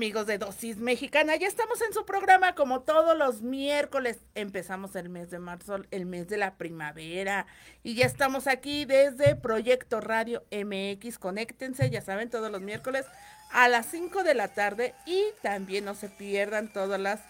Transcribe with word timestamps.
Amigos 0.00 0.26
de 0.26 0.38
Dosis 0.38 0.78
Mexicana, 0.78 1.36
ya 1.36 1.46
estamos 1.46 1.82
en 1.82 1.92
su 1.92 2.06
programa 2.06 2.54
como 2.54 2.80
todos 2.80 3.18
los 3.18 3.42
miércoles. 3.42 4.20
Empezamos 4.34 4.96
el 4.96 5.10
mes 5.10 5.30
de 5.30 5.38
marzo, 5.38 5.76
el 5.90 6.06
mes 6.06 6.26
de 6.26 6.38
la 6.38 6.54
primavera 6.54 7.44
y 7.82 7.96
ya 7.96 8.06
estamos 8.06 8.46
aquí 8.46 8.86
desde 8.86 9.36
Proyecto 9.36 10.00
Radio 10.00 10.42
MX. 10.50 11.18
Conéctense, 11.18 11.90
ya 11.90 12.00
saben, 12.00 12.30
todos 12.30 12.50
los 12.50 12.62
miércoles 12.62 13.04
a 13.52 13.68
las 13.68 13.90
5 13.90 14.22
de 14.22 14.32
la 14.32 14.48
tarde 14.48 14.94
y 15.04 15.22
también 15.42 15.84
no 15.84 15.94
se 15.94 16.08
pierdan 16.08 16.72
todas 16.72 16.98
las 16.98 17.20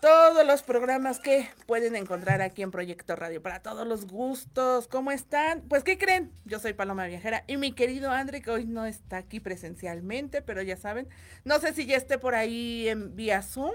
todos 0.00 0.46
los 0.46 0.62
programas 0.62 1.18
que 1.18 1.48
pueden 1.66 1.96
encontrar 1.96 2.40
aquí 2.40 2.62
en 2.62 2.70
Proyecto 2.70 3.16
Radio 3.16 3.42
para 3.42 3.62
todos 3.62 3.86
los 3.86 4.06
gustos. 4.06 4.86
¿Cómo 4.86 5.10
están? 5.10 5.62
Pues, 5.62 5.82
¿qué 5.82 5.98
creen? 5.98 6.32
Yo 6.44 6.60
soy 6.60 6.72
Paloma 6.72 7.06
Viajera 7.06 7.42
y 7.46 7.56
mi 7.56 7.72
querido 7.72 8.10
André, 8.10 8.40
que 8.40 8.50
hoy 8.50 8.64
no 8.64 8.86
está 8.86 9.16
aquí 9.16 9.40
presencialmente, 9.40 10.40
pero 10.40 10.62
ya 10.62 10.76
saben, 10.76 11.08
no 11.44 11.58
sé 11.58 11.72
si 11.72 11.86
ya 11.86 11.96
esté 11.96 12.18
por 12.18 12.34
ahí 12.34 12.88
en 12.88 13.16
vía 13.16 13.42
Zoom, 13.42 13.72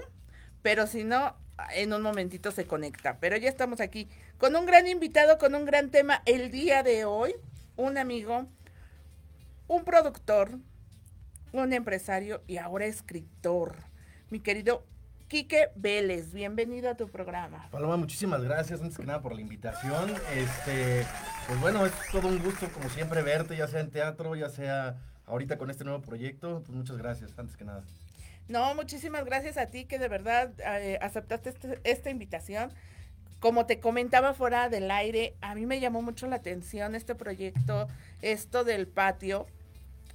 pero 0.62 0.86
si 0.86 1.04
no, 1.04 1.36
en 1.74 1.92
un 1.92 2.02
momentito 2.02 2.50
se 2.52 2.66
conecta. 2.66 3.18
Pero 3.20 3.36
ya 3.36 3.48
estamos 3.48 3.80
aquí 3.80 4.08
con 4.38 4.56
un 4.56 4.64
gran 4.64 4.86
invitado, 4.86 5.36
con 5.36 5.54
un 5.54 5.66
gran 5.66 5.90
tema 5.90 6.22
el 6.24 6.50
día 6.50 6.82
de 6.82 7.04
hoy. 7.04 7.34
Un 7.76 7.98
amigo, 7.98 8.46
un 9.66 9.84
productor, 9.84 10.58
un 11.52 11.72
empresario 11.72 12.42
y 12.46 12.56
ahora 12.56 12.86
escritor. 12.86 13.76
Mi 14.30 14.40
querido 14.40 14.86
Quique 15.28 15.70
Vélez, 15.74 16.32
bienvenido 16.32 16.90
a 16.90 16.94
tu 16.96 17.08
programa. 17.08 17.66
Paloma, 17.70 17.96
muchísimas 17.96 18.42
gracias 18.42 18.80
antes 18.80 18.96
que 18.96 19.04
nada 19.04 19.20
por 19.22 19.34
la 19.34 19.40
invitación. 19.40 20.12
Este, 20.34 21.04
pues 21.46 21.60
bueno, 21.60 21.86
es 21.86 21.92
todo 22.12 22.28
un 22.28 22.38
gusto 22.42 22.68
como 22.72 22.88
siempre 22.90 23.22
verte, 23.22 23.56
ya 23.56 23.66
sea 23.66 23.80
en 23.80 23.90
teatro, 23.90 24.36
ya 24.36 24.48
sea 24.50 24.96
ahorita 25.26 25.56
con 25.56 25.70
este 25.70 25.82
nuevo 25.84 26.02
proyecto. 26.02 26.62
Pues 26.64 26.76
muchas 26.76 26.98
gracias, 26.98 27.32
antes 27.38 27.56
que 27.56 27.64
nada. 27.64 27.82
No, 28.48 28.74
muchísimas 28.74 29.24
gracias 29.24 29.56
a 29.56 29.66
ti 29.66 29.86
que 29.86 29.98
de 29.98 30.08
verdad 30.08 30.52
eh, 30.58 30.98
aceptaste 31.00 31.48
este- 31.50 31.80
esta 31.84 32.10
invitación. 32.10 32.70
Como 33.40 33.66
te 33.66 33.80
comentaba 33.80 34.34
fuera 34.34 34.68
del 34.68 34.90
aire, 34.90 35.34
a 35.40 35.54
mí 35.54 35.64
me 35.66 35.80
llamó 35.80 36.02
mucho 36.02 36.26
la 36.26 36.36
atención 36.36 36.94
este 36.94 37.14
proyecto, 37.14 37.88
esto 38.22 38.62
del 38.62 38.86
patio. 38.86 39.46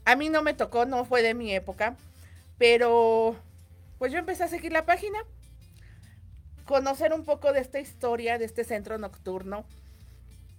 A 0.05 0.15
mí 0.15 0.29
no 0.29 0.43
me 0.43 0.53
tocó, 0.53 0.85
no 0.85 1.03
fue 1.03 1.23
de 1.23 1.33
mi 1.33 1.53
época, 1.53 1.95
pero 2.57 3.35
pues 3.99 4.11
yo 4.13 4.17
empecé 4.17 4.45
a 4.45 4.47
seguir 4.47 4.71
la 4.71 4.85
página, 4.85 5.19
conocer 6.65 7.13
un 7.13 7.25
poco 7.25 7.51
de 7.51 7.59
esta 7.59 7.79
historia, 7.79 8.37
de 8.37 8.45
este 8.45 8.63
centro 8.63 8.97
nocturno. 8.97 9.65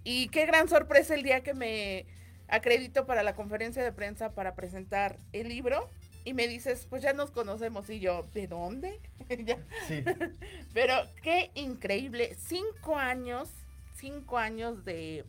Y 0.03 0.29
qué 0.29 0.45
gran 0.45 0.69
sorpresa 0.69 1.15
el 1.15 1.23
día 1.23 1.41
que 1.41 1.53
me 1.53 2.05
acredito 2.47 3.05
para 3.05 3.23
la 3.23 3.35
conferencia 3.35 3.83
de 3.83 3.91
prensa 3.91 4.29
para 4.33 4.55
presentar 4.55 5.17
el 5.33 5.49
libro. 5.49 5.89
Y 6.23 6.33
me 6.33 6.47
dices, 6.47 6.85
pues 6.87 7.01
ya 7.01 7.13
nos 7.13 7.31
conocemos. 7.31 7.89
Y 7.89 7.99
yo, 7.99 8.27
¿de 8.33 8.47
dónde? 8.47 8.99
Sí, 9.87 10.03
Pero 10.73 10.93
qué 11.23 11.49
increíble. 11.55 12.35
Cinco 12.37 12.97
años, 12.97 13.49
cinco 13.95 14.37
años 14.37 14.83
de, 14.83 15.23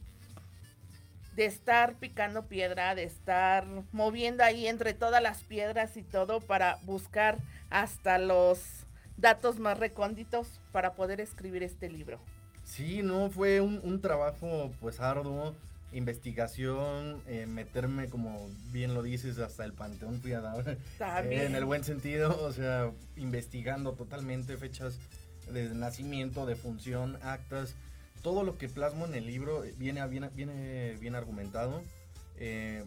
de 1.36 1.46
estar 1.46 1.94
picando 1.94 2.46
piedra, 2.46 2.94
de 2.94 3.04
estar 3.04 3.64
moviendo 3.92 4.42
ahí 4.42 4.66
entre 4.66 4.92
todas 4.92 5.22
las 5.22 5.44
piedras 5.44 5.96
y 5.96 6.02
todo 6.02 6.40
para 6.40 6.78
buscar 6.82 7.38
hasta 7.72 8.18
los 8.18 8.60
datos 9.16 9.58
más 9.58 9.78
recónditos 9.78 10.60
para 10.72 10.94
poder 10.94 11.20
escribir 11.20 11.62
este 11.62 11.88
libro. 11.88 12.20
sí, 12.64 13.02
no, 13.02 13.30
fue 13.30 13.60
un, 13.60 13.80
un 13.82 14.00
trabajo 14.00 14.70
pues 14.80 15.00
arduo, 15.00 15.54
investigación, 15.92 17.22
eh, 17.26 17.46
meterme 17.46 18.08
como 18.08 18.48
bien 18.72 18.94
lo 18.94 19.02
dices 19.02 19.38
hasta 19.38 19.64
el 19.64 19.72
panteón 19.72 20.20
fui 20.20 20.32
a 20.32 20.40
dar, 20.40 20.78
eh, 21.24 21.44
en 21.46 21.54
el 21.54 21.64
buen 21.64 21.84
sentido, 21.84 22.38
o 22.44 22.52
sea, 22.52 22.90
investigando 23.16 23.92
totalmente 23.92 24.56
fechas 24.56 24.98
de 25.50 25.68
nacimiento, 25.74 26.46
de 26.46 26.56
función, 26.56 27.18
actas, 27.22 27.74
todo 28.22 28.42
lo 28.44 28.56
que 28.56 28.68
plasmo 28.68 29.04
en 29.06 29.14
el 29.14 29.26
libro 29.26 29.64
viene, 29.76 30.06
viene, 30.06 30.28
viene 30.30 30.96
bien 31.00 31.14
argumentado. 31.14 31.82
eh, 32.38 32.84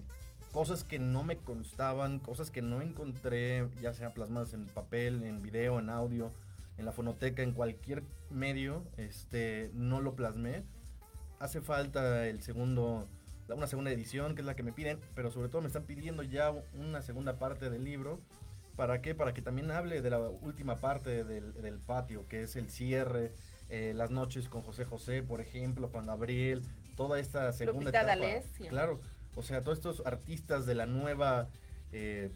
cosas 0.56 0.86
que 0.86 1.00
no 1.00 1.22
me 1.22 1.36
constaban, 1.36 2.20
cosas 2.20 2.50
que 2.50 2.62
no 2.62 2.82
encontré, 2.82 3.68
ya 3.82 3.94
sea 3.94 4.14
plasmadas 4.14 4.54
en 4.54 4.68
papel, 4.68 5.22
en 5.24 5.42
video, 5.42 5.80
en 5.80 5.90
audio, 5.90 6.32
en 6.78 6.86
la 6.86 6.94
fonoteca, 6.94 7.44
en 7.44 7.52
cualquier 7.52 8.04
medio, 8.30 8.82
este, 8.96 9.70
no 9.74 10.00
lo 10.00 10.16
plasmé. 10.16 10.64
Hace 11.40 11.60
falta 11.60 12.26
el 12.26 12.42
segundo, 12.42 13.06
una 13.50 13.68
segunda 13.68 13.92
edición, 13.92 14.34
que 14.34 14.44
es 14.44 14.46
la 14.46 14.56
que 14.56 14.64
me 14.64 14.72
piden, 14.72 14.98
pero 15.14 15.30
sobre 15.30 15.50
todo 15.50 15.60
me 15.60 15.68
están 15.68 15.84
pidiendo 15.84 16.24
ya 16.24 16.54
una 16.74 17.02
segunda 17.02 17.38
parte 17.38 17.70
del 17.70 17.84
libro. 17.84 18.22
¿Para 18.78 19.02
qué? 19.02 19.14
Para 19.14 19.34
que 19.34 19.42
también 19.42 19.72
hable 19.72 20.02
de 20.02 20.10
la 20.10 20.20
última 20.20 20.80
parte 20.80 21.26
del, 21.26 21.52
del 21.62 21.80
patio, 21.80 22.30
que 22.30 22.44
es 22.44 22.56
el 22.56 22.70
cierre, 22.70 23.34
eh, 23.68 23.92
las 23.94 24.10
noches 24.10 24.48
con 24.48 24.62
José 24.62 24.86
José, 24.86 25.22
por 25.22 25.42
ejemplo, 25.42 25.90
Juan 25.90 26.06
Gabriel, 26.06 26.64
toda 26.96 27.20
esta 27.20 27.52
segunda 27.52 27.92
Lupita 27.92 28.04
etapa. 28.04 28.16
D'Alessio. 28.16 28.70
Claro, 28.70 29.02
o 29.36 29.44
sea, 29.44 29.62
todos 29.62 29.78
estos 29.78 30.06
artistas 30.06 30.66
de 30.66 30.76
la 30.76 30.86
nueva 30.86 31.50
eh, 31.92 32.32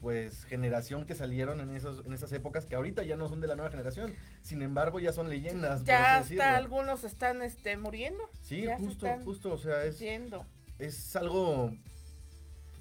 pues 0.00 0.44
generación 0.44 1.04
que 1.04 1.14
salieron 1.14 1.60
en 1.60 1.76
esos 1.76 2.04
en 2.06 2.12
esas 2.12 2.32
épocas 2.32 2.64
que 2.64 2.74
ahorita 2.74 3.02
ya 3.02 3.16
no 3.16 3.28
son 3.28 3.40
de 3.40 3.46
la 3.46 3.56
nueva 3.56 3.70
generación, 3.70 4.14
sin 4.42 4.62
embargo 4.62 4.98
ya 4.98 5.12
son 5.12 5.28
leyendas. 5.28 5.84
Ya 5.84 6.20
decirlo. 6.20 6.42
hasta 6.42 6.56
algunos 6.56 7.04
están 7.04 7.42
este, 7.42 7.76
muriendo. 7.76 8.22
Sí, 8.42 8.62
ya 8.62 8.78
justo, 8.78 9.06
justo, 9.24 9.52
o 9.52 9.58
sea, 9.58 9.84
es 9.84 11.16
algo 11.16 11.72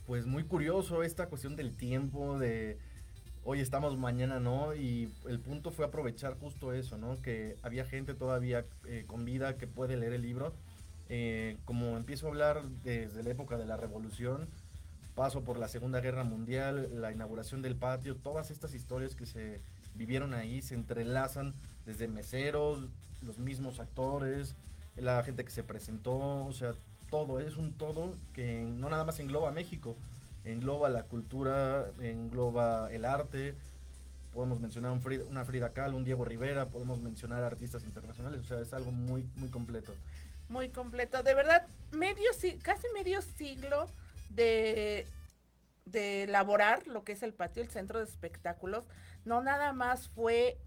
pues 0.09 0.25
muy 0.25 0.43
curioso 0.43 1.03
esta 1.03 1.27
cuestión 1.27 1.55
del 1.55 1.75
tiempo, 1.75 2.39
de 2.39 2.79
hoy 3.43 3.59
estamos, 3.59 3.97
mañana 3.97 4.39
no, 4.39 4.73
y 4.73 5.13
el 5.27 5.39
punto 5.39 5.71
fue 5.71 5.85
aprovechar 5.85 6.35
justo 6.39 6.73
eso, 6.73 6.97
¿no? 6.97 7.21
Que 7.21 7.57
había 7.61 7.85
gente 7.85 8.13
todavía 8.13 8.65
eh, 8.87 9.03
con 9.05 9.25
vida 9.25 9.57
que 9.57 9.67
puede 9.67 9.97
leer 9.97 10.13
el 10.13 10.21
libro. 10.21 10.53
Eh, 11.09 11.57
como 11.65 11.97
empiezo 11.97 12.27
a 12.27 12.29
hablar 12.29 12.63
desde 12.83 13.23
la 13.23 13.31
época 13.31 13.57
de 13.57 13.65
la 13.65 13.77
revolución, 13.77 14.47
paso 15.15 15.43
por 15.43 15.57
la 15.57 15.67
Segunda 15.67 15.99
Guerra 16.01 16.23
Mundial, 16.23 16.89
la 17.01 17.11
inauguración 17.11 17.61
del 17.61 17.75
patio, 17.75 18.15
todas 18.15 18.51
estas 18.51 18.73
historias 18.73 19.15
que 19.15 19.25
se 19.25 19.59
vivieron 19.95 20.33
ahí 20.33 20.61
se 20.61 20.75
entrelazan 20.75 21.53
desde 21.85 22.07
meseros, 22.07 22.87
los 23.23 23.37
mismos 23.39 23.79
actores, 23.79 24.55
la 24.95 25.21
gente 25.23 25.43
que 25.43 25.51
se 25.51 25.63
presentó, 25.63 26.45
o 26.45 26.53
sea, 26.53 26.73
todo, 27.09 27.39
es 27.39 27.57
un 27.57 27.73
todo 27.73 28.13
que 28.33 28.61
no 28.61 28.89
nada 28.89 29.03
más 29.03 29.19
engloba 29.19 29.51
México, 29.51 29.95
engloba 30.45 30.89
la 30.89 31.03
cultura, 31.03 31.87
engloba 32.01 32.91
el 32.93 33.03
arte, 33.03 33.55
podemos 34.33 34.59
mencionar 34.61 34.91
un 34.91 35.01
Frida- 35.01 35.25
una 35.27 35.43
Frida 35.43 35.73
Kahlo, 35.73 35.97
un 35.97 36.03
Diego 36.05 36.23
Rivera, 36.23 36.67
podemos 36.67 37.01
mencionar 37.01 37.43
artistas 37.43 37.83
internacionales, 37.83 38.41
o 38.41 38.43
sea, 38.45 38.59
es 38.61 38.73
algo 38.73 38.91
muy, 38.91 39.25
muy 39.35 39.49
completo. 39.49 39.91
Muy 40.49 40.69
completo. 40.69 41.23
De 41.23 41.33
verdad, 41.33 41.67
medio 41.91 42.33
si- 42.33 42.57
casi 42.57 42.87
medio 42.93 43.21
siglo 43.21 43.87
de, 44.29 45.07
de 45.85 46.23
elaborar 46.23 46.87
lo 46.87 47.03
que 47.03 47.13
es 47.13 47.23
el 47.23 47.33
patio, 47.33 47.63
el 47.63 47.69
centro 47.69 47.99
de 47.99 48.05
espectáculos. 48.05 48.85
No 49.25 49.41
nada 49.41 49.73
más 49.73 50.09
fue 50.09 50.57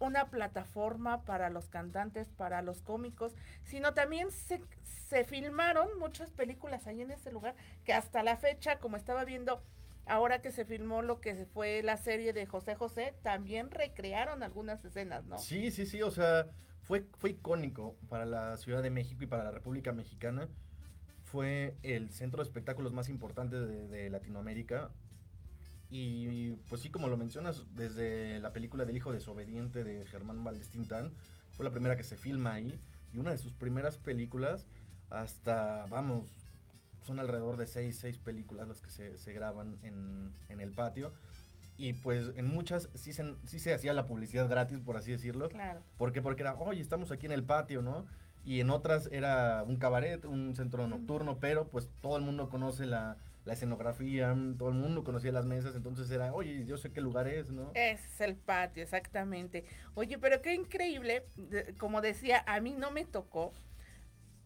una 0.00 0.30
plataforma 0.30 1.24
para 1.24 1.48
los 1.50 1.68
cantantes, 1.68 2.28
para 2.28 2.60
los 2.62 2.82
cómicos, 2.82 3.34
sino 3.62 3.94
también 3.94 4.32
se, 4.32 4.60
se 5.08 5.22
filmaron 5.24 5.96
muchas 6.00 6.32
películas 6.32 6.88
ahí 6.88 7.02
en 7.02 7.12
ese 7.12 7.30
lugar 7.30 7.54
que 7.84 7.92
hasta 7.92 8.24
la 8.24 8.36
fecha, 8.36 8.80
como 8.80 8.96
estaba 8.96 9.24
viendo 9.24 9.62
ahora 10.06 10.42
que 10.42 10.50
se 10.50 10.64
filmó 10.64 11.02
lo 11.02 11.20
que 11.20 11.46
fue 11.46 11.84
la 11.84 11.96
serie 11.96 12.32
de 12.32 12.46
José 12.46 12.74
José, 12.74 13.14
también 13.22 13.70
recrearon 13.70 14.42
algunas 14.42 14.84
escenas, 14.84 15.24
¿no? 15.26 15.38
Sí, 15.38 15.70
sí, 15.70 15.86
sí, 15.86 16.02
o 16.02 16.10
sea, 16.10 16.46
fue, 17.18 17.30
icónico 17.30 17.96
para 18.08 18.26
la 18.26 18.56
Ciudad 18.56 18.82
de 18.82 18.90
México 18.90 19.24
y 19.24 19.26
para 19.26 19.44
la 19.44 19.50
República 19.50 19.92
Mexicana. 19.92 20.48
Fue 21.24 21.76
el 21.82 22.10
centro 22.10 22.42
de 22.42 22.48
espectáculos 22.48 22.92
más 22.92 23.08
importante 23.08 23.56
de, 23.56 24.10
Latinoamérica. 24.10 24.90
Y 25.88 26.52
pues 26.68 26.82
sí, 26.82 26.90
como 26.90 27.08
lo 27.08 27.16
mencionas, 27.16 27.64
desde 27.74 28.40
la 28.40 28.52
película 28.52 28.84
del 28.84 28.96
hijo 28.96 29.12
desobediente 29.12 29.84
de 29.84 30.06
Germán 30.06 30.42
Valdés 30.42 30.70
Tintán, 30.70 31.12
fue 31.50 31.64
la 31.64 31.70
primera 31.70 31.96
que 31.96 32.04
se 32.04 32.16
filma 32.16 32.54
ahí. 32.54 32.80
Y 33.12 33.18
una 33.18 33.30
de 33.30 33.38
sus 33.38 33.52
primeras 33.52 33.98
películas, 33.98 34.66
hasta, 35.10 35.86
vamos, 35.86 36.30
son 37.02 37.20
alrededor 37.20 37.56
de 37.56 37.66
seis, 37.66 37.98
seis 37.98 38.18
películas 38.18 38.68
las 38.68 38.80
que 38.80 38.90
se, 38.90 39.32
graban 39.32 39.78
en 39.82 40.60
el 40.60 40.72
patio. 40.72 41.12
Y 41.82 41.94
pues 41.94 42.30
en 42.36 42.46
muchas 42.46 42.88
sí 42.94 43.12
se, 43.12 43.34
sí 43.44 43.58
se 43.58 43.74
hacía 43.74 43.92
la 43.92 44.06
publicidad 44.06 44.48
gratis, 44.48 44.78
por 44.78 44.96
así 44.96 45.10
decirlo. 45.10 45.48
Claro. 45.48 45.80
¿Por 45.96 46.12
qué? 46.12 46.22
Porque 46.22 46.42
era, 46.42 46.54
oye, 46.54 46.80
estamos 46.80 47.10
aquí 47.10 47.26
en 47.26 47.32
el 47.32 47.42
patio, 47.42 47.82
¿no? 47.82 48.06
Y 48.44 48.60
en 48.60 48.70
otras 48.70 49.08
era 49.10 49.64
un 49.66 49.78
cabaret, 49.78 50.24
un 50.24 50.54
centro 50.54 50.86
nocturno, 50.86 51.40
pero 51.40 51.66
pues 51.66 51.90
todo 52.00 52.16
el 52.16 52.22
mundo 52.22 52.48
conoce 52.48 52.86
la, 52.86 53.16
la 53.44 53.54
escenografía, 53.54 54.32
todo 54.56 54.68
el 54.68 54.76
mundo 54.76 55.02
conocía 55.02 55.32
las 55.32 55.44
mesas, 55.44 55.74
entonces 55.74 56.08
era, 56.12 56.32
oye, 56.32 56.64
yo 56.66 56.76
sé 56.76 56.92
qué 56.92 57.00
lugar 57.00 57.26
es, 57.26 57.50
¿no? 57.50 57.72
Ese 57.74 58.06
es 58.06 58.20
el 58.20 58.36
patio, 58.36 58.84
exactamente. 58.84 59.64
Oye, 59.94 60.18
pero 60.18 60.40
qué 60.40 60.54
increíble, 60.54 61.26
como 61.78 62.00
decía, 62.00 62.44
a 62.46 62.60
mí 62.60 62.76
no 62.78 62.92
me 62.92 63.04
tocó, 63.04 63.52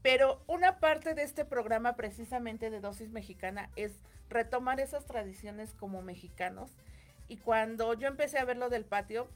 pero 0.01 0.43
una 0.47 0.79
parte 0.79 1.13
de 1.13 1.23
este 1.23 1.45
programa 1.45 1.97
precisamente 1.97 2.71
de 2.71 2.81
Dosis 2.81 3.11
Mexicana 3.11 3.69
es 3.77 3.93
retomar 4.31 4.81
esas 4.81 5.05
tradiciones 5.05 5.75
como 5.75 6.01
mexicanos. 6.01 6.75
Y 7.29 7.39
cuando 7.39 7.95
yo 7.95 8.09
empecé 8.09 8.39
a 8.39 8.45
ver 8.45 8.57
lo 8.57 8.69
del 8.69 8.85
patio, 8.85 9.29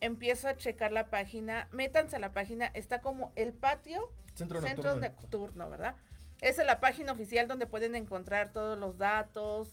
empiezo 0.00 0.48
a 0.48 0.56
checar 0.56 0.92
la 0.92 1.10
página, 1.10 1.68
métanse 1.72 2.16
a 2.16 2.18
la 2.18 2.32
página, 2.32 2.66
está 2.66 3.00
como 3.00 3.32
el 3.36 3.52
patio 3.52 4.10
Centro 4.34 4.60
Centro 4.60 4.94
nocturno. 4.94 5.08
Nocturno, 5.08 5.70
¿verdad? 5.70 5.96
Esa 6.40 6.62
es 6.62 6.66
la 6.66 6.80
página 6.80 7.12
oficial 7.12 7.48
donde 7.48 7.66
pueden 7.66 7.94
encontrar 7.94 8.52
todos 8.52 8.78
los 8.78 8.96
datos. 8.98 9.72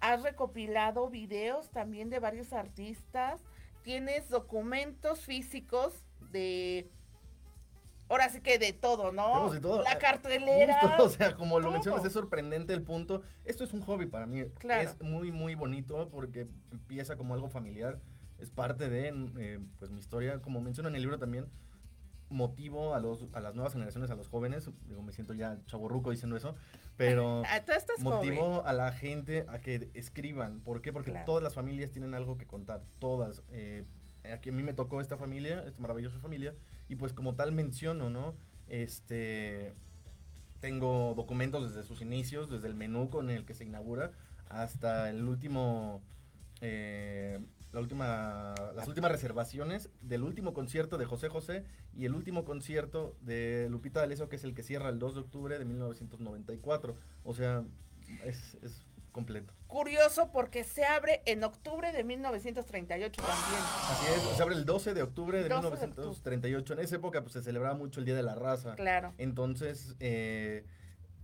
Has 0.00 0.22
recopilado 0.22 1.08
videos 1.08 1.70
también 1.70 2.10
de 2.10 2.18
varios 2.18 2.52
artistas. 2.52 3.40
Tienes 3.82 4.28
documentos 4.28 5.20
físicos 5.20 6.04
de. 6.32 6.90
Ahora 8.14 8.28
sí 8.30 8.40
que 8.40 8.58
de 8.60 8.72
todo, 8.72 9.10
¿no? 9.10 9.50
De 9.50 9.58
todo. 9.60 9.82
La 9.82 9.92
Eh, 9.94 9.98
cartelera. 9.98 10.78
Justo, 10.80 11.04
o 11.04 11.08
sea, 11.08 11.34
como 11.34 11.58
lo 11.58 11.64
todo. 11.64 11.72
mencionas, 11.72 12.04
es 12.04 12.12
sorprendente 12.12 12.72
el 12.72 12.82
punto. 12.82 13.22
Esto 13.44 13.64
es 13.64 13.72
un 13.72 13.80
hobby 13.82 14.06
para 14.06 14.26
mí. 14.26 14.44
Claro. 14.58 14.88
Es 14.88 15.00
muy, 15.02 15.32
muy 15.32 15.56
bonito 15.56 16.08
porque 16.10 16.46
empieza 16.70 17.16
como 17.16 17.34
algo 17.34 17.48
familiar. 17.48 17.98
Es 18.38 18.50
parte 18.50 18.88
de 18.88 19.12
eh, 19.38 19.58
pues, 19.80 19.90
mi 19.90 19.98
historia. 19.98 20.40
Como 20.40 20.60
menciona 20.60 20.88
en 20.88 20.94
el 20.94 21.02
libro 21.02 21.18
también, 21.18 21.46
motivo 22.30 22.94
a, 22.94 23.00
los, 23.00 23.26
a 23.32 23.40
las 23.40 23.54
nuevas 23.54 23.72
generaciones, 23.72 24.10
a 24.10 24.14
los 24.14 24.28
jóvenes. 24.28 24.70
Digo, 24.86 25.02
me 25.02 25.12
siento 25.12 25.34
ya 25.34 25.58
chaborruco 25.66 26.10
diciendo 26.10 26.36
eso. 26.36 26.54
Pero 26.96 27.42
Ah, 27.48 27.56
estás 27.56 27.84
joven. 28.00 28.04
motivo 28.04 28.64
a 28.64 28.72
la 28.72 28.92
gente 28.92 29.44
a 29.48 29.58
que 29.60 29.90
escriban. 29.94 30.60
¿Por 30.60 30.82
qué? 30.82 30.92
Porque 30.92 31.10
Claro. 31.10 31.26
todas 31.26 31.42
las 31.42 31.54
familias 31.54 31.90
tienen 31.90 32.14
algo 32.14 32.38
que 32.38 32.46
contar. 32.46 32.82
Todas. 33.00 33.42
Eh, 33.50 33.84
aquí 34.32 34.50
a 34.50 34.52
mí 34.52 34.62
me 34.62 34.72
tocó 34.72 35.00
esta 35.00 35.16
familia, 35.16 35.64
esta 35.66 35.80
maravillosa 35.80 36.18
familia. 36.20 36.54
Y 36.94 36.96
pues 36.96 37.12
como 37.12 37.34
tal 37.34 37.50
menciono, 37.50 38.08
¿no? 38.08 38.36
Este... 38.68 39.74
Tengo 40.60 41.14
documentos 41.16 41.74
desde 41.74 41.86
sus 41.86 42.00
inicios, 42.00 42.48
desde 42.48 42.68
el 42.68 42.74
menú 42.74 43.10
con 43.10 43.30
el 43.30 43.44
que 43.44 43.52
se 43.52 43.64
inaugura, 43.64 44.12
hasta 44.48 45.10
el 45.10 45.28
último... 45.28 46.02
eh, 46.60 47.40
la 47.72 47.80
última, 47.80 48.54
las 48.76 48.86
últimas 48.86 49.10
reservaciones 49.10 49.90
del 50.02 50.22
último 50.22 50.54
concierto 50.54 50.96
de 50.96 51.06
José 51.06 51.28
José 51.28 51.64
y 51.96 52.04
el 52.04 52.14
último 52.14 52.44
concierto 52.44 53.16
de 53.22 53.66
Lupita 53.68 53.98
D'Alessio, 53.98 54.28
que 54.28 54.36
es 54.36 54.44
el 54.44 54.54
que 54.54 54.62
cierra 54.62 54.88
el 54.90 55.00
2 55.00 55.14
de 55.16 55.20
octubre 55.20 55.58
de 55.58 55.64
1994. 55.64 56.94
O 57.24 57.34
sea, 57.34 57.64
es, 58.24 58.56
es 58.62 58.86
completo. 59.14 59.54
Curioso 59.66 60.30
porque 60.30 60.64
se 60.64 60.84
abre 60.84 61.22
en 61.24 61.42
octubre 61.44 61.92
de 61.92 62.04
1938 62.04 63.22
también. 63.22 63.62
Así 63.88 64.06
es, 64.12 64.36
se 64.36 64.42
abre 64.42 64.56
el 64.56 64.66
12 64.66 64.92
de 64.92 65.02
octubre 65.02 65.42
de 65.42 65.48
12 65.48 65.62
de 65.62 65.66
octubre. 65.68 65.88
1938. 65.88 66.74
En 66.74 66.78
esa 66.80 66.96
época 66.96 67.22
pues, 67.22 67.32
se 67.32 67.42
celebraba 67.42 67.74
mucho 67.74 68.00
el 68.00 68.06
Día 68.06 68.16
de 68.16 68.22
la 68.22 68.34
Raza. 68.34 68.74
Claro. 68.74 69.14
Entonces, 69.16 69.96
eh, 70.00 70.66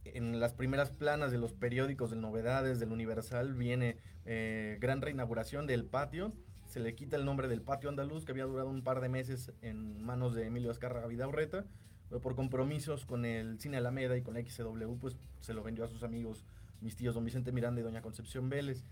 en 0.05 0.41
las 0.41 0.55
primeras 0.55 0.91
planas 0.91 1.33
de 1.33 1.39
los 1.39 1.53
periódicos, 1.53 2.11
de 2.11 2.17
novedades, 2.17 2.81
del 2.81 2.93
Universal, 2.93 3.53
viene 3.55 3.99
eh, 4.25 4.79
gran 4.81 5.03
reinauguración 5.03 5.67
del 5.67 5.85
patio. 5.85 6.33
Se 6.67 6.81
le 6.81 6.95
quita 6.95 7.17
el 7.17 7.25
nombre 7.25 7.49
del 7.49 7.61
patio 7.61 7.89
andaluz, 7.89 8.25
que 8.25 8.33
había 8.33 8.45
durado 8.45 8.71
un 8.71 8.83
par 8.83 9.01
de 9.01 9.09
meses 9.09 9.53
en 9.61 10.03
manos 10.03 10.35
de 10.35 10.47
Emilio 10.47 10.71
Azcárraga 10.71 11.09
Vidaurreta. 11.09 11.67
Pero 12.09 12.21
por 12.21 12.35
compromisos 12.35 13.05
con 13.05 13.25
el 13.25 13.61
Cine 13.61 13.77
Alameda 13.77 14.17
y 14.17 14.23
con 14.23 14.35
XCW, 14.35 14.97
pues 15.01 15.17
se 15.41 15.55
lo 15.55 15.63
vendió 15.63 15.85
a 15.85 15.89
sus 15.89 16.03
amigos, 16.03 16.45
mis 16.81 16.97
tíos 16.97 17.15
Don 17.15 17.25
Vicente 17.25 17.53
Miranda 17.53 17.81
y 17.81 17.85
Doña 17.85 18.03
Concepción 18.03 18.49
Vélez. 18.49 18.85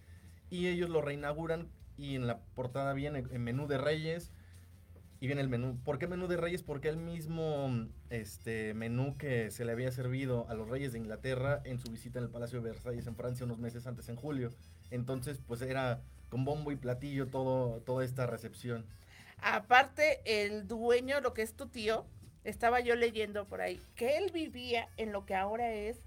Y 0.50 0.68
ellos 0.68 0.90
lo 0.90 1.02
reinauguran 1.02 1.68
y 1.96 2.14
en 2.14 2.26
la 2.26 2.40
portada 2.54 2.92
viene 2.92 3.24
en 3.30 3.42
menú 3.42 3.66
de 3.66 3.78
Reyes, 3.78 4.32
y 5.20 5.26
viene 5.26 5.42
el 5.42 5.48
menú. 5.48 5.78
¿Por 5.84 5.98
qué 5.98 6.06
menú 6.06 6.28
de 6.28 6.36
reyes? 6.36 6.62
Porque 6.62 6.88
el 6.88 6.96
mismo 6.96 7.88
este, 8.10 8.72
menú 8.74 9.16
que 9.16 9.50
se 9.50 9.64
le 9.64 9.72
había 9.72 9.90
servido 9.90 10.46
a 10.48 10.54
los 10.54 10.68
reyes 10.68 10.92
de 10.92 10.98
Inglaterra 10.98 11.60
en 11.64 11.80
su 11.80 11.90
visita 11.90 12.18
en 12.18 12.26
el 12.26 12.30
Palacio 12.30 12.60
de 12.60 12.70
Versalles 12.70 13.06
en 13.06 13.16
Francia 13.16 13.44
unos 13.44 13.58
meses 13.58 13.86
antes 13.86 14.08
en 14.08 14.16
julio. 14.16 14.50
Entonces, 14.90 15.40
pues 15.44 15.60
era 15.62 16.02
con 16.28 16.44
bombo 16.44 16.70
y 16.70 16.76
platillo 16.76 17.26
todo, 17.26 17.80
toda 17.80 18.04
esta 18.04 18.26
recepción. 18.26 18.86
Aparte, 19.38 20.20
el 20.24 20.68
dueño, 20.68 21.20
lo 21.20 21.34
que 21.34 21.42
es 21.42 21.54
tu 21.54 21.66
tío, 21.66 22.06
estaba 22.44 22.80
yo 22.80 22.94
leyendo 22.94 23.46
por 23.46 23.60
ahí, 23.60 23.80
que 23.96 24.18
él 24.18 24.30
vivía 24.32 24.88
en 24.96 25.12
lo 25.12 25.26
que 25.26 25.34
ahora 25.34 25.72
es 25.72 26.00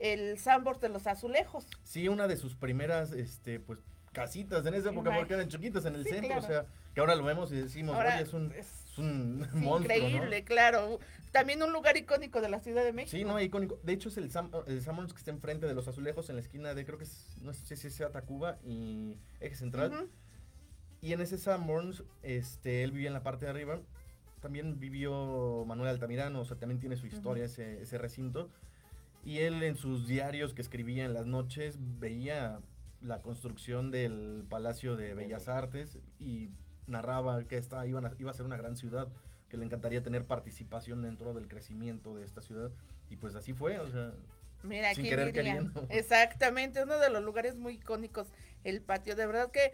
el 0.00 0.38
Sambor 0.38 0.80
de 0.80 0.88
los 0.88 1.06
Azulejos. 1.06 1.66
Sí, 1.84 2.08
una 2.08 2.26
de 2.26 2.36
sus 2.36 2.56
primeras, 2.56 3.12
este, 3.12 3.60
pues, 3.60 3.78
casitas 4.12 4.66
en 4.66 4.74
esa 4.74 4.90
época, 4.90 5.14
porque 5.16 5.34
eran 5.34 5.48
chiquitas 5.48 5.84
en 5.84 5.94
el 5.94 6.02
Sí, 6.04 6.10
centro, 6.10 6.28
claro. 6.28 6.42
o 6.42 6.46
sea, 6.48 6.66
que 6.94 7.00
ahora 7.00 7.14
lo 7.14 7.22
vemos 7.22 7.52
y 7.52 7.56
decimos, 7.56 7.94
Ahora 7.94 8.14
oye, 8.14 8.22
es 8.24 8.32
un, 8.32 8.52
es 8.52 8.66
es 8.90 8.98
un 8.98 9.44
Es 9.44 9.52
monstruo, 9.54 9.96
¿no? 9.96 10.08
increíble, 10.08 10.44
claro. 10.44 10.98
También 11.30 11.62
un 11.62 11.72
lugar 11.72 11.96
icónico 11.96 12.40
de 12.40 12.48
la 12.48 12.58
Ciudad 12.58 12.82
de 12.82 12.92
México. 12.92 13.16
Sí, 13.16 13.22
no, 13.22 13.40
icónico. 13.40 13.78
De 13.84 13.92
hecho, 13.92 14.08
es 14.08 14.16
el, 14.16 14.32
Sam, 14.32 14.50
el 14.66 14.82
Summers 14.82 15.12
que 15.12 15.18
está 15.18 15.30
enfrente 15.30 15.66
de 15.68 15.74
los 15.74 15.86
azulejos 15.86 16.28
en 16.28 16.34
la 16.34 16.42
esquina 16.42 16.74
de, 16.74 16.84
creo 16.84 16.98
que 16.98 17.04
es, 17.04 17.36
no 17.40 17.52
sé 17.52 17.76
si 17.76 17.88
sea 17.90 18.10
Tacuba 18.10 18.58
y 18.64 19.16
Eje 19.38 19.54
Central. 19.54 20.08
Y 21.00 21.12
en 21.12 21.20
ese 21.20 21.38
Sanborns, 21.38 22.02
este, 22.22 22.82
él 22.82 22.90
vivía 22.90 23.06
en 23.08 23.14
la 23.14 23.22
parte 23.22 23.44
de 23.44 23.52
arriba. 23.52 23.80
También 24.40 24.80
vivió 24.80 25.64
Manuel 25.66 25.88
Altamirano, 25.90 26.40
o 26.40 26.44
sea, 26.44 26.56
también 26.56 26.80
tiene 26.80 26.96
su 26.96 27.06
historia 27.06 27.44
ese, 27.44 27.80
ese 27.82 27.96
recinto. 27.96 28.50
Y 29.24 29.38
él 29.38 29.62
en 29.62 29.76
sus 29.76 30.06
diarios 30.06 30.54
que 30.54 30.62
escribía 30.62 31.04
en 31.04 31.14
las 31.14 31.26
noches 31.26 31.76
veía 31.98 32.60
la 33.00 33.20
construcción 33.22 33.90
del 33.90 34.44
Palacio 34.48 34.96
de 34.96 35.14
Bellas 35.14 35.48
Artes 35.48 35.98
y 36.18 36.50
narraba 36.86 37.44
que 37.44 37.56
esta 37.56 37.86
iban 37.86 38.06
a- 38.06 38.14
iba 38.18 38.30
a 38.30 38.34
ser 38.34 38.46
una 38.46 38.56
gran 38.56 38.76
ciudad, 38.76 39.08
que 39.48 39.56
le 39.56 39.64
encantaría 39.64 40.02
tener 40.02 40.26
participación 40.26 41.02
dentro 41.02 41.32
del 41.34 41.48
crecimiento 41.48 42.14
de 42.14 42.24
esta 42.24 42.40
ciudad. 42.40 42.70
Y 43.08 43.16
pues 43.16 43.34
así 43.34 43.52
fue, 43.52 43.78
o 43.78 43.88
sea, 43.88 44.12
Mira, 44.62 44.92
Sin 44.94 45.04
¿quién 45.04 45.12
querer 45.16 45.32
diría? 45.32 45.42
queriendo. 45.54 45.86
Exactamente, 45.88 46.82
uno 46.82 46.98
de 46.98 47.08
los 47.08 47.22
lugares 47.24 47.56
muy 47.56 47.74
icónicos, 47.74 48.28
el 48.62 48.82
patio. 48.82 49.16
De 49.16 49.26
verdad 49.26 49.50
que 49.50 49.72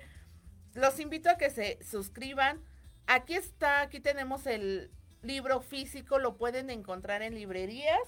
los 0.75 1.01
invito 1.01 1.29
a 1.29 1.37
que 1.37 1.51
se 1.51 1.83
suscriban. 1.83 2.61
Aquí 3.09 3.35
está, 3.35 3.81
aquí 3.83 3.99
tenemos 3.99 4.47
el 4.47 4.91
libro 5.23 5.61
físico, 5.61 6.21
lo 6.21 6.37
pueden 6.37 6.71
encontrar 6.71 7.23
en 7.23 7.35
librerías. 7.35 7.99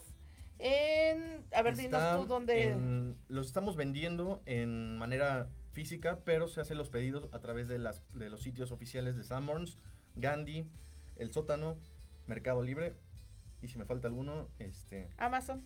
En, 0.59 1.45
a 1.53 1.63
ver, 1.63 1.75
Está 1.75 1.83
dinos 2.15 2.23
tú 2.23 2.27
dónde. 2.27 2.69
en- 2.71 3.17
los 3.29 3.47
estamos 3.47 3.77
vendiendo 3.77 4.43
en 4.47 4.99
manera 4.99 5.49
física, 5.73 6.19
pero 6.25 6.49
se 6.49 6.61
hacen 6.61 6.77
los 6.79 6.91
pedidos 6.91 7.29
a 7.33 7.39
través 7.41 7.69
de, 7.69 7.79
las, 7.79 8.03
de 8.15 8.29
los 8.31 8.43
sitios 8.43 8.73
oficiales 8.73 9.17
de 9.17 9.23
Sanborns, 9.23 9.79
Gandhi, 10.17 10.67
El 11.17 11.31
Sótano, 11.33 11.77
Mercado 12.27 12.63
Libre, 12.63 12.95
y 13.63 13.69
si 13.69 13.79
me 13.79 13.85
falta 13.85 14.09
alguno, 14.09 14.49
este, 14.59 15.09
Amazon. 15.17 15.65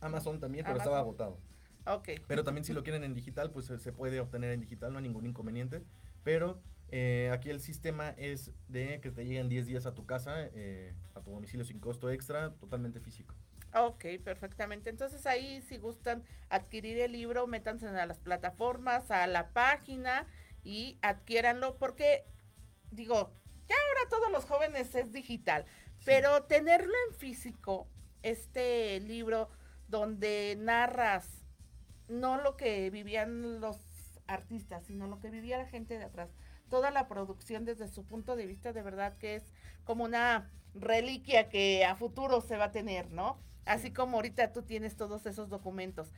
Amazon 0.00 0.40
también, 0.40 0.64
pero 0.64 0.76
estaba 0.78 0.98
agotado. 0.98 1.38
Ok. 1.86 2.08
Pero 2.26 2.44
también 2.44 2.64
si 2.64 2.72
lo 2.72 2.82
quieren 2.82 3.04
en 3.04 3.14
digital, 3.14 3.50
pues 3.50 3.66
se- 3.66 3.78
se 3.78 3.92
puede 3.92 4.20
obtener 4.20 4.50
en 4.52 4.60
digital, 4.60 4.92
no 4.92 4.98
hay 4.98 5.02
ningún 5.04 5.26
inconveniente. 5.26 5.82
Pero 6.22 6.60
eh, 6.90 7.30
aquí 7.32 7.50
el 7.50 7.60
sistema 7.60 8.10
es 8.10 8.52
de 8.68 9.00
que 9.00 9.10
te 9.10 9.24
lleguen 9.24 9.48
10 9.48 9.66
días 9.66 9.84
a 9.86 9.94
tu 9.94 10.06
casa, 10.06 10.46
eh, 10.54 10.94
a 11.14 11.20
tu 11.20 11.30
domicilio 11.30 11.64
sin 11.64 11.80
costo 11.80 12.10
extra, 12.10 12.52
totalmente 12.54 13.00
físico. 13.00 13.34
Ok, 13.74 14.04
perfectamente. 14.22 14.88
Entonces 14.88 15.26
ahí 15.26 15.60
si 15.62 15.78
gustan 15.78 16.22
adquirir 16.48 16.98
el 17.00 17.12
libro, 17.12 17.46
métanse 17.48 17.88
a 17.88 18.06
las 18.06 18.20
plataformas, 18.20 19.10
a 19.10 19.26
la 19.26 19.52
página 19.52 20.28
y 20.62 20.98
adquiéranlo 21.02 21.76
porque, 21.76 22.24
digo, 22.92 23.32
ya 23.68 23.74
ahora 23.74 24.08
todos 24.10 24.30
los 24.30 24.44
jóvenes 24.44 24.94
es 24.94 25.12
digital, 25.12 25.64
pero 26.04 26.44
tenerlo 26.44 26.94
en 27.08 27.16
físico, 27.16 27.88
este 28.22 29.00
libro 29.00 29.48
donde 29.88 30.56
narras 30.58 31.44
no 32.08 32.40
lo 32.40 32.56
que 32.56 32.90
vivían 32.90 33.60
los 33.60 33.78
artistas, 34.26 34.84
sino 34.84 35.08
lo 35.08 35.18
que 35.18 35.30
vivía 35.30 35.58
la 35.58 35.66
gente 35.66 35.98
de 35.98 36.04
atrás. 36.04 36.30
Toda 36.70 36.90
la 36.90 37.08
producción 37.08 37.64
desde 37.64 37.88
su 37.88 38.06
punto 38.06 38.36
de 38.36 38.46
vista 38.46 38.72
de 38.72 38.82
verdad 38.82 39.18
que 39.18 39.34
es 39.34 39.52
como 39.84 40.04
una 40.04 40.50
reliquia 40.74 41.48
que 41.48 41.84
a 41.84 41.96
futuro 41.96 42.40
se 42.40 42.56
va 42.56 42.66
a 42.66 42.72
tener, 42.72 43.10
¿no? 43.10 43.38
Así 43.66 43.92
como 43.92 44.16
ahorita 44.16 44.52
tú 44.52 44.62
tienes 44.62 44.96
todos 44.96 45.26
esos 45.26 45.48
documentos. 45.48 46.12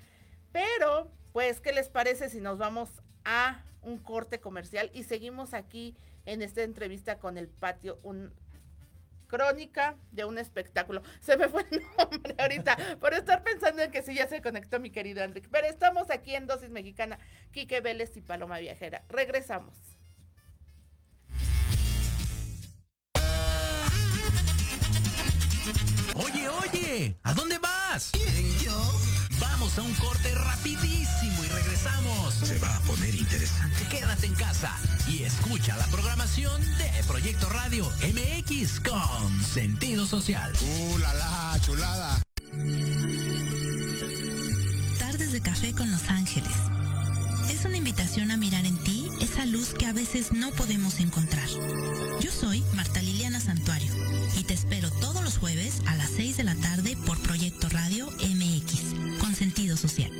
Pero, 0.52 1.10
pues, 1.32 1.60
¿qué 1.60 1.72
les 1.72 1.88
parece 1.88 2.28
si 2.28 2.40
nos 2.40 2.58
vamos 2.58 2.90
a 3.24 3.62
un 3.82 3.98
corte 3.98 4.40
comercial 4.40 4.90
y 4.92 5.04
seguimos 5.04 5.54
aquí 5.54 5.96
en 6.24 6.42
esta 6.42 6.62
entrevista 6.62 7.18
con 7.18 7.38
el 7.38 7.48
patio, 7.48 7.98
un 8.02 8.32
crónica 9.26 9.96
de 10.12 10.24
un 10.24 10.38
espectáculo. 10.38 11.02
Se 11.20 11.36
me 11.36 11.48
fue 11.48 11.64
el 11.70 11.82
nombre 11.98 12.34
ahorita 12.38 12.76
por 13.00 13.14
estar 13.14 13.42
pensando 13.42 13.82
en 13.82 13.90
que 13.90 14.02
sí 14.02 14.14
ya 14.14 14.28
se 14.28 14.40
conectó 14.42 14.80
mi 14.80 14.90
querido 14.90 15.22
Enrique. 15.22 15.48
Pero 15.50 15.66
estamos 15.66 16.10
aquí 16.10 16.34
en 16.34 16.46
Dosis 16.46 16.70
Mexicana, 16.70 17.18
Quique 17.52 17.80
Vélez 17.80 18.16
y 18.16 18.20
Paloma 18.20 18.58
Viajera. 18.58 19.04
Regresamos. 19.08 19.95
Oye, 26.18 26.48
oye, 26.48 27.18
¿a 27.24 27.34
dónde 27.34 27.58
vas? 27.58 28.10
¿Quién, 28.12 28.58
yo? 28.60 29.00
Vamos 29.38 29.76
a 29.78 29.82
un 29.82 29.92
corte 29.94 30.34
rapidísimo 30.34 31.44
y 31.44 31.48
regresamos. 31.48 32.34
Se 32.34 32.58
va 32.58 32.74
a 32.74 32.80
poner 32.80 33.14
interesante. 33.14 33.84
Quédate 33.90 34.26
en 34.26 34.34
casa 34.34 34.74
y 35.06 35.24
escucha 35.24 35.76
la 35.76 35.86
programación 35.88 36.60
de 36.78 36.90
Proyecto 37.06 37.50
Radio 37.50 37.86
MX 38.00 38.80
con 38.80 39.44
sentido 39.44 40.06
social. 40.06 40.52
¡Uh, 40.62 40.98
la, 40.98 41.12
la 41.14 41.60
chulada! 41.60 42.22
Tardes 44.98 45.32
de 45.32 45.40
café 45.42 45.72
con 45.72 45.90
Los 45.90 46.08
Ángeles. 46.08 46.52
Es 47.50 47.64
una 47.64 47.76
invitación 47.76 48.30
a 48.30 48.36
mirar 48.38 48.64
en 48.64 48.76
ti 48.78 49.08
esa 49.20 49.44
luz 49.44 49.74
que 49.74 49.86
a 49.86 49.92
veces 49.92 50.32
no 50.32 50.50
podemos 50.52 50.98
encontrar. 50.98 51.48
Yo 52.20 52.32
soy 52.32 52.64
Marta 52.74 53.02
Liliana 53.02 53.40
Santuario 53.40 53.92
y 54.36 54.44
te 54.44 54.54
espero 54.54 54.90
todos 54.90 55.22
los 55.22 55.38
jueves 55.38 55.80
a 55.86 55.95
6 56.16 56.38
de 56.38 56.44
la 56.44 56.54
tarde 56.54 56.96
por 57.04 57.18
Proyecto 57.18 57.68
Radio 57.68 58.06
MX, 58.06 59.20
con 59.20 59.34
sentido 59.34 59.76
social. 59.76 60.10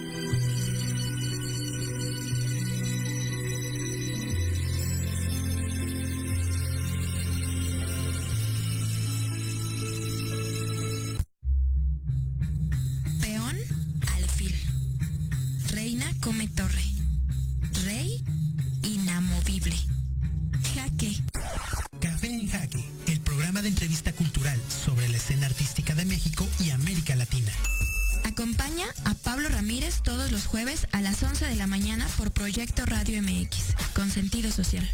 Por 32.27 32.33
Proyecto 32.33 32.85
Radio 32.87 33.23
MX, 33.23 33.77
con 33.95 34.11
sentido 34.11 34.51
social. 34.51 34.89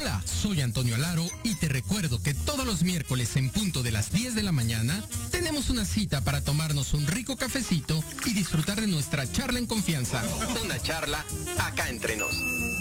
Hola, 0.00 0.22
soy 0.24 0.62
Antonio 0.62 0.94
Alaro 0.94 1.26
y 1.42 1.54
te 1.56 1.68
recuerdo 1.68 2.22
que 2.22 2.32
todos 2.32 2.64
los 2.64 2.82
miércoles 2.82 3.36
en 3.36 3.50
punto 3.50 3.82
de 3.82 3.92
las 3.92 4.10
10 4.12 4.34
de 4.34 4.42
la 4.42 4.52
mañana 4.52 5.02
tenemos 5.62 5.70
una 5.70 5.84
cita 5.84 6.20
para 6.22 6.40
tomarnos 6.40 6.94
un 6.94 7.06
rico 7.06 7.36
cafecito 7.36 8.02
y 8.26 8.32
disfrutar 8.32 8.80
de 8.80 8.86
nuestra 8.86 9.30
charla 9.30 9.58
en 9.58 9.66
confianza. 9.66 10.22
Una 10.64 10.80
charla 10.80 11.24
acá 11.58 11.88
entre 11.88 12.16
nos. 12.16 12.34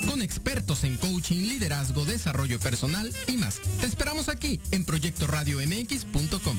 Con 0.08 0.22
expertos 0.22 0.84
en 0.84 0.98
coaching, 0.98 1.48
liderazgo, 1.48 2.06
desarrollo 2.06 2.60
personal 2.60 3.14
y 3.28 3.34
más. 3.34 3.60
Te 3.80 3.86
esperamos 3.86 4.30
aquí 4.30 4.60
en 4.72 4.86
proyectoradiomx.com. 4.86 6.58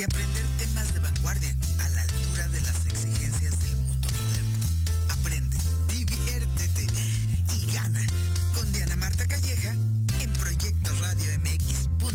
y 0.00 0.02
aprender 0.02 0.44
temas 0.56 0.94
de 0.94 1.00
vanguardia 1.00 1.54
a 1.78 1.88
la 1.90 2.00
altura 2.00 2.48
de 2.48 2.60
las 2.62 2.86
exigencias 2.86 3.60
del 3.60 3.76
mundo 3.76 4.08
moderno. 4.08 4.66
Aprende, 5.10 5.58
diviértete 5.88 6.86
y 7.54 7.66
gana. 7.70 8.00
Con 8.54 8.72
Diana 8.72 8.96
Marta 8.96 9.26
Calleja 9.26 9.74
en 10.20 10.32
proyectoradiomx.com. 10.40 12.14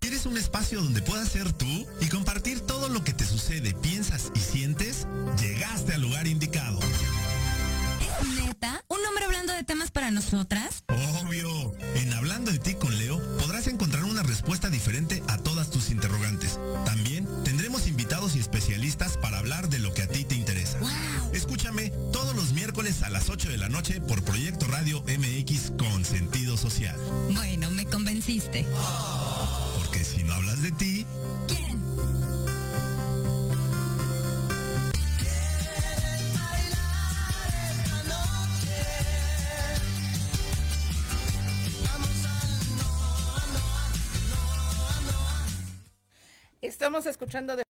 ¿Quieres 0.00 0.26
un 0.26 0.36
espacio 0.36 0.82
donde 0.82 1.02
puedas 1.02 1.28
ser 1.28 1.52
tú 1.52 1.86
escuchando 47.32 47.56
de 47.56 47.62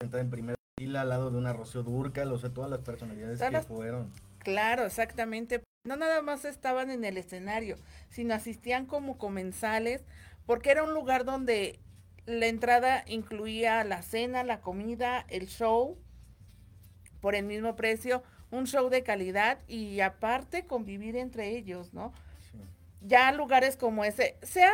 en 0.00 0.30
primera 0.30 0.56
fila 0.76 1.02
al 1.02 1.08
lado 1.10 1.30
de 1.30 1.38
una 1.38 1.52
Rocío 1.52 1.84
Durcal, 1.84 2.32
o 2.32 2.38
sea, 2.38 2.50
todas 2.50 2.70
las 2.70 2.80
personalidades 2.80 3.38
Todas 3.38 3.66
que 3.66 3.72
fueron. 3.72 4.12
Claro, 4.40 4.84
exactamente. 4.84 5.62
No 5.84 5.96
nada 5.96 6.22
más 6.22 6.44
estaban 6.44 6.90
en 6.90 7.04
el 7.04 7.16
escenario, 7.18 7.76
sino 8.08 8.34
asistían 8.34 8.86
como 8.86 9.16
comensales, 9.16 10.04
porque 10.44 10.70
era 10.70 10.82
un 10.82 10.92
lugar 10.92 11.24
donde 11.24 11.78
la 12.26 12.46
entrada 12.46 13.04
incluía 13.06 13.84
la 13.84 14.02
cena, 14.02 14.42
la 14.42 14.60
comida, 14.60 15.24
el 15.28 15.46
show, 15.46 15.98
por 17.20 17.34
el 17.34 17.44
mismo 17.44 17.76
precio, 17.76 18.22
un 18.50 18.66
show 18.66 18.88
de 18.88 19.02
calidad 19.02 19.58
y 19.68 20.00
aparte 20.00 20.66
convivir 20.66 21.16
entre 21.16 21.56
ellos, 21.56 21.92
¿no? 21.92 22.12
Ya 23.00 23.30
lugares 23.32 23.76
como 23.76 24.04
ese, 24.04 24.36
se 24.42 24.64
ha, 24.64 24.72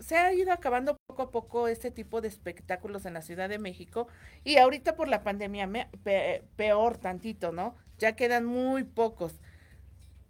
se 0.00 0.16
ha 0.16 0.32
ido 0.32 0.50
acabando 0.50 0.96
poco 1.06 1.22
a 1.22 1.30
poco 1.30 1.68
este 1.68 1.90
tipo 1.90 2.22
de 2.22 2.28
espectáculos 2.28 3.04
en 3.04 3.12
la 3.14 3.20
Ciudad 3.20 3.48
de 3.50 3.58
México 3.58 4.08
y 4.44 4.56
ahorita 4.56 4.96
por 4.96 5.08
la 5.08 5.22
pandemia 5.22 5.66
me- 5.66 5.88
pe- 6.02 6.42
peor 6.56 6.96
tantito, 6.96 7.52
¿no? 7.52 7.74
Ya 7.98 8.16
quedan 8.16 8.46
muy 8.46 8.84
pocos. 8.84 9.34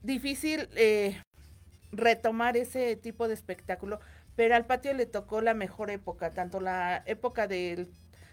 Difícil 0.03 0.69
eh, 0.75 1.21
retomar 1.93 2.57
ese 2.57 2.97
tipo 2.97 3.29
de 3.29 3.35
espectáculo, 3.35 4.01
pero 4.35 4.55
al 4.57 4.67
patio 4.67 4.93
le 4.95 5.07
tocó 5.07 5.41
la 5.41 5.55
mejor 5.55 5.91
época, 5.91 6.31
tanto 6.31 6.61
la 6.61 7.03
época 7.07 7.47
del 7.47 7.89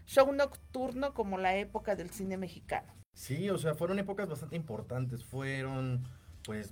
show 0.05 0.31
nocturno 0.31 1.13
como 1.13 1.37
la 1.37 1.55
época 1.55 1.95
del 1.95 2.09
cine 2.09 2.37
mexicano. 2.37 2.91
Sí, 3.13 3.49
o 3.49 3.57
sea, 3.57 3.75
fueron 3.75 3.99
épocas 3.99 4.27
bastante 4.27 4.55
importantes. 4.55 5.23
Fueron, 5.23 6.03
pues, 6.45 6.71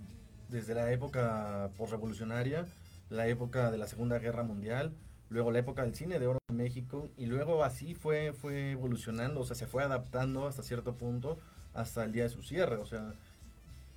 desde 0.49 0.75
la 0.75 0.91
época 0.91 1.69
postrevolucionaria, 1.77 2.65
la 3.09 3.27
época 3.27 3.71
de 3.71 3.77
la 3.77 3.87
Segunda 3.87 4.19
Guerra 4.19 4.43
Mundial, 4.43 4.93
luego 5.29 5.51
la 5.51 5.59
época 5.59 5.83
del 5.83 5.95
cine 5.95 6.19
de 6.19 6.27
oro 6.27 6.39
en 6.49 6.57
México, 6.57 7.09
y 7.17 7.25
luego 7.25 7.63
así 7.63 7.93
fue, 7.93 8.33
fue 8.33 8.71
evolucionando, 8.71 9.41
o 9.41 9.45
sea, 9.45 9.55
se 9.55 9.67
fue 9.67 9.83
adaptando 9.83 10.47
hasta 10.47 10.63
cierto 10.63 10.95
punto 10.95 11.39
hasta 11.73 12.03
el 12.03 12.11
día 12.11 12.23
de 12.23 12.29
su 12.29 12.43
cierre. 12.43 12.77
O 12.77 12.85
sea, 12.85 13.13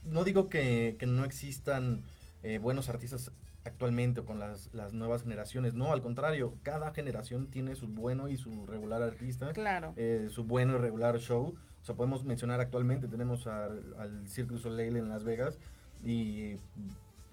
no 0.04 0.24
digo 0.24 0.48
que, 0.48 0.96
que 0.98 1.06
no 1.06 1.24
existan 1.24 2.02
eh, 2.42 2.58
buenos 2.58 2.88
artistas 2.88 3.32
actualmente 3.64 4.20
o 4.20 4.26
con 4.26 4.38
las, 4.38 4.72
las, 4.74 4.92
nuevas 4.92 5.22
generaciones. 5.22 5.74
No, 5.74 5.92
al 5.92 6.02
contrario, 6.02 6.54
cada 6.62 6.92
generación 6.92 7.46
tiene 7.50 7.74
su 7.74 7.88
bueno 7.88 8.28
y 8.28 8.36
su 8.36 8.66
regular 8.66 9.02
artista. 9.02 9.52
Claro. 9.52 9.94
Eh, 9.96 10.28
su 10.30 10.44
bueno 10.44 10.74
y 10.74 10.78
regular 10.78 11.18
show. 11.18 11.54
O 11.84 11.86
sea, 11.86 11.94
podemos 11.94 12.24
mencionar 12.24 12.62
actualmente, 12.62 13.08
tenemos 13.08 13.46
al, 13.46 13.94
al 13.98 14.26
Cirque 14.26 14.54
du 14.54 14.58
Soleil 14.58 14.96
en 14.96 15.10
Las 15.10 15.22
Vegas 15.22 15.58
y, 16.02 16.56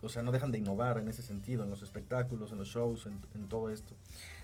o 0.01 0.09
sea, 0.09 0.23
no 0.23 0.33
dejan 0.33 0.51
de 0.51 0.57
innovar 0.57 0.97
en 0.97 1.07
ese 1.07 1.21
sentido, 1.21 1.63
en 1.63 1.69
los 1.69 1.83
espectáculos, 1.83 2.51
en 2.51 2.57
los 2.57 2.67
shows, 2.67 3.05
en, 3.05 3.17
en 3.33 3.47
todo 3.47 3.69
esto. 3.69 3.95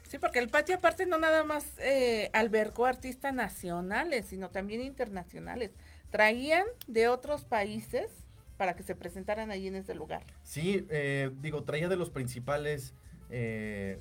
Sí, 0.08 0.17
porque 0.17 0.39
el 0.39 0.48
patio 0.48 0.78
aparte 0.78 1.06
no 1.06 1.17
nada 1.17 1.43
más 1.43 1.78
eh, 1.80 2.30
albergó 2.32 2.86
artistas 2.86 3.34
nacionales, 3.34 4.28
sino 4.28 4.50
también 4.50 4.80
internacionales. 4.80 5.72
Traían 6.10 6.65
de 6.88 7.10
otros 7.10 7.43
países 7.43 8.10
para 8.56 8.78
que 8.78 8.84
se 8.84 8.96
presentaran 8.96 9.52
ahí 9.52 9.67
en 9.67 9.76
ese 9.76 9.93
lugar. 9.93 10.24
Sí, 10.41 10.88
eh, 10.89 11.32
digo, 11.41 11.65
traía 11.65 11.89
de 11.89 11.98
los 11.98 12.12
principales 12.12 12.93
eh, 13.30 14.00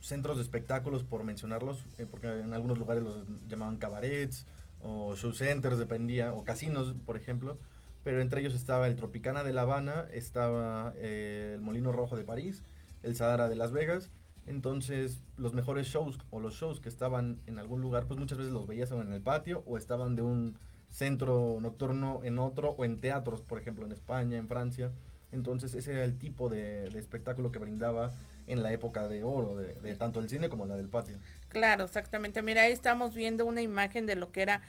centros 0.00 0.36
de 0.36 0.42
espectáculos, 0.42 1.04
por 1.04 1.22
mencionarlos, 1.22 1.86
eh, 1.98 2.06
porque 2.10 2.26
en 2.26 2.52
algunos 2.54 2.76
lugares 2.76 3.04
los 3.04 3.24
llamaban 3.46 3.76
cabarets 3.76 4.46
o 4.84 5.16
show 5.16 5.32
centers, 5.32 5.78
dependía, 5.78 6.32
o 6.32 6.44
casinos, 6.44 6.94
por 7.04 7.16
ejemplo. 7.16 7.58
Pero 8.04 8.20
entre 8.20 8.40
ellos 8.40 8.54
estaba 8.54 8.86
el 8.86 8.96
Tropicana 8.96 9.42
de 9.42 9.52
La 9.54 9.62
Habana, 9.62 10.06
estaba 10.12 10.92
eh, 10.96 11.52
el 11.54 11.62
Molino 11.62 11.90
Rojo 11.90 12.16
de 12.16 12.24
París, 12.24 12.62
el 13.02 13.16
Sadara 13.16 13.48
de 13.48 13.56
Las 13.56 13.72
Vegas. 13.72 14.10
Entonces, 14.46 15.22
los 15.38 15.54
mejores 15.54 15.86
shows 15.86 16.18
o 16.30 16.38
los 16.38 16.54
shows 16.54 16.80
que 16.80 16.90
estaban 16.90 17.40
en 17.46 17.58
algún 17.58 17.80
lugar, 17.80 18.06
pues 18.06 18.20
muchas 18.20 18.36
veces 18.36 18.52
los 18.52 18.66
veías 18.66 18.90
en 18.90 19.10
el 19.10 19.22
patio 19.22 19.62
o 19.66 19.78
estaban 19.78 20.16
de 20.16 20.22
un 20.22 20.58
centro 20.90 21.58
nocturno 21.62 22.20
en 22.22 22.38
otro 22.38 22.70
o 22.72 22.84
en 22.84 23.00
teatros, 23.00 23.40
por 23.40 23.58
ejemplo, 23.58 23.86
en 23.86 23.92
España, 23.92 24.36
en 24.36 24.48
Francia. 24.48 24.92
Entonces 25.32 25.74
ese 25.74 25.92
era 25.92 26.04
el 26.04 26.18
tipo 26.18 26.50
de, 26.50 26.90
de 26.90 26.98
espectáculo 26.98 27.50
que 27.50 27.58
brindaba 27.58 28.12
en 28.46 28.62
la 28.62 28.72
época 28.72 29.08
de 29.08 29.24
oro, 29.24 29.56
de, 29.56 29.74
de, 29.74 29.94
tanto 29.96 30.20
el 30.20 30.28
cine 30.28 30.48
como 30.48 30.66
la 30.66 30.76
del 30.76 30.88
patio. 30.88 31.16
Claro, 31.48 31.84
exactamente. 31.84 32.42
Mira, 32.42 32.62
ahí 32.62 32.72
estamos 32.72 33.14
viendo 33.14 33.46
una 33.46 33.62
imagen 33.62 34.06
de 34.06 34.16
lo 34.16 34.32
que 34.32 34.42
era 34.42 34.62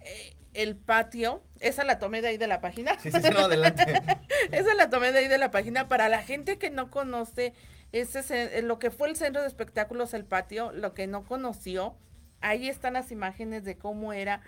eh, 0.00 0.34
el 0.52 0.76
patio. 0.76 1.42
Esa 1.60 1.84
la 1.84 1.98
tomé 1.98 2.22
de 2.22 2.28
ahí 2.28 2.38
de 2.38 2.46
la 2.46 2.60
página. 2.60 2.98
Sí, 3.00 3.10
sí, 3.10 3.18
sí, 3.22 3.30
no, 3.30 3.40
adelante. 3.40 3.84
Esa 4.52 4.74
la 4.74 4.90
tomé 4.90 5.12
de 5.12 5.20
ahí 5.20 5.28
de 5.28 5.38
la 5.38 5.50
página. 5.50 5.88
Para 5.88 6.08
la 6.08 6.22
gente 6.22 6.58
que 6.58 6.70
no 6.70 6.90
conoce 6.90 7.54
ese, 7.92 8.58
eh, 8.58 8.62
lo 8.62 8.78
que 8.78 8.90
fue 8.90 9.08
el 9.08 9.16
centro 9.16 9.42
de 9.42 9.48
espectáculos, 9.48 10.14
el 10.14 10.24
patio, 10.24 10.72
lo 10.72 10.94
que 10.94 11.06
no 11.06 11.24
conoció, 11.24 11.96
ahí 12.40 12.68
están 12.68 12.94
las 12.94 13.10
imágenes 13.10 13.64
de 13.64 13.76
cómo 13.76 14.12
era 14.12 14.42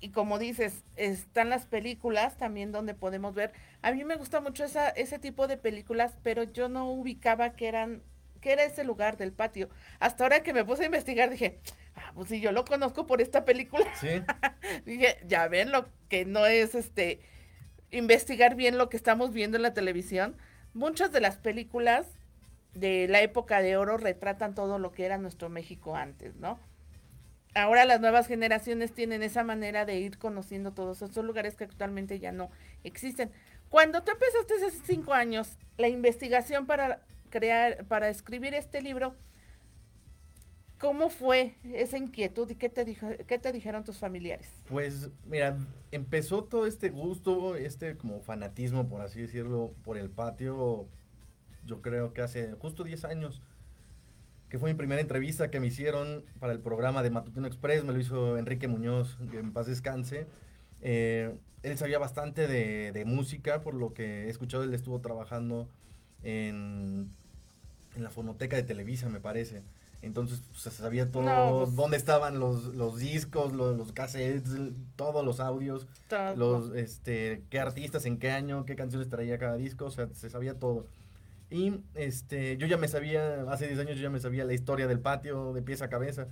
y 0.00 0.10
como 0.10 0.38
dices, 0.38 0.84
están 0.96 1.50
las 1.50 1.66
películas 1.66 2.36
también 2.36 2.72
donde 2.72 2.94
podemos 2.94 3.34
ver. 3.34 3.52
A 3.82 3.92
mí 3.92 4.04
me 4.04 4.16
gusta 4.16 4.40
mucho 4.40 4.64
esa, 4.64 4.88
ese 4.90 5.18
tipo 5.18 5.48
de 5.48 5.56
películas, 5.56 6.16
pero 6.22 6.44
yo 6.44 6.68
no 6.68 6.90
ubicaba 6.90 7.50
que 7.50 7.68
eran 7.68 8.02
que 8.40 8.52
era 8.52 8.62
ese 8.62 8.84
lugar 8.84 9.16
del 9.16 9.32
patio. 9.32 9.68
Hasta 9.98 10.24
ahora 10.24 10.44
que 10.44 10.52
me 10.52 10.64
puse 10.64 10.84
a 10.84 10.86
investigar 10.86 11.28
dije, 11.28 11.58
ah, 11.96 12.12
pues 12.14 12.28
si 12.28 12.40
yo 12.40 12.52
lo 12.52 12.64
conozco 12.64 13.04
por 13.06 13.20
esta 13.20 13.44
película. 13.44 13.86
Sí. 13.96 14.22
dije, 14.86 15.18
ya 15.26 15.48
ven 15.48 15.72
lo 15.72 15.88
que 16.08 16.24
no 16.24 16.46
es 16.46 16.76
este 16.76 17.20
investigar 17.90 18.54
bien 18.54 18.78
lo 18.78 18.88
que 18.88 18.96
estamos 18.96 19.32
viendo 19.32 19.56
en 19.56 19.62
la 19.62 19.74
televisión. 19.74 20.36
Muchas 20.74 21.10
de 21.10 21.20
las 21.20 21.36
películas 21.36 22.06
de 22.74 23.08
la 23.08 23.22
época 23.22 23.60
de 23.62 23.76
oro 23.76 23.96
retratan 23.96 24.54
todo 24.54 24.78
lo 24.78 24.92
que 24.92 25.04
era 25.04 25.18
nuestro 25.18 25.48
México 25.48 25.96
antes, 25.96 26.36
¿no? 26.36 26.60
Ahora 27.58 27.84
las 27.84 28.00
nuevas 28.00 28.26
generaciones 28.26 28.92
tienen 28.92 29.22
esa 29.22 29.44
manera 29.44 29.84
de 29.84 29.98
ir 29.98 30.18
conociendo 30.18 30.72
todos 30.72 31.02
esos 31.02 31.24
lugares 31.24 31.56
que 31.56 31.64
actualmente 31.64 32.18
ya 32.18 32.32
no 32.32 32.50
existen. 32.84 33.30
Cuando 33.68 34.02
tú 34.02 34.12
empezaste 34.12 34.54
hace 34.54 34.70
cinco 34.86 35.12
años 35.12 35.58
la 35.76 35.88
investigación 35.88 36.66
para 36.66 37.02
crear, 37.30 37.84
para 37.86 38.08
escribir 38.08 38.54
este 38.54 38.80
libro, 38.80 39.14
¿cómo 40.78 41.10
fue 41.10 41.56
esa 41.64 41.98
inquietud 41.98 42.50
y 42.50 42.54
qué 42.54 42.68
te, 42.68 42.84
dijo, 42.84 43.08
qué 43.26 43.38
te 43.38 43.52
dijeron 43.52 43.84
tus 43.84 43.98
familiares? 43.98 44.48
Pues 44.68 45.10
mira, 45.26 45.58
empezó 45.90 46.44
todo 46.44 46.66
este 46.66 46.88
gusto, 46.88 47.56
este 47.56 47.96
como 47.96 48.20
fanatismo, 48.20 48.88
por 48.88 49.02
así 49.02 49.20
decirlo, 49.20 49.74
por 49.82 49.98
el 49.98 50.10
patio, 50.10 50.88
yo 51.64 51.82
creo 51.82 52.14
que 52.14 52.22
hace 52.22 52.52
justo 52.54 52.84
10 52.84 53.04
años 53.04 53.42
que 54.48 54.58
fue 54.58 54.70
mi 54.72 54.76
primera 54.76 55.00
entrevista 55.00 55.50
que 55.50 55.60
me 55.60 55.66
hicieron 55.66 56.24
para 56.38 56.52
el 56.52 56.60
programa 56.60 57.02
de 57.02 57.10
Matutino 57.10 57.46
Express, 57.46 57.84
me 57.84 57.92
lo 57.92 58.00
hizo 58.00 58.38
Enrique 58.38 58.68
Muñoz, 58.68 59.18
que 59.30 59.38
en 59.38 59.52
paz 59.52 59.66
descanse. 59.66 60.26
Eh, 60.80 61.34
él 61.62 61.76
sabía 61.76 61.98
bastante 61.98 62.46
de, 62.46 62.92
de, 62.92 63.04
música, 63.04 63.62
por 63.62 63.74
lo 63.74 63.92
que 63.92 64.26
he 64.26 64.30
escuchado, 64.30 64.62
él 64.62 64.72
estuvo 64.74 65.00
trabajando 65.00 65.68
en, 66.22 67.10
en 67.96 68.02
la 68.02 68.10
fonoteca 68.10 68.56
de 68.56 68.62
Televisa, 68.62 69.08
me 69.08 69.20
parece. 69.20 69.62
Entonces 70.00 70.42
pues, 70.48 70.62
se 70.62 70.70
sabía 70.70 71.10
todo, 71.10 71.24
no, 71.24 71.64
pues, 71.64 71.74
dónde 71.74 71.96
estaban 71.96 72.38
los, 72.38 72.74
los 72.76 72.98
discos, 72.98 73.52
los, 73.52 73.76
los, 73.76 73.92
cassettes, 73.92 74.48
todos 74.94 75.24
los 75.24 75.40
audios, 75.40 75.88
todo. 76.08 76.36
los, 76.36 76.76
este, 76.76 77.42
qué 77.50 77.58
artistas, 77.58 78.06
en 78.06 78.18
qué 78.18 78.30
año, 78.30 78.64
qué 78.64 78.76
canciones 78.76 79.08
traía 79.08 79.38
cada 79.38 79.56
disco, 79.56 79.86
o 79.86 79.90
sea, 79.90 80.08
se 80.14 80.30
sabía 80.30 80.54
todo. 80.54 80.86
Y 81.50 81.80
este, 81.94 82.56
yo 82.58 82.66
ya 82.66 82.76
me 82.76 82.88
sabía, 82.88 83.42
hace 83.50 83.66
10 83.66 83.80
años 83.80 83.96
yo 83.96 84.02
ya 84.02 84.10
me 84.10 84.20
sabía 84.20 84.44
la 84.44 84.52
historia 84.52 84.86
del 84.86 85.00
patio 85.00 85.52
de 85.52 85.62
pies 85.62 85.80
a 85.82 85.88
cabeza. 85.88 86.28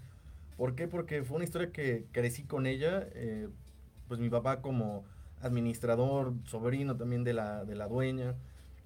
¿Por 0.56 0.74
qué? 0.74 0.88
Porque 0.88 1.22
fue 1.22 1.36
una 1.36 1.44
historia 1.44 1.70
que 1.70 2.06
crecí 2.12 2.44
con 2.44 2.66
ella. 2.66 3.06
Eh, 3.12 3.48
pues 4.08 4.20
mi 4.20 4.28
papá 4.28 4.60
como 4.60 5.04
administrador, 5.40 6.34
sobrino 6.44 6.96
también 6.96 7.24
de 7.24 7.32
la, 7.34 7.64
de 7.64 7.74
la 7.74 7.88
dueña, 7.88 8.34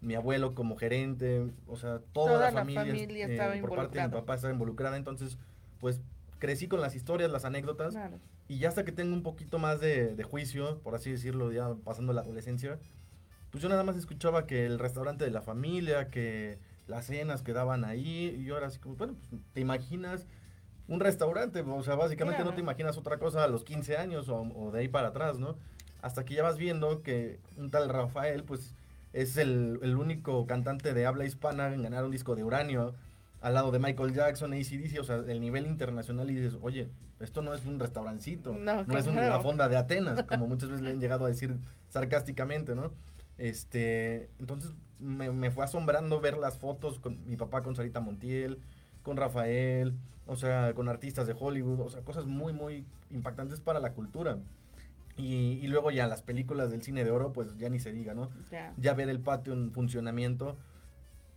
mi 0.00 0.14
abuelo 0.14 0.54
como 0.54 0.76
gerente, 0.76 1.50
o 1.66 1.76
sea, 1.76 2.00
toda, 2.12 2.32
toda 2.32 2.38
la, 2.38 2.50
la 2.50 2.60
familia, 2.60 2.84
familia 2.84 3.26
eh, 3.26 3.32
estaba 3.32 3.54
por 3.60 3.76
parte 3.76 3.98
de 3.98 4.04
mi 4.04 4.12
papá 4.12 4.34
estaba 4.34 4.52
involucrada. 4.52 4.96
Entonces, 4.96 5.38
pues 5.78 6.00
crecí 6.38 6.68
con 6.68 6.80
las 6.80 6.94
historias, 6.94 7.30
las 7.30 7.44
anécdotas. 7.44 7.92
Claro. 7.92 8.18
Y 8.48 8.58
ya 8.58 8.68
hasta 8.68 8.84
que 8.84 8.92
tengo 8.92 9.14
un 9.14 9.22
poquito 9.22 9.58
más 9.58 9.80
de, 9.80 10.16
de 10.16 10.22
juicio, 10.24 10.80
por 10.80 10.94
así 10.94 11.12
decirlo, 11.12 11.52
ya 11.52 11.74
pasando 11.84 12.12
la 12.12 12.22
adolescencia, 12.22 12.78
pues 13.50 13.62
yo 13.62 13.68
nada 13.68 13.82
más 13.84 13.96
escuchaba 13.96 14.46
que 14.46 14.66
el 14.66 14.78
restaurante 14.78 15.24
de 15.24 15.30
la 15.30 15.42
familia, 15.42 16.08
que 16.08 16.58
las 16.86 17.06
cenas 17.06 17.42
quedaban 17.42 17.84
ahí, 17.84 18.36
y 18.40 18.44
yo 18.44 18.56
era 18.56 18.66
así 18.68 18.78
como, 18.78 18.96
bueno, 18.96 19.14
pues 19.14 19.42
te 19.52 19.60
imaginas 19.60 20.26
un 20.88 20.98
restaurante, 21.00 21.60
o 21.60 21.82
sea, 21.82 21.94
básicamente 21.94 22.42
no 22.42 22.52
te 22.52 22.60
imaginas 22.60 22.98
otra 22.98 23.18
cosa 23.18 23.44
a 23.44 23.48
los 23.48 23.62
15 23.62 23.96
años 23.96 24.28
o, 24.28 24.40
o 24.40 24.72
de 24.72 24.80
ahí 24.80 24.88
para 24.88 25.08
atrás, 25.08 25.38
¿no? 25.38 25.56
Hasta 26.02 26.24
que 26.24 26.34
ya 26.34 26.42
vas 26.42 26.56
viendo 26.58 27.02
que 27.02 27.38
un 27.56 27.70
tal 27.70 27.88
Rafael, 27.88 28.42
pues 28.42 28.74
es 29.12 29.36
el, 29.36 29.78
el 29.82 29.96
único 29.96 30.46
cantante 30.46 30.92
de 30.94 31.06
habla 31.06 31.24
hispana 31.24 31.72
en 31.74 31.82
ganar 31.82 32.04
un 32.04 32.10
disco 32.10 32.34
de 32.34 32.42
uranio 32.44 32.94
al 33.40 33.54
lado 33.54 33.70
de 33.70 33.78
Michael 33.78 34.12
Jackson, 34.14 34.52
ACDC, 34.52 34.98
o 35.00 35.04
sea, 35.04 35.16
el 35.16 35.40
nivel 35.40 35.66
internacional 35.66 36.28
y 36.30 36.34
dices, 36.34 36.58
oye, 36.60 36.88
esto 37.20 37.40
no 37.40 37.54
es 37.54 37.64
un 37.66 37.78
restaurancito, 37.78 38.52
No, 38.54 38.84
no 38.84 38.98
es 38.98 39.06
una 39.06 39.22
claro. 39.22 39.42
fonda 39.42 39.68
de 39.68 39.76
Atenas, 39.76 40.24
como 40.24 40.46
muchas 40.46 40.70
veces 40.70 40.82
le 40.84 40.90
han 40.90 41.00
llegado 41.00 41.24
a 41.24 41.28
decir 41.28 41.56
sarcásticamente, 41.88 42.74
¿no? 42.74 42.92
Este, 43.40 44.28
entonces 44.38 44.74
me, 44.98 45.32
me 45.32 45.50
fue 45.50 45.64
asombrando 45.64 46.20
ver 46.20 46.36
las 46.36 46.58
fotos 46.58 47.00
con 47.00 47.26
mi 47.26 47.36
papá 47.36 47.62
con 47.62 47.74
Sarita 47.74 48.00
Montiel, 48.00 48.58
con 49.02 49.16
Rafael, 49.16 49.94
o 50.26 50.36
sea, 50.36 50.74
con 50.74 50.90
artistas 50.90 51.26
de 51.26 51.34
Hollywood, 51.38 51.80
o 51.80 51.88
sea, 51.88 52.02
cosas 52.02 52.26
muy, 52.26 52.52
muy 52.52 52.84
impactantes 53.10 53.60
para 53.60 53.80
la 53.80 53.94
cultura. 53.94 54.36
Y, 55.16 55.58
y 55.62 55.66
luego 55.68 55.90
ya 55.90 56.06
las 56.06 56.20
películas 56.20 56.70
del 56.70 56.82
cine 56.82 57.02
de 57.02 57.10
oro, 57.10 57.32
pues 57.32 57.56
ya 57.56 57.70
ni 57.70 57.80
se 57.80 57.92
diga, 57.92 58.12
¿no? 58.12 58.28
Ya. 58.50 58.74
Ya 58.76 58.92
ver 58.92 59.08
el 59.08 59.20
patio 59.20 59.54
en 59.54 59.72
funcionamiento, 59.72 60.58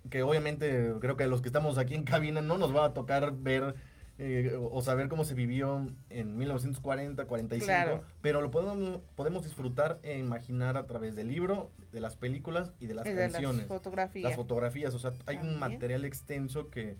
que 0.09 0.23
obviamente 0.23 0.93
creo 0.99 1.15
que 1.15 1.25
los 1.27 1.41
que 1.41 1.47
estamos 1.47 1.77
aquí 1.77 1.95
en 1.95 2.03
cabina 2.03 2.41
no 2.41 2.57
nos 2.57 2.75
va 2.75 2.83
a 2.83 2.93
tocar 2.93 3.33
ver 3.33 3.75
eh, 4.19 4.57
o 4.71 4.81
saber 4.81 5.07
cómo 5.07 5.23
se 5.23 5.35
vivió 5.35 5.87
en 6.09 6.37
1940, 6.37 7.25
45, 7.25 7.65
Claro. 7.65 8.03
pero 8.21 8.41
lo 8.41 8.51
podemos, 8.51 8.99
podemos 9.15 9.45
disfrutar 9.45 9.99
e 10.03 10.19
imaginar 10.19 10.75
a 10.75 10.85
través 10.85 11.15
del 11.15 11.29
libro, 11.29 11.71
de 11.93 12.01
las 12.01 12.17
películas 12.17 12.73
y 12.79 12.87
de 12.87 12.95
las 12.95 13.05
Y 13.05 13.09
de 13.09 13.15
las 13.15 13.31
canciones. 13.31 13.67
fotografías. 13.67 14.23
Las 14.23 14.35
fotografías, 14.35 14.93
o 14.93 14.99
sea, 14.99 15.13
hay 15.25 15.37
un 15.37 15.57
material 15.59 16.03
extenso 16.03 16.69
que 16.69 16.97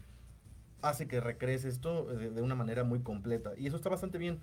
hace 0.82 1.08
que 1.08 1.20
recrees 1.20 1.66
esto 1.66 2.06
de, 2.06 2.30
de 2.30 2.42
una 2.42 2.56
manera 2.56 2.84
muy 2.84 3.00
completa. 3.02 3.52
Y 3.58 3.68
eso 3.68 3.76
está 3.76 3.90
bastante 3.90 4.18
bien. 4.18 4.40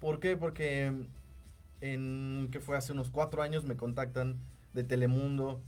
¿Por 0.00 0.20
qué? 0.20 0.36
Porque 0.36 0.92
en 1.80 2.48
que 2.52 2.60
fue 2.60 2.76
hace 2.76 2.92
unos 2.92 3.10
cuatro 3.10 3.42
años 3.42 3.64
me 3.64 3.76
contactan 3.76 4.36
de 4.74 4.84
Telemundo, 4.84 5.60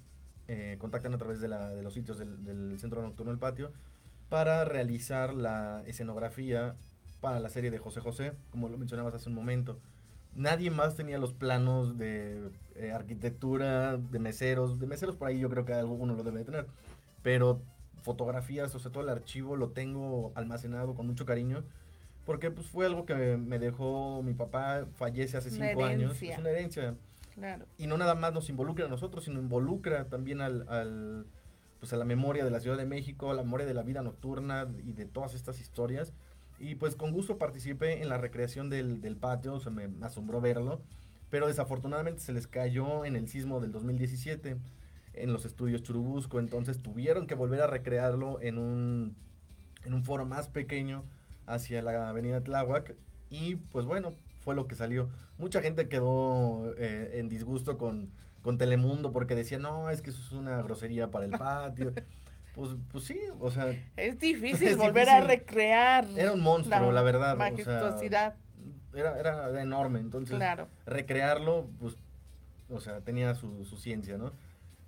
eh, 0.46 0.76
contactan 0.78 1.14
a 1.14 1.18
través 1.18 1.40
de, 1.40 1.48
la, 1.48 1.70
de 1.70 1.82
los 1.82 1.94
sitios 1.94 2.18
del, 2.18 2.44
del 2.44 2.78
Centro 2.78 3.02
Nocturno 3.02 3.32
del 3.32 3.38
Patio, 3.38 3.72
para 4.28 4.64
realizar 4.64 5.32
la 5.34 5.82
escenografía 5.86 6.74
para 7.20 7.40
la 7.40 7.48
serie 7.48 7.70
de 7.70 7.78
José 7.78 8.00
José, 8.00 8.32
como 8.50 8.68
lo 8.68 8.76
mencionabas 8.78 9.14
hace 9.14 9.28
un 9.28 9.34
momento. 9.34 9.78
Nadie 10.38 10.70
más 10.70 10.94
tenía 10.94 11.18
los 11.18 11.32
planos 11.32 11.98
de 11.98 12.50
eh, 12.76 12.92
arquitectura, 12.92 13.96
de 13.96 14.18
meseros, 14.20 14.78
de 14.78 14.86
meseros 14.86 15.16
por 15.16 15.26
ahí 15.26 15.40
yo 15.40 15.50
creo 15.50 15.64
que 15.64 15.74
alguno 15.74 16.14
lo 16.14 16.22
debe 16.22 16.38
de 16.38 16.44
tener, 16.44 16.66
pero 17.24 17.60
fotografías, 18.02 18.72
o 18.72 18.78
sea, 18.78 18.92
todo 18.92 19.02
el 19.02 19.08
archivo 19.08 19.56
lo 19.56 19.70
tengo 19.70 20.30
almacenado 20.36 20.94
con 20.94 21.08
mucho 21.08 21.26
cariño, 21.26 21.64
Porque 22.24 22.52
pues 22.52 22.68
fue 22.68 22.86
algo 22.86 23.04
que 23.04 23.14
me 23.36 23.58
dejó 23.58 24.22
mi 24.22 24.32
papá, 24.32 24.86
fallece 24.94 25.36
hace 25.36 25.50
cinco 25.50 25.84
años. 25.84 26.22
Es 26.22 26.38
una 26.38 26.50
herencia. 26.50 26.94
Claro. 27.34 27.66
Y 27.76 27.88
no 27.88 27.98
nada 27.98 28.14
más 28.14 28.32
nos 28.32 28.48
involucra 28.48 28.84
a 28.86 28.88
nosotros, 28.88 29.24
sino 29.24 29.40
involucra 29.40 30.04
también 30.04 30.40
al, 30.40 30.68
al, 30.68 31.26
pues 31.80 31.92
a 31.92 31.96
la 31.96 32.04
memoria 32.04 32.44
de 32.44 32.52
la 32.52 32.60
Ciudad 32.60 32.76
de 32.76 32.86
México, 32.86 33.32
a 33.32 33.34
la 33.34 33.42
memoria 33.42 33.66
de 33.66 33.74
la 33.74 33.82
vida 33.82 34.02
nocturna 34.02 34.68
y 34.84 34.92
de 34.92 35.04
todas 35.04 35.34
estas 35.34 35.58
historias. 35.60 36.12
Y 36.58 36.74
pues 36.74 36.96
con 36.96 37.12
gusto 37.12 37.38
participé 37.38 38.02
en 38.02 38.08
la 38.08 38.18
recreación 38.18 38.68
del, 38.68 39.00
del 39.00 39.16
patio, 39.16 39.54
o 39.54 39.70
me 39.70 39.88
asombró 40.02 40.40
verlo. 40.40 40.80
Pero 41.30 41.46
desafortunadamente 41.46 42.20
se 42.20 42.32
les 42.32 42.46
cayó 42.46 43.04
en 43.04 43.16
el 43.16 43.28
sismo 43.28 43.60
del 43.60 43.72
2017 43.72 44.56
en 45.14 45.32
los 45.32 45.44
estudios 45.44 45.82
Churubusco, 45.82 46.38
entonces 46.38 46.80
tuvieron 46.80 47.26
que 47.26 47.34
volver 47.34 47.60
a 47.60 47.66
recrearlo 47.66 48.40
en 48.40 48.58
un, 48.58 49.16
en 49.84 49.94
un 49.94 50.04
foro 50.04 50.24
más 50.26 50.48
pequeño 50.48 51.04
hacia 51.46 51.82
la 51.82 52.08
avenida 52.08 52.42
Tláhuac 52.42 52.94
y 53.30 53.56
pues 53.56 53.84
bueno, 53.84 54.14
fue 54.40 54.54
lo 54.54 54.66
que 54.66 54.74
salió. 54.74 55.08
Mucha 55.36 55.60
gente 55.60 55.88
quedó 55.88 56.74
eh, 56.78 57.18
en 57.18 57.28
disgusto 57.28 57.78
con, 57.78 58.10
con 58.42 58.58
Telemundo 58.58 59.12
porque 59.12 59.34
decía, 59.34 59.58
no, 59.58 59.90
es 59.90 60.02
que 60.02 60.10
eso 60.10 60.22
es 60.22 60.32
una 60.32 60.62
grosería 60.62 61.10
para 61.10 61.26
el 61.26 61.32
patio. 61.32 61.92
Pues, 62.58 62.70
pues 62.90 63.04
sí, 63.04 63.20
o 63.38 63.52
sea... 63.52 63.70
Es 63.96 64.18
difícil 64.18 64.66
es 64.66 64.76
volver 64.76 65.08
a 65.08 65.20
recrear. 65.20 66.04
Era 66.16 66.32
un 66.32 66.40
monstruo, 66.40 66.90
la 66.90 67.02
verdad, 67.02 67.34
o 67.34 67.36
sea, 67.36 67.50
Majestuosidad. 67.52 68.34
Era, 68.92 69.16
era, 69.20 69.62
enorme, 69.62 70.00
entonces 70.00 70.34
Claro. 70.34 70.66
recrearlo, 70.84 71.70
pues, 71.78 71.96
o 72.68 72.80
sea, 72.80 73.00
tenía 73.02 73.36
su, 73.36 73.64
su 73.64 73.76
ciencia, 73.76 74.18
¿no? 74.18 74.32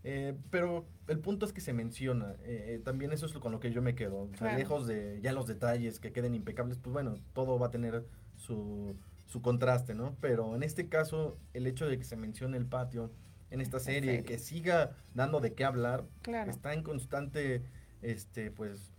Eh, 0.02 0.34
pero 0.50 0.84
el 1.06 1.20
punto 1.20 1.46
es 1.46 1.52
que 1.52 1.60
se 1.60 1.72
menciona, 1.72 2.32
eh, 2.42 2.74
eh, 2.74 2.80
también 2.84 3.12
eso 3.12 3.26
es 3.26 3.34
lo- 3.34 3.40
con 3.40 3.52
lo 3.52 3.60
que 3.60 3.70
yo 3.70 3.82
me 3.82 3.94
quedo, 3.94 4.22
o 4.22 4.28
sea, 4.30 4.38
Claro. 4.38 4.58
lejos 4.58 4.86
de 4.88 5.20
ya 5.22 5.32
los 5.32 5.46
detalles 5.46 6.00
que 6.00 6.10
queden 6.10 6.34
impecables, 6.34 6.76
pues 6.78 6.92
bueno, 6.92 7.14
todo 7.34 7.56
va 7.56 7.68
a 7.68 7.70
tener 7.70 8.04
su, 8.36 8.96
su 9.26 9.42
contraste, 9.42 9.94
¿no? 9.94 10.16
Pero 10.20 10.56
en 10.56 10.64
este 10.64 10.88
caso, 10.88 11.38
el 11.54 11.68
hecho 11.68 11.86
de 11.86 11.98
que 11.98 12.04
se 12.04 12.16
mencione 12.16 12.56
el 12.56 12.66
patio 12.66 13.12
en 13.50 13.60
esta 13.60 13.78
serie, 13.80 14.10
serie. 14.16 14.24
que 14.24 14.38
siga 14.38 14.96
dando 15.14 15.40
de 15.40 15.54
qué 15.54 15.64
hablar, 15.64 16.04
Claro. 16.22 16.50
está 16.50 16.72
en 16.72 16.82
constante, 16.82 17.62
este, 18.02 18.50
pues, 18.50 18.92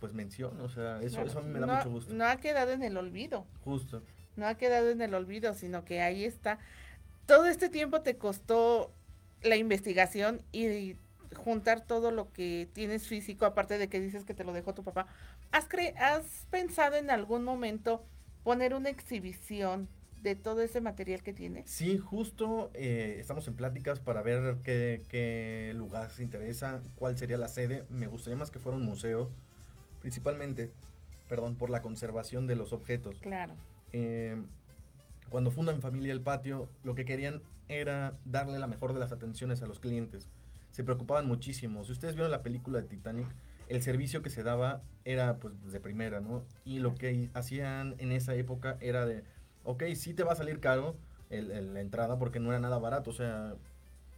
pues 0.00 0.12
mención, 0.14 0.60
o 0.60 0.68
sea, 0.68 0.98
eso, 1.00 1.16
Claro. 1.16 1.28
eso 1.30 1.38
a 1.38 1.42
mí 1.42 1.50
me 1.50 1.60
da 1.60 1.66
no, 1.66 1.76
mucho 1.76 1.90
gusto, 1.90 2.14
No 2.14 2.24
ha 2.26 2.36
quedado 2.36 2.72
en 2.72 2.82
el 2.82 2.96
olvido. 2.96 3.46
justo. 3.64 4.02
No 4.36 4.46
ha 4.46 4.54
quedado 4.56 4.90
en 4.90 5.00
el 5.02 5.14
olvido, 5.14 5.52
sino 5.54 5.84
que 5.84 6.00
ahí 6.00 6.24
está. 6.24 6.58
Todo 7.26 7.46
este 7.46 7.68
tiempo 7.68 8.00
te 8.00 8.16
costó 8.16 8.92
la 9.42 9.56
investigación 9.56 10.40
y 10.52 10.96
juntar 11.34 11.80
todo 11.82 12.10
lo 12.10 12.32
que 12.32 12.68
tienes 12.72 13.06
físico, 13.08 13.44
aparte 13.46 13.78
de 13.78 13.88
que 13.88 14.00
dices 14.00 14.24
que 14.24 14.34
te 14.34 14.44
lo 14.44 14.52
dejó 14.52 14.74
tu 14.74 14.82
papá. 14.84 15.06
¿Has, 15.50 15.68
cre- 15.68 15.94
has 15.98 16.46
pensado 16.50 16.96
en 16.96 17.10
algún 17.10 17.44
momento 17.44 18.04
poner 18.42 18.74
una 18.74 18.88
exhibición 18.90 19.88
de 20.22 20.36
todo 20.36 20.62
ese 20.62 20.80
material 20.80 21.22
que 21.22 21.32
tienes? 21.32 21.68
Sí, 21.68 21.98
justo 21.98 22.70
eh, 22.74 23.16
estamos 23.18 23.46
en 23.48 23.54
pláticas 23.54 24.00
para 24.00 24.22
ver 24.22 24.58
qué, 24.62 25.02
qué 25.08 25.72
lugar 25.74 26.10
se 26.10 26.22
interesa, 26.22 26.82
cuál 26.94 27.18
sería 27.18 27.36
la 27.36 27.48
sede. 27.48 27.84
Me 27.90 28.06
gustaría 28.06 28.36
más 28.36 28.50
que 28.50 28.60
fuera 28.60 28.78
un 28.78 28.84
museo, 28.84 29.30
principalmente, 30.00 30.70
perdón, 31.28 31.56
por 31.56 31.70
la 31.70 31.82
conservación 31.82 32.46
de 32.46 32.56
los 32.56 32.72
objetos. 32.72 33.18
Claro. 33.20 33.54
Eh, 33.92 34.40
cuando 35.28 35.50
fundan 35.50 35.80
Familia 35.80 36.12
El 36.12 36.20
Patio, 36.20 36.68
lo 36.84 36.94
que 36.94 37.04
querían 37.04 37.42
era 37.68 38.18
darle 38.24 38.58
la 38.58 38.66
mejor 38.66 38.92
de 38.92 39.00
las 39.00 39.12
atenciones 39.12 39.62
a 39.62 39.66
los 39.66 39.80
clientes. 39.80 40.28
Se 40.70 40.84
preocupaban 40.84 41.26
muchísimo. 41.26 41.84
Si 41.84 41.92
ustedes 41.92 42.14
vieron 42.14 42.30
la 42.30 42.42
película 42.42 42.80
de 42.80 42.86
Titanic, 42.86 43.26
el 43.68 43.82
servicio 43.82 44.22
que 44.22 44.30
se 44.30 44.42
daba 44.42 44.82
era 45.04 45.38
pues 45.38 45.54
de 45.72 45.80
primera, 45.80 46.20
¿no? 46.20 46.44
Y 46.64 46.78
lo 46.78 46.94
que 46.94 47.30
hacían 47.34 47.94
en 47.98 48.12
esa 48.12 48.34
época 48.34 48.76
era 48.80 49.06
de, 49.06 49.24
ok, 49.64 49.84
sí 49.94 50.14
te 50.14 50.22
va 50.24 50.32
a 50.32 50.36
salir 50.36 50.60
caro 50.60 50.96
el- 51.30 51.50
el- 51.50 51.74
la 51.74 51.80
entrada 51.80 52.18
porque 52.18 52.40
no 52.40 52.50
era 52.50 52.60
nada 52.60 52.78
barato. 52.78 53.10
O 53.10 53.14
sea, 53.14 53.54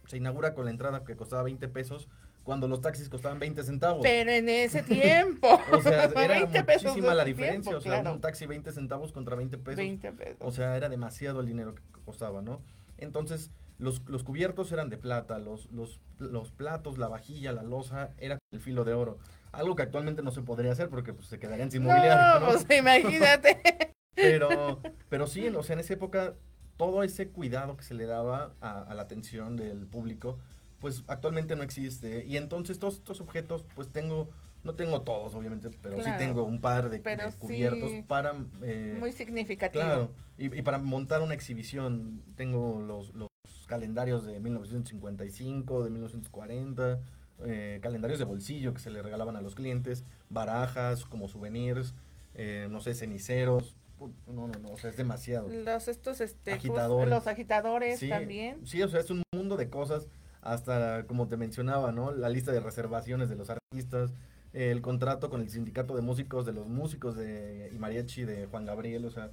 se 0.07 0.17
inaugura 0.17 0.53
con 0.53 0.65
la 0.65 0.71
entrada 0.71 1.03
que 1.03 1.15
costaba 1.15 1.43
20 1.43 1.67
pesos 1.67 2.07
cuando 2.43 2.67
los 2.67 2.79
taxis 2.81 3.09
costaban 3.09 3.39
20 3.39 3.63
centavos. 3.63 4.01
Pero 4.03 4.29
en 4.31 4.49
ese 4.49 4.83
tiempo. 4.83 5.59
O 5.71 5.81
sea, 5.81 6.03
era 6.05 6.27
20 6.39 6.63
pesos 6.63 6.83
muchísima 6.91 7.13
la 7.15 7.23
diferencia. 7.25 7.71
tiempo, 7.71 7.77
o 7.77 7.81
sea, 7.81 8.01
claro. 8.01 8.15
un 8.15 8.21
taxi 8.21 8.45
20 8.45 8.71
centavos 8.71 9.11
contra 9.13 9.35
20 9.35 9.57
pesos. 9.57 9.77
20 9.77 10.11
pesos. 10.11 10.37
O 10.41 10.51
sea, 10.51 10.77
era 10.77 10.89
demasiado 10.89 11.39
el 11.39 11.47
dinero 11.47 11.73
que 11.75 11.81
costaba, 12.05 12.41
¿no? 12.43 12.61
Entonces, 12.97 13.49
los, 13.79 14.07
los 14.07 14.23
cubiertos 14.23 14.71
eran 14.71 14.89
de 14.89 14.97
plata, 14.97 15.39
los, 15.39 15.69
los, 15.71 15.99
los 16.19 16.51
platos, 16.51 16.97
la 16.97 17.07
vajilla, 17.07 17.51
la 17.51 17.63
losa, 17.63 18.11
era 18.19 18.37
el 18.51 18.59
filo 18.61 18.83
de 18.85 18.93
oro. 18.93 19.17
Algo 19.51 19.75
que 19.75 19.83
actualmente 19.83 20.21
no 20.21 20.31
se 20.31 20.41
podría 20.43 20.71
hacer 20.71 20.89
porque 20.89 21.13
pues, 21.13 21.27
se 21.27 21.39
quedarían 21.39 21.71
sin 21.71 21.83
mobiliario. 21.83 22.39
No, 22.41 22.45
pues 22.47 22.65
imagínate. 22.77 23.91
Pero, 24.15 24.79
pero 25.09 25.27
sí, 25.27 25.47
o 25.47 25.63
sea, 25.63 25.73
en 25.73 25.79
esa 25.81 25.93
época, 25.93 26.33
todo 26.77 27.03
ese 27.03 27.29
cuidado 27.29 27.77
que 27.77 27.83
se 27.83 27.93
le 27.93 28.05
daba 28.05 28.53
a, 28.61 28.81
a 28.81 28.93
la 28.95 29.03
atención 29.03 29.55
del 29.55 29.85
público, 29.87 30.37
pues 30.79 31.03
actualmente 31.07 31.55
no 31.55 31.63
existe. 31.63 32.25
Y 32.25 32.37
entonces 32.37 32.79
todos 32.79 32.95
estos 32.95 33.21
objetos, 33.21 33.65
pues 33.75 33.89
tengo, 33.89 34.29
no 34.63 34.75
tengo 34.75 35.01
todos, 35.01 35.35
obviamente, 35.35 35.69
pero 35.81 35.95
Claro. 35.97 36.11
sí 36.11 36.17
tengo 36.25 36.43
un 36.43 36.59
par 36.61 36.89
de, 36.89 37.01
cubiertos 37.39 37.91
sí, 37.91 38.01
para... 38.07 38.33
eh, 38.61 38.95
Muy 38.99 39.11
significativo. 39.11 39.83
Claro, 39.83 40.11
y, 40.37 40.57
y 40.57 40.61
para 40.61 40.77
montar 40.79 41.21
una 41.21 41.33
exhibición 41.33 42.21
tengo 42.35 42.81
los, 42.81 43.13
los 43.15 43.29
calendarios 43.67 44.25
de 44.25 44.39
1955, 44.39 45.83
de 45.83 45.89
1940, 45.89 46.99
eh, 47.45 47.79
calendarios 47.81 48.19
de 48.19 48.25
bolsillo 48.25 48.73
que 48.73 48.79
se 48.79 48.89
le 48.91 49.01
regalaban 49.01 49.35
a 49.35 49.41
los 49.41 49.55
clientes, 49.55 50.03
barajas 50.29 51.05
como 51.05 51.27
souvenirs, 51.27 51.93
eh, 52.35 52.67
no 52.69 52.79
sé, 52.81 52.93
ceniceros. 52.93 53.75
No, 53.99 54.47
no, 54.47 54.47
no, 54.47 54.69
o 54.71 54.77
sea, 54.77 54.89
es 54.89 54.97
demasiado. 54.97 55.47
Los 55.49 55.87
estos 55.87 56.19
este 56.21 56.51
Agitadores. 56.53 57.09
los 57.09 57.27
agitadores 57.27 57.99
Sí, 57.99 58.09
también. 58.09 58.65
Sí, 58.65 58.81
o 58.83 58.87
sea, 58.89 58.99
es 58.99 59.09
un 59.09 59.23
mundo 59.33 59.55
de 59.57 59.69
cosas, 59.69 60.07
hasta 60.41 61.05
como 61.07 61.27
te 61.27 61.37
mencionaba, 61.37 61.91
¿no? 61.91 62.11
La 62.11 62.29
lista 62.29 62.51
de 62.51 62.59
reservaciones 62.59 63.29
de 63.29 63.35
los 63.35 63.49
artistas, 63.49 64.11
el 64.53 64.81
contrato 64.81 65.29
con 65.29 65.41
el 65.41 65.49
sindicato 65.49 65.95
de 65.95 66.01
músicos, 66.01 66.45
de 66.45 66.53
los 66.53 66.67
músicos 66.67 67.15
de 67.15 67.69
y 67.73 67.77
mariachi 67.77 68.25
de 68.25 68.47
Juan 68.47 68.65
Gabriel, 68.65 69.05
o 69.05 69.09
sea, 69.11 69.31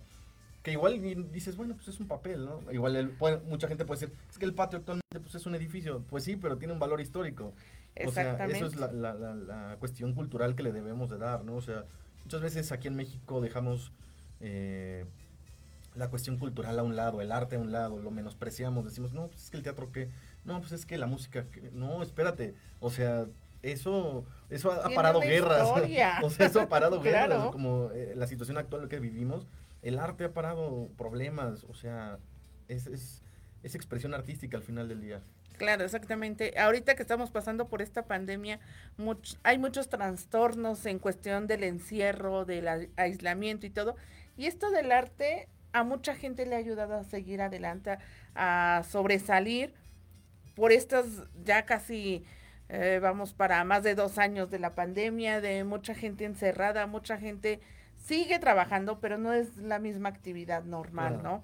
que 0.63 0.73
igual 0.73 1.01
dices, 1.33 1.57
bueno, 1.57 1.75
pues 1.75 1.89
es 1.89 1.99
un 2.01 2.07
papel, 2.07 2.45
¿no? 2.45 2.61
Igual 2.73 2.95
el- 2.97 3.11
puede- 3.11 3.39
mucha 3.41 3.67
gente 3.69 3.85
puede 3.85 4.01
decir, 4.01 4.17
es 4.31 4.39
que 4.39 4.45
el 4.45 4.55
patio 4.55 4.79
actualmente 4.79 5.21
pues 5.21 5.35
es 5.35 5.45
un 5.47 5.55
edificio, 5.57 6.03
pues 6.09 6.23
sí, 6.25 6.37
pero 6.37 6.57
tiene 6.57 6.73
un 6.73 6.79
valor 6.79 7.01
histórico. 7.01 7.53
O 8.07 8.11
sea, 8.11 8.33
eso 8.47 8.67
es 8.67 8.73
Exactamente. 8.73 8.77
la, 8.97 9.13
la- 9.13 9.35
la- 9.35 9.69
la 9.71 9.77
cuestión 9.79 10.15
cultural 10.15 10.55
que 10.55 10.63
le 10.63 10.73
debemos 10.73 11.11
de 11.11 11.19
dar, 11.19 11.45
¿no? 11.45 11.57
O 11.57 11.61
sea, 11.61 11.85
muchas 12.25 12.41
veces 12.41 12.71
aquí 12.73 12.89
en 12.89 12.95
México 12.97 13.41
dejamos 13.41 13.93
eh, 14.43 15.07
la 15.95 16.09
cuestión 16.09 16.39
cultural 16.39 16.79
a 16.79 16.83
un 16.83 16.97
lado, 16.97 17.21
el 17.21 17.33
arte 17.33 17.57
a 17.57 17.59
un 17.59 17.73
lado, 17.73 17.99
lo 17.99 18.11
menospreciamos, 18.11 18.85
decimos, 18.85 19.13
no, 19.13 19.29
pues 19.29 19.45
es 19.45 19.51
que 19.51 19.57
el 19.57 19.63
teatro 19.63 19.93
que, 19.93 20.11
no, 20.45 20.61
pues 20.61 20.73
es 20.73 20.85
que 20.87 20.99
la 20.99 21.07
música, 21.07 21.47
¿qué?". 21.51 21.71
no, 21.73 22.03
espérate, 22.03 22.55
o 22.81 22.91
sea, 22.91 23.27
eso, 23.63 24.25
eso 24.51 24.73
ha, 24.73 24.91
parado 24.91 25.21
guerras, 25.21 25.69
o 26.23 26.31
sea, 26.31 26.47
eso 26.47 26.61
ha 26.61 26.69
parado 26.69 27.01
guerras, 27.03 27.51
como 27.51 27.91
eh, 27.95 28.15
la 28.17 28.27
situación 28.27 28.59
actual 28.59 28.89
que 28.89 28.99
vivimos, 28.99 29.47
el 29.83 29.99
arte 29.99 30.25
ha 30.25 30.33
parado 30.33 30.89
problemas, 30.97 31.65
o 31.65 31.75
sea, 31.75 32.19
es, 32.69 32.87
es, 32.87 33.23
es 33.63 33.75
expresión 33.75 34.15
artística 34.15 34.57
al 34.57 34.63
final 34.63 34.89
del 34.89 35.01
día. 35.01 35.23
Claro, 35.59 35.85
exactamente. 35.85 36.59
Ahorita 36.59 36.95
que 36.95 37.03
estamos 37.03 37.31
pasando 37.31 37.69
por 37.69 37.83
esta 37.83 38.07
pandemia, 38.07 38.59
much- 38.99 39.39
hay 39.43 39.59
muchos 39.59 39.89
trastornos 39.89 40.87
en 40.87 40.99
cuestión 40.99 41.47
del 41.47 41.63
encierro, 41.63 42.45
del 42.45 42.91
aislamiento 42.97 43.67
y 43.67 43.71
todo. 43.71 43.95
Y 44.43 44.47
esto 44.47 44.73
del 44.73 44.91
arte 44.91 45.49
a 45.73 45.85
mucha 45.85 46.17
gente 46.17 46.47
le 46.47 46.57
ha 46.57 46.59
ayudado 46.59 46.97
a 46.97 47.05
seguir 47.05 47.41
adelante, 47.41 47.99
a 48.35 48.83
sobresalir 48.91 49.73
por 50.57 50.73
estas 50.73 51.07
ya 51.45 51.65
casi, 51.65 52.25
eh, 52.69 52.99
vamos 53.01 53.35
para 53.35 53.63
más 53.63 53.85
de 53.85 53.95
dos 53.95 54.19
años 54.19 54.51
de 54.51 54.59
la 54.59 54.75
pandemia, 54.75 55.41
de 55.41 55.63
mucha 55.63 55.95
gente 55.95 56.25
encerrada, 56.25 56.89
mucha 56.89 57.19
gente 57.19 57.61
sigue 58.05 58.41
trabajando, 58.41 58.99
pero 58.99 59.17
no 59.17 59.33
es 59.33 59.59
la 59.59 59.79
misma 59.79 60.09
actividad 60.09 60.65
normal, 60.65 61.21
Claro. 61.21 61.37
¿no? 61.37 61.43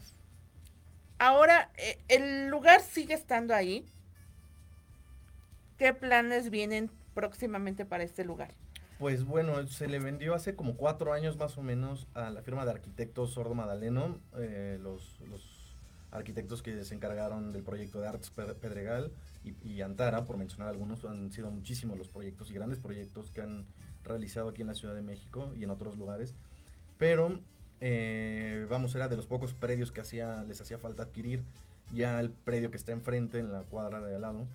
Ahora, 1.20 1.70
eh, 1.76 2.00
el 2.08 2.48
lugar 2.48 2.80
sigue 2.80 3.14
estando 3.14 3.54
ahí. 3.54 3.86
¿Qué 5.76 5.94
planes 5.94 6.50
vienen 6.50 6.90
próximamente 7.14 7.84
para 7.86 8.02
este 8.02 8.24
lugar? 8.24 8.50
Pues 8.98 9.24
bueno, 9.24 9.64
se 9.68 9.86
le 9.86 10.00
vendió 10.00 10.34
hace 10.34 10.56
como 10.56 10.76
cuatro 10.76 11.12
años 11.12 11.36
más 11.36 11.56
o 11.56 11.62
menos 11.62 12.08
a 12.14 12.30
la 12.30 12.42
firma 12.42 12.64
de 12.64 12.72
arquitectos 12.72 13.30
Sordo 13.32 13.54
Madaleno, 13.54 14.18
eh, 14.36 14.78
los, 14.82 15.16
arquitectos 16.10 16.62
que 16.62 16.84
se 16.84 16.94
encargaron 16.94 17.52
del 17.52 17.62
proyecto 17.62 18.00
de 18.00 18.08
Arts 18.08 18.30
Pe- 18.30 18.54
Pedregal 18.54 19.12
y, 19.44 19.54
y 19.68 19.82
Antara, 19.82 20.24
por 20.24 20.36
mencionar 20.36 20.68
algunos, 20.68 21.04
han 21.04 21.30
sido 21.30 21.50
muchísimos 21.50 21.98
los 21.98 22.08
proyectos 22.08 22.50
y 22.50 22.54
grandes 22.54 22.78
proyectos 22.78 23.30
que 23.30 23.42
han 23.42 23.66
realizado 24.04 24.48
aquí 24.48 24.62
en 24.62 24.68
la 24.68 24.74
Ciudad 24.74 24.94
de 24.94 25.02
México 25.02 25.52
y 25.54 25.64
en 25.64 25.70
otros 25.70 25.96
lugares. 25.96 26.34
Pero, 26.96 27.38
eh, 27.80 28.66
vamos, 28.70 28.94
era 28.94 29.06
de 29.08 29.16
los 29.16 29.26
pocos 29.26 29.52
predios 29.52 29.92
que 29.92 30.00
hacía, 30.00 30.42
les 30.44 30.60
hacía 30.60 30.78
falta 30.78 31.04
adquirir. 31.04 31.42
Ya 31.92 32.18
el 32.20 32.30
predio 32.30 32.70
que 32.70 32.78
está 32.78 32.92
enfrente, 32.92 33.38
en 33.38 33.52
la 33.52 33.62
cuadra 33.62 34.00
de 34.00 34.14
al 34.16 34.22
lado, 34.22 34.46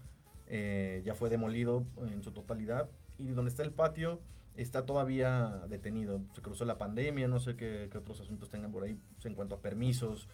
eh, 0.47 1.01
ya 1.05 1.13
fue 1.15 1.29
demolido 1.29 1.83
en 2.01 2.23
su 2.23 2.31
totalidad. 2.31 2.89
Y 3.17 3.27
donde 3.29 3.49
está 3.49 3.63
el 3.63 3.71
patio, 3.71 4.19
está 4.55 4.85
todavía 4.85 5.61
detenido. 5.69 6.21
Se 6.35 6.41
cruzó 6.41 6.65
la 6.65 6.77
pandemia, 6.77 7.27
no 7.27 7.39
sé 7.39 7.55
qué, 7.55 7.89
qué 7.91 7.97
otros 7.97 8.21
asuntos 8.21 8.49
tengan 8.49 8.71
por 8.71 8.83
ahí 8.83 8.97
en 9.23 9.35
cuanto 9.35 9.55
a 9.55 9.59
permisos 9.61 10.27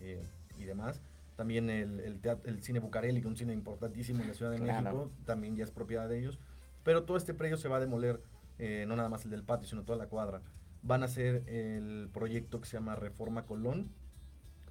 eh, 0.00 0.22
y 0.58 0.64
demás. 0.64 1.00
También 1.36 1.68
el, 1.68 2.00
el, 2.00 2.20
teat- 2.22 2.46
el 2.46 2.62
cine 2.62 2.78
Bucareli, 2.78 3.20
que 3.20 3.26
es 3.26 3.30
un 3.30 3.36
cine 3.36 3.52
importantísimo 3.52 4.22
en 4.22 4.28
la 4.28 4.34
Ciudad 4.34 4.50
de 4.52 4.58
Claro. 4.58 4.82
México, 4.82 5.10
también 5.26 5.56
ya 5.56 5.64
es 5.64 5.70
propiedad 5.70 6.08
de 6.08 6.18
ellos. 6.18 6.38
Pero 6.82 7.02
todo 7.04 7.16
este 7.16 7.34
predio 7.34 7.56
se 7.58 7.68
va 7.68 7.76
a 7.76 7.80
demoler, 7.80 8.22
eh, 8.58 8.84
no 8.88 8.96
nada 8.96 9.08
más 9.08 9.24
el 9.24 9.30
del 9.30 9.42
patio, 9.42 9.68
sino 9.68 9.82
toda 9.82 9.98
la 9.98 10.06
cuadra. 10.06 10.40
Van 10.82 11.02
a 11.02 11.06
hacer 11.06 11.42
el 11.48 12.08
proyecto 12.12 12.60
que 12.60 12.66
se 12.68 12.76
llama 12.78 12.94
Reforma 12.96 13.44
Colón. 13.44 13.90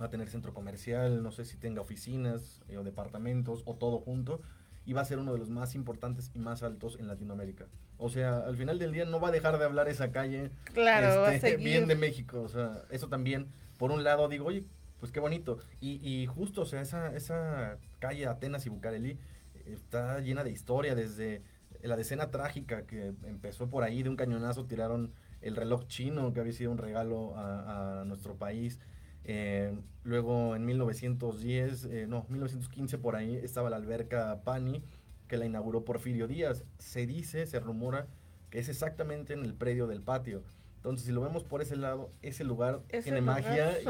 Va 0.01 0.05
a 0.05 0.09
tener 0.09 0.27
centro 0.29 0.53
comercial, 0.53 1.21
no 1.21 1.31
sé 1.31 1.45
si 1.45 1.57
tenga 1.57 1.81
oficinas 1.81 2.63
eh, 2.67 2.77
o 2.77 2.83
departamentos 2.83 3.61
o 3.65 3.75
todo 3.75 3.99
junto. 3.99 4.41
Y 4.85 4.93
va 4.93 5.01
a 5.01 5.05
ser 5.05 5.17
uno 5.19 5.33
de 5.33 5.39
los 5.39 5.49
más 5.49 5.73
importantes 5.75 6.31
y 6.33 6.39
más 6.39 6.61
altos 6.63 6.97
en 6.99 7.07
Latinoamérica. 7.07 7.65
O 7.97 8.09
sea, 8.09 8.39
al 8.39 8.55
final 8.55 8.77
del 8.77 8.91
día 8.91 9.05
no 9.05 9.19
va 9.19 9.29
a 9.29 9.31
dejar 9.31 9.57
de 9.57 9.65
hablar 9.65 9.87
esa 9.87 10.11
calle 10.11 10.51
Claro, 10.73 11.27
este, 11.27 11.57
bien 11.57 11.87
de 11.87 11.95
México. 11.95 12.41
O 12.41 12.49
sea, 12.49 12.83
eso 12.91 13.07
también, 13.07 13.47
por 13.77 13.91
un 13.91 14.03
lado, 14.03 14.27
digo, 14.27 14.45
oye, 14.45 14.63
pues 14.99 15.11
qué 15.11 15.19
bonito. 15.19 15.57
Y, 15.81 15.99
y 16.07 16.25
justo, 16.27 16.61
o 16.61 16.65
sea, 16.65 16.81
esa, 16.81 17.15
esa 17.15 17.77
calle 17.99 18.27
Atenas 18.27 18.65
y 18.65 18.69
Bucareli 18.69 19.17
está 19.65 20.19
llena 20.19 20.43
de 20.43 20.51
historia, 20.51 20.95
desde 20.95 21.41
la 21.81 21.95
decena 21.95 22.31
trágica 22.31 22.83
que 22.83 23.13
empezó 23.23 23.69
por 23.69 23.83
ahí, 23.83 24.03
de 24.03 24.09
un 24.09 24.15
cañonazo 24.15 24.65
tiraron 24.65 25.13
el 25.41 25.55
reloj 25.55 25.85
chino, 25.87 26.33
que 26.33 26.39
había 26.39 26.53
sido 26.53 26.71
un 26.71 26.77
regalo 26.77 27.35
a, 27.37 28.01
a 28.01 28.05
nuestro 28.05 28.35
país. 28.35 28.79
Eh, 29.25 29.73
luego 30.03 30.55
en 30.55 30.65
1910, 30.65 31.85
eh, 31.85 32.05
no, 32.07 32.25
1915 32.29 32.97
por 32.97 33.15
ahí 33.15 33.35
estaba 33.35 33.69
la 33.69 33.77
alberca 33.77 34.41
Pani, 34.43 34.83
que 35.27 35.37
la 35.37 35.45
inauguró 35.45 35.83
Porfirio 35.83 36.27
Díaz. 36.27 36.63
Se 36.77 37.05
dice, 37.07 37.45
se 37.47 37.59
rumora 37.59 38.07
que 38.51 38.59
es 38.59 38.69
exactamente 38.69 39.33
en 39.33 39.43
el 39.43 39.53
predio 39.53 39.87
del 39.87 40.01
patio. 40.01 40.43
Entonces, 40.77 41.07
si 41.07 41.11
lo 41.11 41.21
vemos 41.21 41.43
por 41.43 41.63
ese 41.63 41.75
lado, 41.75 42.11
ese 42.21 42.43
lugar 42.43 42.81
Ese 42.89 43.03
tiene 43.03 43.21
lugar. 43.21 43.41
magia 43.41 43.81
y, 43.81 43.87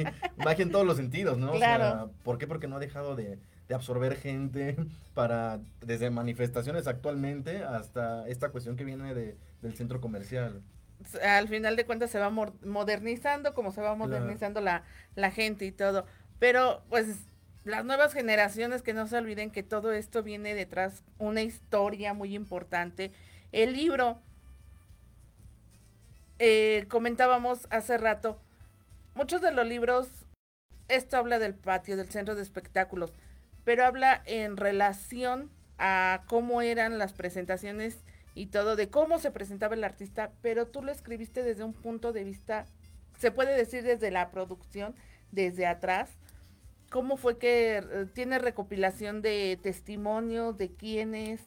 y 0.00 0.04
magia 0.36 0.62
en 0.62 0.70
todos 0.70 0.86
los 0.86 0.98
sentidos, 0.98 1.38
¿no? 1.38 1.52
O 1.52 1.58
sea, 1.58 1.76
Claro. 1.76 2.10
¿Por 2.22 2.36
qué? 2.36 2.46
Porque 2.46 2.68
no 2.68 2.76
ha 2.76 2.80
dejado 2.80 3.16
de, 3.16 3.38
de 3.66 3.74
absorber 3.74 4.14
gente 4.16 4.76
para, 5.14 5.60
desde 5.80 6.10
manifestaciones 6.10 6.86
actualmente 6.86 7.64
hasta 7.64 8.28
esta 8.28 8.50
cuestión 8.50 8.76
que 8.76 8.84
viene 8.84 9.14
de, 9.14 9.38
del 9.62 9.74
centro 9.74 10.02
comercial. 10.02 10.60
Al 11.22 11.48
final 11.48 11.76
de 11.76 11.84
cuentas 11.86 12.10
se 12.10 12.18
va 12.18 12.30
modernizando 12.30 13.54
como 13.54 13.72
se 13.72 13.80
va 13.82 13.94
modernizando 13.94 14.60
la, 14.60 14.84
la 15.14 15.30
gente 15.30 15.64
y 15.64 15.72
todo. 15.72 16.06
Pero 16.38 16.82
pues 16.88 17.26
las 17.64 17.84
nuevas 17.84 18.12
generaciones 18.12 18.82
que 18.82 18.92
no 18.92 19.06
se 19.06 19.16
olviden 19.16 19.50
que 19.50 19.62
todo 19.62 19.92
esto 19.92 20.22
viene 20.22 20.54
detrás 20.54 21.02
una 21.18 21.42
historia 21.42 22.12
muy 22.12 22.34
importante. 22.34 23.10
El 23.52 23.72
libro, 23.72 24.18
eh, 26.38 26.86
comentábamos 26.88 27.66
hace 27.70 27.96
rato, 27.96 28.38
muchos 29.14 29.40
de 29.40 29.52
los 29.52 29.66
libros, 29.66 30.08
esto 30.88 31.16
habla 31.16 31.38
del 31.38 31.54
patio, 31.54 31.96
del 31.96 32.10
centro 32.10 32.34
de 32.34 32.42
espectáculos, 32.42 33.12
pero 33.64 33.84
habla 33.84 34.22
en 34.26 34.58
relación 34.58 35.50
a 35.78 36.24
cómo 36.26 36.60
eran 36.60 36.98
las 36.98 37.14
presentaciones 37.14 38.04
y 38.34 38.46
todo, 38.46 38.76
de 38.76 38.88
cómo 38.88 39.18
se 39.18 39.30
presentaba 39.30 39.74
el 39.74 39.84
artista, 39.84 40.32
pero 40.42 40.66
tú 40.66 40.82
lo 40.82 40.90
escribiste 40.90 41.42
desde 41.42 41.64
un 41.64 41.72
punto 41.72 42.12
de 42.12 42.24
vista, 42.24 42.66
se 43.18 43.30
puede 43.30 43.56
decir 43.56 43.82
desde 43.84 44.10
la 44.10 44.30
producción, 44.30 44.94
desde 45.30 45.66
atrás. 45.66 46.10
¿Cómo 46.90 47.16
fue 47.16 47.38
que 47.38 47.78
eh, 47.78 48.06
tiene 48.12 48.38
recopilación 48.38 49.22
de 49.22 49.58
testimonios, 49.62 50.56
de 50.58 50.70
quiénes? 50.70 51.40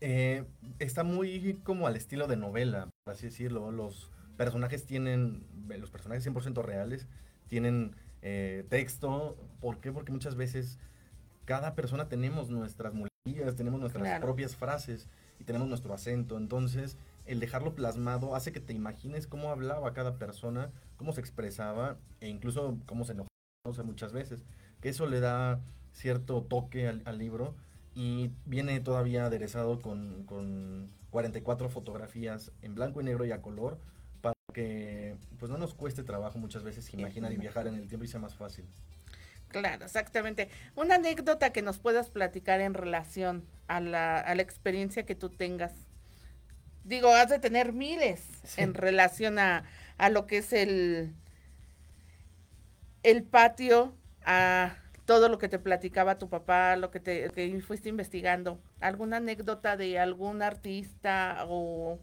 Eh, 0.00 0.44
está 0.78 1.04
muy 1.04 1.54
como 1.64 1.86
al 1.86 1.96
estilo 1.96 2.26
de 2.26 2.36
novela, 2.36 2.88
por 3.04 3.14
así 3.14 3.26
decirlo. 3.26 3.70
Los 3.70 4.10
personajes 4.36 4.84
tienen, 4.84 5.44
los 5.68 5.90
personajes 5.90 6.26
100% 6.26 6.62
reales, 6.62 7.06
tienen 7.48 7.96
eh, 8.22 8.64
texto. 8.68 9.36
¿Por 9.60 9.80
qué? 9.80 9.92
Porque 9.92 10.12
muchas 10.12 10.34
veces 10.34 10.78
cada 11.46 11.74
persona 11.74 12.08
tenemos 12.08 12.50
nuestras 12.50 12.92
muletillas, 12.92 13.56
tenemos 13.56 13.80
nuestras 13.80 14.02
Claro. 14.04 14.24
propias 14.26 14.54
frases 14.56 15.08
y 15.38 15.44
tenemos 15.44 15.68
nuestro 15.68 15.94
acento. 15.94 16.36
Entonces, 16.36 16.96
el 17.26 17.40
dejarlo 17.40 17.74
plasmado 17.74 18.34
hace 18.34 18.52
que 18.52 18.60
te 18.60 18.72
imagines 18.72 19.26
cómo 19.26 19.50
hablaba 19.50 19.92
cada 19.92 20.18
persona, 20.18 20.70
cómo 20.96 21.12
se 21.12 21.20
expresaba 21.20 21.96
e 22.20 22.28
incluso 22.28 22.78
cómo 22.86 23.04
se 23.04 23.12
enojaba 23.12 23.84
muchas 23.84 24.12
veces. 24.12 24.44
Que 24.80 24.88
eso 24.88 25.06
le 25.06 25.20
da 25.20 25.60
cierto 25.92 26.42
toque 26.42 26.88
al, 26.88 27.02
al 27.04 27.18
libro 27.18 27.54
y 27.94 28.30
viene 28.44 28.78
todavía 28.80 29.26
aderezado 29.26 29.80
con, 29.80 30.24
con 30.24 30.90
44 31.10 31.70
fotografías 31.70 32.52
en 32.62 32.74
blanco 32.74 33.00
y 33.00 33.04
negro 33.04 33.24
y 33.24 33.32
a 33.32 33.40
color 33.40 33.78
para 34.20 34.34
que 34.52 35.16
pues 35.38 35.50
no 35.50 35.56
nos 35.56 35.74
cueste 35.74 36.02
trabajo 36.02 36.38
muchas 36.38 36.62
veces 36.62 36.92
imaginar 36.92 37.32
y 37.32 37.38
viajar 37.38 37.66
en 37.66 37.74
el 37.74 37.88
tiempo 37.88 38.04
y 38.04 38.08
sea 38.08 38.20
más 38.20 38.34
fácil. 38.34 38.66
Claro, 39.48 39.86
exactamente. 39.86 40.50
Una 40.74 40.96
anécdota 40.96 41.50
que 41.50 41.62
nos 41.62 41.78
puedas 41.78 42.10
platicar 42.10 42.60
en 42.60 42.74
relación 42.74 43.44
a 43.68 43.80
la, 43.80 44.18
a 44.18 44.34
la 44.34 44.42
experiencia 44.42 45.04
que 45.06 45.14
tú 45.14 45.30
tengas. 45.30 45.72
Digo, 46.84 47.08
has 47.08 47.30
de 47.30 47.38
tener 47.38 47.72
miles 47.72 48.22
en 48.56 48.74
relación 48.74 49.38
a, 49.38 49.64
a 49.98 50.08
lo 50.08 50.26
que 50.26 50.38
es 50.38 50.52
el, 50.52 51.14
el 53.02 53.24
patio, 53.24 53.96
a 54.24 54.76
todo 55.04 55.28
lo 55.28 55.38
que 55.38 55.48
te 55.48 55.58
platicaba 55.58 56.18
tu 56.18 56.28
papá, 56.28 56.76
lo 56.76 56.90
que 56.90 57.00
te 57.00 57.30
que 57.30 57.60
fuiste 57.60 57.88
investigando. 57.88 58.60
¿Alguna 58.80 59.18
anécdota 59.18 59.76
de 59.76 59.98
algún 59.98 60.42
artista 60.42 61.44
o 61.48 61.98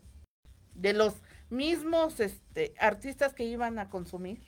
de 0.73 0.93
los 0.93 1.15
mismos 1.49 2.19
este, 2.19 2.73
artistas 2.80 3.34
que 3.34 3.45
iban 3.45 3.80
a 3.80 3.89
consumir? 3.89 4.41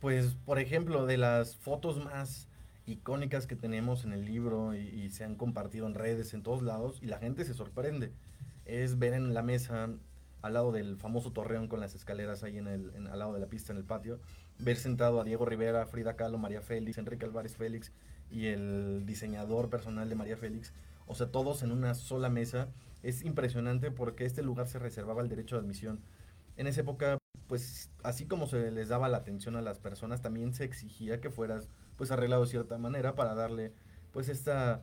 Pues, 0.00 0.34
por 0.44 0.58
ejemplo, 0.58 1.06
de 1.06 1.16
las 1.16 1.56
fotos 1.56 2.04
más 2.04 2.48
icónicas 2.86 3.46
que 3.46 3.56
tenemos 3.56 4.04
en 4.04 4.12
el 4.12 4.24
libro 4.24 4.74
y, 4.74 5.10
se 5.10 5.24
han 5.24 5.36
compartido 5.36 5.86
en 5.86 5.94
redes, 5.94 6.34
en 6.34 6.42
todos 6.42 6.62
lados, 6.62 6.98
y 7.02 7.06
la 7.06 7.18
gente 7.18 7.44
se 7.44 7.54
sorprende, 7.54 8.12
es 8.64 8.98
ver 8.98 9.14
en 9.14 9.34
la 9.34 9.42
mesa, 9.42 9.90
al 10.42 10.54
lado 10.54 10.72
del 10.72 10.96
famoso 10.96 11.32
torreón 11.32 11.68
con 11.68 11.80
las 11.80 11.94
escaleras 11.94 12.42
ahí 12.42 12.58
en 12.58 12.66
el, 12.66 13.06
al 13.06 13.18
lado 13.18 13.32
de 13.32 13.40
la 13.40 13.46
pista 13.46 13.72
en 13.72 13.78
el 13.78 13.84
patio, 13.84 14.20
ver 14.58 14.76
sentado 14.76 15.20
a 15.20 15.24
Diego 15.24 15.44
Rivera, 15.44 15.86
Frida 15.86 16.16
Kahlo, 16.16 16.38
María 16.38 16.60
Félix, 16.60 16.98
Enrique 16.98 17.24
Álvarez 17.24 17.56
Félix 17.56 17.92
y 18.30 18.46
el 18.46 19.04
diseñador 19.06 19.70
personal 19.70 20.08
de 20.08 20.14
María 20.14 20.36
Félix, 20.36 20.72
o 21.06 21.14
sea, 21.14 21.30
todos 21.30 21.62
en 21.62 21.72
una 21.72 21.94
sola 21.94 22.28
mesa. 22.28 22.68
Es 23.02 23.22
impresionante 23.24 23.90
porque 23.90 24.24
este 24.24 24.42
lugar 24.42 24.68
se 24.68 24.78
reservaba 24.78 25.22
el 25.22 25.28
derecho 25.28 25.56
de 25.56 25.62
admisión. 25.62 26.00
En 26.56 26.66
esa 26.66 26.82
época, 26.82 27.18
pues 27.48 27.90
así 28.02 28.26
como 28.26 28.46
se 28.46 28.70
les 28.70 28.88
daba 28.88 29.08
la 29.08 29.18
atención 29.18 29.56
a 29.56 29.62
las 29.62 29.78
personas, 29.78 30.22
también 30.22 30.54
se 30.54 30.64
exigía 30.64 31.20
que 31.20 31.30
fueras 31.30 31.68
pues 31.96 32.10
arreglado 32.10 32.42
de 32.42 32.48
cierta 32.50 32.78
manera 32.78 33.14
para 33.14 33.34
darle 33.34 33.72
pues 34.12 34.28
esta 34.28 34.82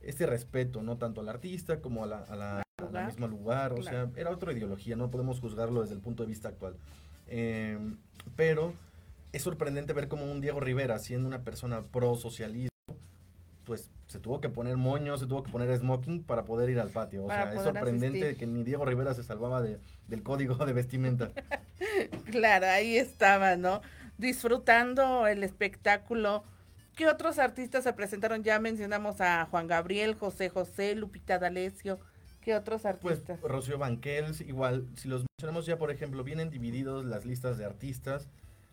este 0.00 0.26
respeto, 0.26 0.82
no 0.82 0.96
tanto 0.96 1.20
al 1.20 1.28
artista 1.28 1.80
como 1.80 2.04
a 2.04 2.06
la, 2.06 2.18
a 2.20 2.36
la, 2.36 2.58
a 2.60 2.62
la 2.80 2.86
Lugar. 2.86 3.06
misma 3.06 3.26
lugar, 3.26 3.72
o 3.72 3.76
Claro. 3.76 3.90
sea, 4.10 4.20
era 4.20 4.30
otra 4.30 4.52
ideología, 4.52 4.94
no 4.94 5.10
podemos 5.10 5.40
juzgarlo 5.40 5.80
desde 5.82 5.94
el 5.94 6.00
punto 6.00 6.22
de 6.22 6.28
vista 6.28 6.48
actual. 6.48 6.76
Eh, 7.26 7.76
pero 8.36 8.72
es 9.32 9.42
sorprendente 9.42 9.92
ver 9.92 10.06
como 10.08 10.30
un 10.30 10.40
Diego 10.40 10.60
Rivera, 10.60 10.98
siendo 11.00 11.26
una 11.26 11.40
persona 11.42 11.82
pro 11.82 12.14
socialismo, 12.14 12.68
pues 13.64 13.90
se 14.06 14.18
tuvo 14.20 14.40
que 14.40 14.48
poner 14.48 14.76
moño, 14.76 15.18
se 15.18 15.26
tuvo 15.26 15.42
que 15.42 15.50
poner 15.50 15.76
smoking 15.76 16.22
para 16.22 16.44
poder 16.44 16.70
ir 16.70 16.78
al 16.80 16.88
patio. 16.90 17.24
O 17.24 17.26
Para 17.26 17.50
sea, 17.50 17.54
es 17.54 17.62
sorprendente 17.64 18.18
asistir. 18.20 18.36
que 18.38 18.46
ni 18.46 18.62
Diego 18.62 18.84
Rivera 18.86 19.12
se 19.14 19.22
salvaba 19.24 19.60
de, 19.60 19.78
del 20.06 20.22
código 20.22 20.54
de 20.64 20.72
vestimenta. 20.72 21.30
Claro, 22.30 22.66
ahí 22.66 22.96
estaba, 22.96 23.56
¿no? 23.56 23.80
Disfrutando 24.18 25.26
el 25.26 25.44
espectáculo. 25.44 26.44
¿Qué 26.96 27.06
otros 27.06 27.38
artistas 27.38 27.84
se 27.84 27.92
presentaron? 27.92 28.42
Ya 28.42 28.58
mencionamos 28.58 29.20
a 29.20 29.46
Juan 29.46 29.68
Gabriel, 29.68 30.14
José 30.16 30.48
José, 30.48 30.96
Lupita 30.96 31.38
D'Alessio. 31.38 32.00
¿Qué 32.40 32.54
otros 32.54 32.82
Pues 32.82 32.94
artistas? 32.94 33.40
Rocío 33.40 33.78
Banquels, 33.78 34.40
igual, 34.40 34.88
si 34.96 35.08
los 35.08 35.24
mencionamos 35.38 35.66
ya, 35.66 35.78
por 35.78 35.90
ejemplo, 35.90 36.24
vienen 36.24 36.50
divididos 36.50 37.04
las 37.04 37.24
listas 37.24 37.58
de 37.58 37.64
artistas 37.64 38.28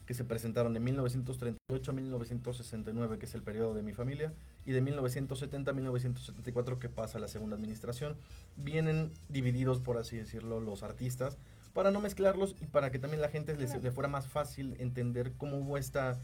que 0.06 0.14
se 0.14 0.24
presentaron 0.24 0.74
de 0.74 0.80
1938 0.80 1.92
a 1.92 1.94
1969, 1.94 3.18
que 3.18 3.26
es 3.26 3.36
el 3.36 3.42
periodo 3.42 3.74
de 3.74 3.82
mi 3.82 3.94
familia, 3.94 4.34
y 4.66 4.72
de 4.72 4.82
1970 4.82 5.72
a 5.72 5.74
1974, 5.74 6.80
que 6.80 6.90
pasa 6.90 7.20
la 7.20 7.28
segunda 7.28 7.56
administración. 7.56 8.16
Vienen 8.56 9.12
divididos, 9.30 9.80
por 9.80 9.98
así 9.98 10.18
decirlo, 10.18 10.60
los 10.60 10.84
artistas, 10.84 11.38
para 11.76 11.92
no 11.92 12.02
mezclarlos 12.02 12.56
y 12.62 12.66
para 12.66 12.90
que 12.90 12.98
también 12.98 13.22
la 13.22 13.30
gente 13.30 13.56
les- 13.56 13.84
le 13.84 13.92
fuera 13.92 14.08
más 14.10 14.28
fácil 14.28 14.76
entender 14.80 15.34
cómo 15.38 15.58
hubo 15.60 15.78
esta 15.78 16.18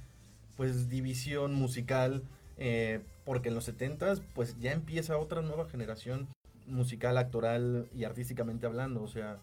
pues 0.58 0.90
división 0.90 1.54
musical, 1.54 2.24
eh, 2.58 3.02
porque 3.26 3.50
en 3.50 3.56
los 3.56 3.66
70s 3.68 4.22
pues 4.34 4.58
ya 4.60 4.72
empieza 4.72 5.18
otra 5.18 5.42
nueva 5.42 5.66
generación 5.70 6.28
musical, 6.68 7.18
actoral 7.18 7.88
y 7.94 8.04
artísticamente 8.06 8.66
hablando, 8.66 9.02
o 9.04 9.08
sea, 9.08 9.38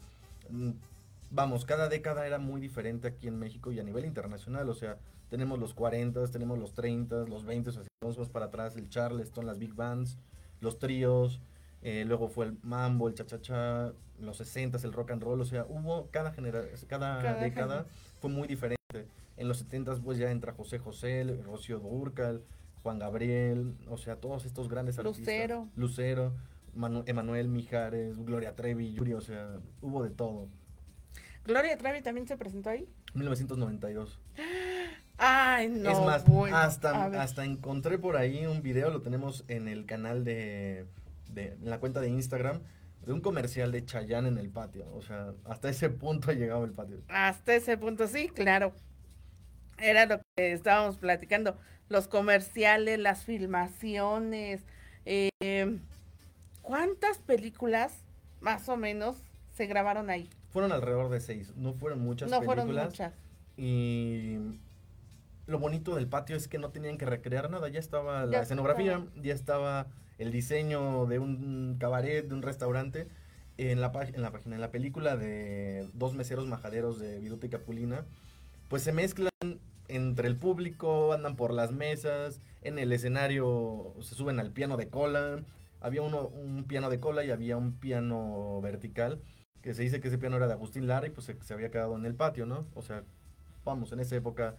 mm, 0.51 0.71
vamos, 1.31 1.64
cada 1.64 1.88
década 1.88 2.27
era 2.27 2.38
muy 2.38 2.61
diferente 2.61 3.09
aquí 3.09 3.29
en 3.29 3.38
México 3.38 3.71
y 3.71 3.79
a 3.79 3.85
nivel 3.85 4.05
internacional, 4.07 4.68
o 4.71 4.75
sea, 4.75 4.97
tenemos 5.29 5.59
los 5.59 5.75
40, 5.75 6.27
tenemos 6.29 6.59
los 6.59 6.73
30, 6.73 7.25
los 7.27 7.44
20, 7.44 7.68
o 7.71 7.73
sea, 7.73 7.83
si 7.83 7.88
vamos 8.01 8.18
más 8.18 8.29
para 8.31 8.47
atrás, 8.47 8.77
el 8.77 8.88
Charleston, 8.88 9.44
las 9.44 9.59
big 9.59 9.75
bands, 9.75 10.16
los 10.61 10.79
tríos, 10.79 11.40
eh, 11.83 12.05
luego 12.07 12.29
fue 12.29 12.47
el 12.47 12.59
mambo, 12.62 13.09
el 13.09 13.14
cha-cha-cha, 13.14 13.93
los 14.21 14.37
60 14.37 14.79
el 14.83 14.93
rock 14.93 15.12
and 15.12 15.23
roll, 15.23 15.41
o 15.41 15.45
sea, 15.45 15.64
hubo 15.69 16.09
cada, 16.11 16.33
genera 16.33 16.62
cada, 16.88 17.23
Cada 17.23 17.41
década 17.41 17.87
fue 18.21 18.31
muy 18.31 18.49
diferente. 18.49 18.79
En 19.37 19.47
los 19.47 19.59
70 19.59 19.97
pues 20.03 20.19
ya 20.19 20.31
entra 20.31 20.53
José 20.53 20.79
José, 20.79 21.41
Rocío 21.45 21.79
Durcal, 21.79 22.43
Juan 22.83 22.99
Gabriel, 22.99 23.75
o 23.88 23.97
sea, 23.97 24.17
todos 24.17 24.45
estos 24.45 24.69
grandes 24.69 24.99
artistas. 24.99 25.21
Lucero. 25.21 25.69
Lucero, 25.77 26.33
Manu- 26.75 27.05
Emanuel 27.07 27.49
Mijares, 27.49 28.19
Gloria 28.25 28.57
Trevi, 28.57 28.93
Yuri, 28.93 29.12
o 29.14 29.21
sea, 29.21 29.59
hubo 29.81 30.03
de 30.03 30.11
todo. 30.11 30.49
Gloria 31.45 31.79
Trevi 31.79 32.03
también 32.03 32.27
se 32.27 32.37
presentó 32.37 32.71
ahí. 32.71 32.88
1992. 33.14 34.19
Ay, 35.17 35.69
no. 35.69 35.91
es 35.91 36.01
más, 36.01 36.25
bueno, 36.27 36.57
hasta, 36.57 37.07
hasta 37.21 37.45
encontré 37.45 37.99
por 37.99 38.17
ahí 38.17 38.47
un 38.47 38.62
video, 38.62 38.91
lo 38.91 39.03
tenemos 39.03 39.45
en 39.49 39.67
el 39.67 39.85
canal 39.85 40.23
de, 40.25 40.87
de- 41.29 41.53
en 41.55 41.71
la 41.71 41.79
cuenta 41.81 42.01
de 42.01 42.09
Instagram, 42.09 42.61
de 43.07 43.12
un 43.12 43.21
comercial 43.21 43.73
de 43.73 43.85
Chayanne 43.85 44.29
en 44.29 44.38
el 44.38 44.51
patio. 44.51 44.87
O 44.95 45.03
sea, 45.03 45.33
hasta 45.45 45.69
ese 45.69 45.88
punto 45.91 46.31
ha 46.31 46.35
llegado 46.35 46.64
el 46.64 46.73
patio. 46.73 46.99
Hasta 47.09 47.55
ese 47.55 47.77
punto, 47.79 48.07
sí, 48.07 48.29
claro. 48.29 48.73
Era 49.79 50.07
lo 50.07 50.21
que 50.37 50.53
estábamos 50.53 50.97
platicando. 50.99 51.57
Los 51.88 52.09
comerciales, 52.09 52.99
las 52.99 53.25
filmaciones. 53.25 54.62
eh, 55.07 55.79
¿Cuántas 56.62 57.19
películas, 57.19 58.05
más 58.41 58.69
o 58.69 58.77
menos, 58.77 59.23
se 59.55 59.67
grabaron 59.67 60.11
ahí? 60.11 60.29
Fueron 60.51 60.73
alrededor 60.73 61.09
de 61.09 61.21
seis, 61.21 61.55
no 61.57 61.73
fueron 61.73 62.01
muchas 62.01 62.31
no 62.31 62.41
películas. 62.41 62.64
fueron 62.67 62.87
muchas. 62.91 63.14
Y 63.57 64.37
lo 65.47 65.59
bonito 65.59 65.95
del 65.95 66.09
patio 66.09 66.37
es 66.37 66.47
que 66.47 66.59
no 66.59 66.71
tenían 66.71 66.99
que 66.99 67.07
recrear 67.07 67.51
nada, 67.51 67.69
ya 67.69 67.79
estaba 67.81 68.27
la 68.27 68.33
Ya 68.33 68.41
escenografía, 68.43 69.03
ya 69.17 69.33
estaba 69.33 69.87
el 70.18 70.33
diseño 70.33 71.07
de 71.07 71.18
un 71.18 71.76
cabaret, 71.78 72.26
de 72.26 72.35
un 72.35 72.42
restaurante. 72.42 73.09
En 73.57 73.81
la, 73.81 73.90
en 74.12 74.22
la 74.22 74.31
página, 74.31 74.54
en 74.54 74.61
la 74.61 74.70
película 74.70 75.16
de 75.16 75.88
Dos 75.92 76.14
meseros 76.14 76.46
majaderos 76.46 77.00
de 77.00 77.18
Viruta 77.18 77.46
y 77.46 77.50
Capulina, 77.50 78.07
pues 78.68 78.83
se 78.83 78.92
mezclan 78.92 79.31
entre 79.88 80.28
el 80.28 80.37
público, 80.37 81.12
andan 81.12 81.35
por 81.35 81.52
las 81.52 81.72
mesas, 81.72 82.40
en 82.62 82.78
el 82.78 82.92
escenario 82.92 83.94
se 84.00 84.14
suben 84.14 84.38
al 84.38 84.52
piano 84.52 84.76
de 84.76 84.88
cola. 84.88 85.42
Había 85.81 86.02
uno, 86.02 86.28
un 86.28 86.64
piano 86.64 86.90
de 86.90 87.00
cola 87.00 87.24
y 87.24 87.31
había 87.31 87.57
un 87.57 87.72
piano 87.72 88.61
vertical, 88.61 89.20
que 89.62 89.74
se 89.74 89.83
dice 89.83 90.00
que 90.00 90.09
ese 90.09 90.18
piano 90.18 90.37
era 90.37 90.46
de 90.46 90.52
Agustín 90.52 90.87
Lara 90.87 91.07
y 91.07 91.11
pues 91.11 91.26
se, 91.26 91.54
había 91.54 91.70
quedado 91.70 91.96
en 91.96 92.04
el 92.04 92.14
patio, 92.14 92.46
¿no? 92.46 92.66
O 92.74 92.83
sea, 92.83 93.04
vamos, 93.64 93.92
en 93.92 94.00
esa 94.00 94.16
época 94.16 94.57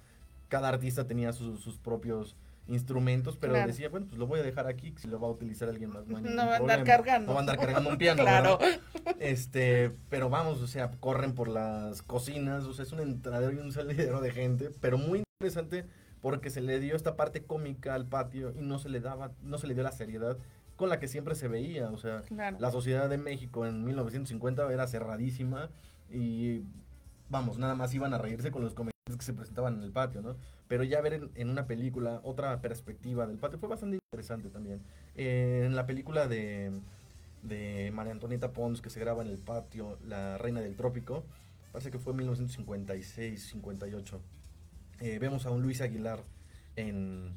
cada 0.50 0.70
artista 0.70 1.08
tenía 1.08 1.32
sus 1.32 1.78
propios 1.78 2.36
instrumentos, 2.70 3.38
pero 3.38 3.54
Claro. 3.54 3.68
decía, 3.68 3.90
bueno, 3.90 4.06
pues 4.08 4.18
lo 4.20 4.28
voy 4.28 4.40
a 4.40 4.44
dejar 4.44 4.68
aquí, 4.68 4.94
si 4.98 5.08
lo 5.08 5.20
va 5.20 5.28
a 5.28 5.32
utilizar 5.32 5.68
alguien 5.70 5.90
más. 5.92 6.06
No, 6.08 6.20
No 6.22 6.46
va 6.48 6.54
a 6.54 6.58
andar 6.58 6.84
cargando. 6.84 7.28
No 7.28 7.34
va 7.34 7.40
a 7.40 7.42
andar 7.42 7.58
cargando 7.58 7.90
un 7.90 7.98
piano, 7.98 8.22
Claro. 8.24 8.58
¿verdad? 8.60 8.80
Este, 9.20 9.92
pero 10.10 10.30
vamos, 10.30 10.62
o 10.62 10.68
sea, 10.68 10.92
corren 11.00 11.34
por 11.34 11.48
las 11.48 12.02
cocinas, 12.02 12.64
o 12.66 12.74
sea, 12.74 12.84
es 12.84 12.92
un 12.92 13.00
entradero 13.00 13.52
y 13.54 13.58
un 13.60 13.72
salidero 13.72 14.22
de 14.22 14.32
gente, 14.32 14.72
pero 14.80 14.98
muy 14.98 15.24
interesante 15.42 15.86
porque 16.22 16.50
se 16.50 16.62
le 16.62 16.80
dio 16.80 16.96
esta 16.96 17.16
parte 17.16 17.44
cómica 17.44 17.94
al 17.96 18.06
patio 18.06 18.52
y 18.58 18.62
no 18.62 18.78
se 18.80 18.90
le 18.90 19.00
daba, 19.00 19.32
no 19.42 19.58
se 19.58 19.68
le 19.68 19.74
dio 19.74 19.84
la 19.84 19.92
seriedad 19.92 20.38
con 20.76 20.90
la 20.90 21.00
que 21.00 21.08
siempre 21.08 21.36
se 21.36 21.48
veía, 21.48 21.90
o 21.90 21.98
sea, 21.98 22.22
Claro. 22.22 22.58
la 22.60 22.72
sociedad 22.72 23.10
de 23.10 23.18
México 23.18 23.66
en 23.66 23.84
1950 23.84 24.72
era 24.72 24.88
cerradísima 24.88 25.70
y 26.12 26.62
vamos, 27.30 27.58
nada 27.58 27.76
más 27.76 27.94
iban 27.94 28.14
a 28.14 28.18
reírse 28.18 28.52
con 28.52 28.64
los 28.64 28.74
comediantes 28.74 29.18
que 29.18 29.24
se 29.26 29.34
presentaban 29.34 29.76
en 29.78 29.84
el 29.84 29.92
patio, 29.92 30.22
¿no? 30.22 30.36
Pero 30.70 30.86
ya 30.86 31.02
ver 31.02 31.12
en, 31.14 31.30
en 31.36 31.50
una 31.50 31.68
película 31.68 32.22
otra 32.24 32.62
perspectiva 32.62 33.28
del 33.28 33.38
patio 33.38 33.60
fue 33.60 33.68
bastante 33.68 33.98
interesante 33.98 34.50
también. 34.50 34.80
Eh, 35.16 35.64
en 35.66 35.76
la 35.76 35.86
película 35.86 36.30
de, 36.30 36.72
de 37.44 37.92
María 37.94 38.14
Antonieta 38.14 38.54
Pons 38.54 38.82
que 38.82 38.90
se 38.90 39.02
graba 39.02 39.22
en 39.24 39.28
el 39.30 39.40
patio, 39.40 39.98
La 40.08 40.38
Reina 40.38 40.62
del 40.62 40.78
Trópico, 40.78 41.26
parece 41.74 41.92
que 41.92 42.00
fue 42.00 42.14
1956-58. 42.14 44.20
Eh, 45.02 45.18
vemos 45.20 45.46
a 45.46 45.52
un 45.52 45.62
Luis 45.62 45.82
Aguilar 45.82 46.24
en, 46.76 47.32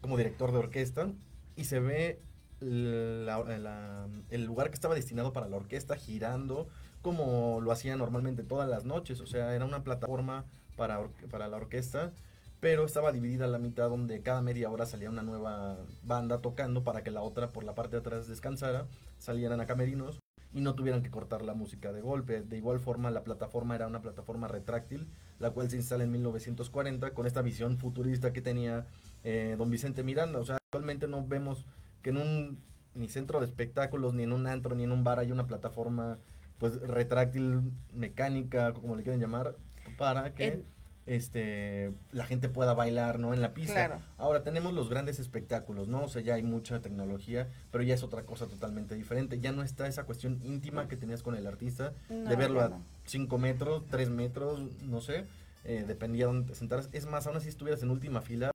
como 0.00 0.16
director 0.16 0.52
de 0.52 0.58
orquesta 0.58 1.08
y 1.56 1.64
se 1.64 1.80
ve 1.80 2.20
la- 2.60 3.42
la- 3.58 4.08
el 4.30 4.44
lugar 4.44 4.68
que 4.70 4.74
estaba 4.74 4.94
destinado 4.94 5.32
para 5.32 5.48
la 5.48 5.56
orquesta 5.56 5.96
girando 5.96 6.68
como 7.02 7.60
lo 7.62 7.72
hacía 7.72 7.96
normalmente 7.96 8.42
todas 8.42 8.68
las 8.68 8.84
noches, 8.84 9.20
o 9.20 9.26
sea, 9.26 9.54
era 9.54 9.64
una 9.64 9.82
plataforma 9.84 10.44
para, 10.76 11.00
para 11.30 11.48
la 11.48 11.56
orquesta, 11.56 12.12
pero 12.60 12.84
estaba 12.84 13.10
dividida 13.10 13.46
a 13.46 13.48
la 13.48 13.58
mitad 13.58 13.88
donde 13.88 14.22
cada 14.22 14.42
media 14.42 14.70
hora 14.70 14.86
salía 14.86 15.10
una 15.10 15.22
nueva 15.22 15.78
banda 16.02 16.40
tocando 16.40 16.84
para 16.84 17.02
que 17.02 17.10
la 17.10 17.22
otra 17.22 17.52
por 17.52 17.64
la 17.64 17.74
parte 17.74 17.96
de 17.96 18.00
atrás 18.00 18.28
descansara, 18.28 18.86
salieran 19.18 19.60
a 19.60 19.66
camerinos 19.66 20.20
y 20.52 20.60
no 20.60 20.74
tuvieran 20.74 21.02
que 21.02 21.10
cortar 21.10 21.42
la 21.42 21.54
música 21.54 21.92
de 21.92 22.02
golpe. 22.02 22.42
De 22.42 22.56
igual 22.56 22.80
forma, 22.80 23.10
la 23.10 23.24
plataforma 23.24 23.76
era 23.76 23.86
una 23.86 24.02
plataforma 24.02 24.46
retráctil, 24.48 25.08
la 25.38 25.50
cual 25.50 25.70
se 25.70 25.76
instala 25.76 26.04
en 26.04 26.10
1940 26.10 27.14
con 27.14 27.26
esta 27.26 27.40
visión 27.40 27.78
futurista 27.78 28.32
que 28.32 28.42
tenía 28.42 28.86
eh, 29.24 29.54
don 29.56 29.70
Vicente 29.70 30.02
Miranda. 30.02 30.38
O 30.38 30.44
sea, 30.44 30.56
actualmente 30.56 31.08
no 31.08 31.26
vemos 31.26 31.64
que 32.02 32.10
en 32.10 32.18
un 32.18 32.70
ni 32.94 33.08
centro 33.08 33.38
de 33.38 33.46
espectáculos, 33.46 34.14
ni 34.14 34.24
en 34.24 34.32
un 34.32 34.46
antro, 34.46 34.74
ni 34.74 34.82
en 34.84 34.92
un 34.92 35.04
bar 35.04 35.20
hay 35.20 35.30
una 35.30 35.46
plataforma 35.46 36.18
pues 36.58 36.80
retráctil, 36.80 37.72
mecánica, 37.94 38.74
como 38.74 38.96
le 38.96 39.02
quieren 39.02 39.20
llamar, 39.20 39.56
para 39.96 40.34
que 40.34 40.64
este 41.10 41.92
la 42.12 42.24
gente 42.24 42.48
pueda 42.48 42.72
bailar, 42.72 43.18
¿no? 43.18 43.34
En 43.34 43.42
la 43.42 43.52
pista. 43.52 43.74
Claro. 43.74 44.00
Ahora 44.16 44.42
tenemos 44.42 44.72
los 44.72 44.88
grandes 44.88 45.18
espectáculos, 45.18 45.88
¿no? 45.88 46.04
O 46.04 46.08
sea, 46.08 46.22
ya 46.22 46.34
hay 46.34 46.42
mucha 46.42 46.80
tecnología, 46.80 47.48
pero 47.72 47.82
ya 47.82 47.94
es 47.94 48.02
otra 48.02 48.22
cosa 48.22 48.46
totalmente 48.46 48.94
diferente. 48.94 49.40
Ya 49.40 49.52
no 49.52 49.62
está 49.62 49.88
esa 49.88 50.04
cuestión 50.04 50.40
íntima 50.44 50.86
que 50.88 50.96
tenías 50.96 51.22
con 51.22 51.34
el 51.34 51.46
artista, 51.46 51.92
No, 52.08 52.28
de 52.28 52.36
verlo 52.36 52.60
a 52.60 52.68
no. 52.68 52.82
5 53.04 53.38
metros, 53.38 53.82
3 53.90 54.10
metros, 54.10 54.60
no 54.82 55.00
sé, 55.00 55.24
eh, 55.64 55.84
dependía 55.86 56.26
de 56.26 56.32
dónde 56.32 56.48
te 56.48 56.54
sentaras. 56.54 56.88
Es 56.92 57.06
más, 57.06 57.26
aún 57.26 57.36
así 57.36 57.48
estuvieras 57.48 57.82
en 57.82 57.90
última 57.90 58.20
fila, 58.20 58.52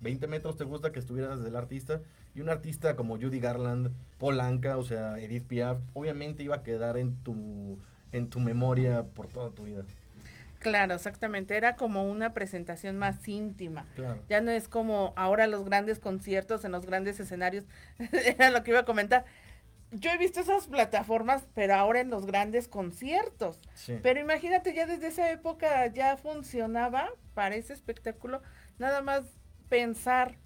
20 0.00 0.26
metros 0.26 0.56
te 0.56 0.64
gusta 0.64 0.92
que 0.92 0.98
estuvieras 0.98 1.42
del 1.42 1.56
artista, 1.56 2.02
y 2.34 2.42
un 2.42 2.50
artista 2.50 2.96
como 2.96 3.16
Judy 3.16 3.40
Garland, 3.40 3.92
Polanca, 4.18 4.76
o 4.76 4.84
sea, 4.84 5.18
Edith 5.18 5.46
Piaf, 5.46 5.78
obviamente 5.94 6.42
iba 6.42 6.56
a 6.56 6.62
quedar 6.62 6.98
en 6.98 7.16
tu, 7.22 7.78
en 8.12 8.28
tu 8.28 8.40
memoria 8.40 9.04
por 9.04 9.28
toda 9.28 9.50
tu 9.50 9.64
vida. 9.64 9.84
Claro, 10.58 10.94
exactamente. 10.94 11.56
Era 11.56 11.76
como 11.76 12.10
una 12.10 12.32
presentación 12.32 12.98
más 12.98 13.26
íntima. 13.28 13.86
Claro. 13.94 14.22
Ya 14.28 14.40
no 14.40 14.50
es 14.50 14.68
como 14.68 15.12
ahora 15.16 15.46
los 15.46 15.64
grandes 15.64 15.98
conciertos 15.98 16.64
en 16.64 16.72
los 16.72 16.86
grandes 16.86 17.20
escenarios. 17.20 17.64
Era 18.12 18.50
lo 18.50 18.62
que 18.62 18.72
iba 18.72 18.80
a 18.80 18.84
comentar. 18.84 19.24
Yo 19.92 20.10
he 20.10 20.18
visto 20.18 20.40
esas 20.40 20.66
plataformas, 20.66 21.46
pero 21.54 21.74
ahora 21.74 22.00
en 22.00 22.10
los 22.10 22.26
grandes 22.26 22.68
conciertos. 22.68 23.60
Sí. 23.74 23.98
Pero 24.02 24.20
imagínate, 24.20 24.74
ya 24.74 24.86
desde 24.86 25.06
esa 25.08 25.30
época 25.30 25.86
ya 25.86 26.16
funcionaba 26.16 27.10
para 27.34 27.54
ese 27.54 27.72
espectáculo. 27.72 28.42
Nada 28.78 29.00
más 29.02 29.22
pensar 29.68 30.38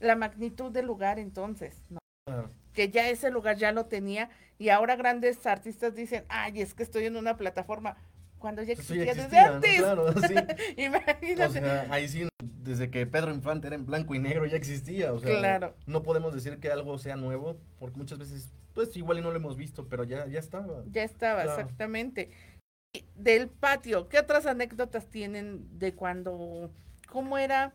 la 0.00 0.14
magnitud 0.16 0.70
del 0.70 0.86
lugar 0.86 1.18
entonces, 1.18 1.76
¿no? 1.90 1.98
Claro. 2.26 2.50
que 2.72 2.88
ya 2.90 3.08
ese 3.10 3.30
lugar 3.30 3.56
ya 3.56 3.70
lo 3.70 3.84
tenía 3.86 4.30
y 4.58 4.70
ahora 4.70 4.96
grandes 4.96 5.46
artistas 5.46 5.94
dicen, 5.94 6.24
ay, 6.28 6.62
es 6.62 6.72
que 6.72 6.82
estoy 6.82 7.04
en 7.04 7.16
una 7.16 7.36
plataforma 7.36 7.96
cuando 8.44 8.62
ya 8.62 8.74
existía 8.74 9.14
desde 9.14 9.38
antes. 9.38 9.78
Claro, 9.78 10.12
sí. 10.28 10.34
Imagínate. 10.76 11.44
O 11.46 11.50
sea, 11.50 11.86
ahí 11.88 12.06
sí, 12.08 12.28
desde 12.42 12.90
que 12.90 13.06
Pedro 13.06 13.32
Infante 13.32 13.68
era 13.68 13.76
en 13.76 13.86
blanco 13.86 14.14
y 14.14 14.18
negro 14.18 14.44
ya 14.44 14.58
existía. 14.58 15.14
O 15.14 15.18
sea, 15.18 15.38
Claro. 15.38 15.74
no 15.86 16.02
podemos 16.02 16.34
decir 16.34 16.58
que 16.58 16.70
algo 16.70 16.98
sea 16.98 17.16
nuevo, 17.16 17.56
porque 17.78 17.96
muchas 17.96 18.18
veces, 18.18 18.50
pues 18.74 18.94
igual 18.98 19.16
y 19.16 19.22
no 19.22 19.30
lo 19.30 19.36
hemos 19.36 19.56
visto, 19.56 19.88
pero 19.88 20.04
ya, 20.04 20.26
ya 20.26 20.40
estaba. 20.40 20.82
Ya 20.92 21.04
estaba, 21.04 21.44
Claro. 21.44 21.58
exactamente. 21.58 22.32
Y 22.92 23.06
Del 23.14 23.48
patio, 23.48 24.10
¿qué 24.10 24.18
otras 24.18 24.44
anécdotas 24.44 25.06
tienen 25.06 25.66
de 25.78 25.94
cuando, 25.94 26.70
cómo 27.08 27.38
era 27.38 27.72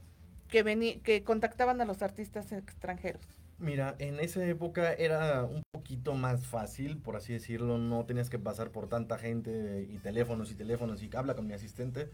que 0.50 0.62
vení, 0.62 0.98
que 1.00 1.24
contactaban 1.24 1.82
a 1.82 1.86
los 1.86 2.04
artistas 2.04 2.52
extranjeros? 2.52 3.24
Mira, 3.60 3.96
en 4.00 4.22
esa 4.22 4.46
época 4.46 4.94
era 4.94 5.44
un 5.44 5.64
poquito 5.72 6.14
más 6.14 6.48
fácil, 6.48 6.98
por 6.98 7.18
así 7.18 7.34
decirlo, 7.34 7.78
no 7.78 8.06
tenías 8.06 8.30
que 8.30 8.40
pasar 8.40 8.72
por 8.72 8.88
tanta 8.88 9.18
gente 9.18 9.86
y 9.90 9.98
teléfonos 9.98 10.50
y 10.50 10.56
teléfonos 10.56 11.04
y 11.04 11.10
habla 11.14 11.36
con 11.36 11.46
mi 11.46 11.54
asistente. 11.54 12.10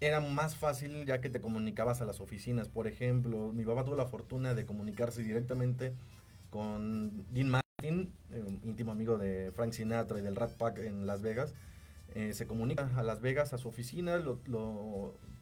Era 0.00 0.20
más 0.20 0.54
fácil 0.54 1.04
ya 1.04 1.20
que 1.20 1.30
te 1.30 1.40
comunicabas 1.40 2.00
a 2.00 2.04
las 2.04 2.20
oficinas, 2.20 2.68
por 2.68 2.86
ejemplo, 2.86 3.52
mi 3.52 3.64
papá 3.64 3.84
tuvo 3.84 3.96
la 3.96 4.06
fortuna 4.06 4.54
de 4.54 4.66
comunicarse 4.66 5.22
directamente 5.22 5.94
con 6.50 7.24
Dean 7.32 7.48
Martin, 7.48 8.12
eh, 8.30 8.44
un 8.46 8.60
íntimo 8.62 8.92
amigo 8.92 9.18
de 9.18 9.50
Frank 9.50 9.72
Sinatra 9.72 10.20
y 10.20 10.22
del 10.22 10.36
Rat 10.36 10.52
Pack 10.52 10.78
en 10.78 11.06
Las 11.08 11.22
Vegas. 11.22 11.54
Eh, 12.14 12.34
se 12.34 12.46
comunica 12.46 12.88
a 12.96 13.02
Las 13.02 13.20
Vegas, 13.20 13.52
a 13.52 13.58
su 13.58 13.68
oficina, 13.68 14.22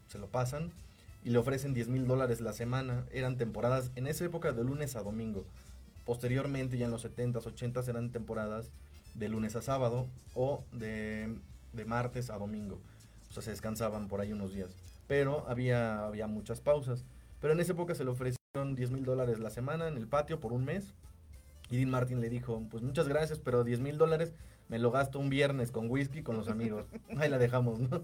se 0.07 0.17
lo 0.17 0.27
pasan 0.31 0.71
y 1.25 1.31
le 1.31 1.39
ofrecen 1.39 1.73
10 1.73 1.89
mil 1.89 2.07
dólares 2.07 2.39
la 2.39 2.53
semana. 2.53 3.03
Eran 3.11 3.35
temporadas 3.35 3.91
en 3.95 4.05
esa 4.05 4.23
época 4.23 4.53
de 4.53 4.63
lunes 4.63 4.95
a 4.95 5.01
domingo. 5.01 5.43
Posteriormente, 6.05 6.77
ya 6.77 6.85
en 6.85 6.91
los 6.91 7.03
70s, 7.03 7.43
80s, 7.43 7.89
eran 7.89 8.11
temporadas 8.11 8.71
de 9.15 9.27
lunes 9.27 9.55
a 9.55 9.63
sábado 9.63 10.07
o 10.35 10.63
de, 10.71 11.35
de 11.73 11.85
martes 11.85 12.29
a 12.29 12.37
domingo. 12.37 12.79
O 13.31 13.33
sea, 13.33 13.41
se 13.41 13.49
descansaban 13.49 14.07
por 14.07 14.21
ahí 14.21 14.33
unos 14.33 14.53
días. 14.53 14.69
Pero 15.07 15.43
había, 15.49 16.05
había 16.05 16.27
muchas 16.27 16.61
pausas. 16.61 17.03
Pero 17.41 17.53
en 17.53 17.59
esa 17.59 17.71
época 17.71 17.95
se 17.95 18.03
le 18.03 18.11
ofrecieron 18.11 18.75
10 18.75 18.91
mil 18.91 19.03
dólares 19.03 19.39
la 19.39 19.49
semana 19.49 19.87
en 19.87 19.97
el 19.97 20.07
patio 20.07 20.39
por 20.39 20.53
un 20.53 20.63
mes. 20.63 20.93
Y 21.71 21.77
Dean 21.77 21.89
Martin 21.89 22.21
le 22.21 22.29
dijo, 22.29 22.61
pues 22.69 22.83
muchas 22.83 23.07
gracias, 23.07 23.39
pero 23.39 23.63
10 23.63 23.79
mil 23.79 23.97
dólares 23.97 24.35
me 24.69 24.77
lo 24.77 24.91
gasto 24.91 25.17
un 25.17 25.31
viernes 25.31 25.71
con 25.71 25.89
whisky 25.89 26.21
con 26.21 26.37
los 26.37 26.49
amigos. 26.49 26.85
Ahí 27.17 27.31
la 27.31 27.39
dejamos, 27.39 27.79
¿no? 27.79 28.03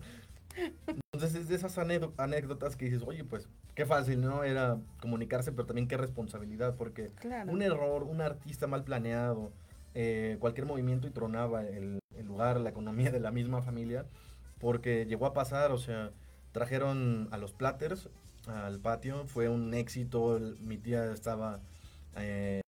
Entonces 1.22 1.42
es 1.44 1.50
de 1.50 1.56
esas 1.56 1.78
anécdo- 1.78 2.14
anécdotas 2.18 2.76
que 2.76 2.86
dices, 2.86 3.04
oye, 3.06 3.24
pues 3.24 3.48
qué 3.76 3.86
fácil, 3.86 4.22
¿no? 4.22 4.44
Era 4.44 4.80
comunicarse, 5.02 5.52
pero 5.52 5.68
también 5.68 5.88
qué 5.88 5.96
responsabilidad, 5.96 6.76
porque 6.76 7.12
Claro. 7.20 7.52
un 7.52 7.62
error, 7.62 8.02
un 8.02 8.22
artista 8.22 8.66
mal 8.66 8.84
planeado, 8.84 9.52
eh, 9.94 10.38
cualquier 10.40 10.66
movimiento 10.66 11.08
y 11.08 11.12
tronaba 11.12 11.62
el, 11.64 12.00
el 12.18 12.26
lugar, 12.26 12.60
la 12.60 12.72
economía 12.72 13.12
de 13.12 13.20
la 13.20 13.30
misma 13.30 13.62
familia, 13.62 14.04
porque 14.60 15.06
llegó 15.06 15.28
a 15.28 15.34
pasar, 15.34 15.72
o 15.72 15.78
sea, 15.78 16.10
trajeron 16.54 17.28
a 17.30 17.38
los 17.38 17.54
Platters 17.54 18.10
al 18.48 18.80
patio, 18.80 19.28
fue 19.28 19.48
un 19.48 19.76
éxito, 19.76 20.38
el- 20.38 20.58
mi 20.60 20.80
tía 20.80 21.12
estaba, 21.14 21.60
eh, 22.16 22.62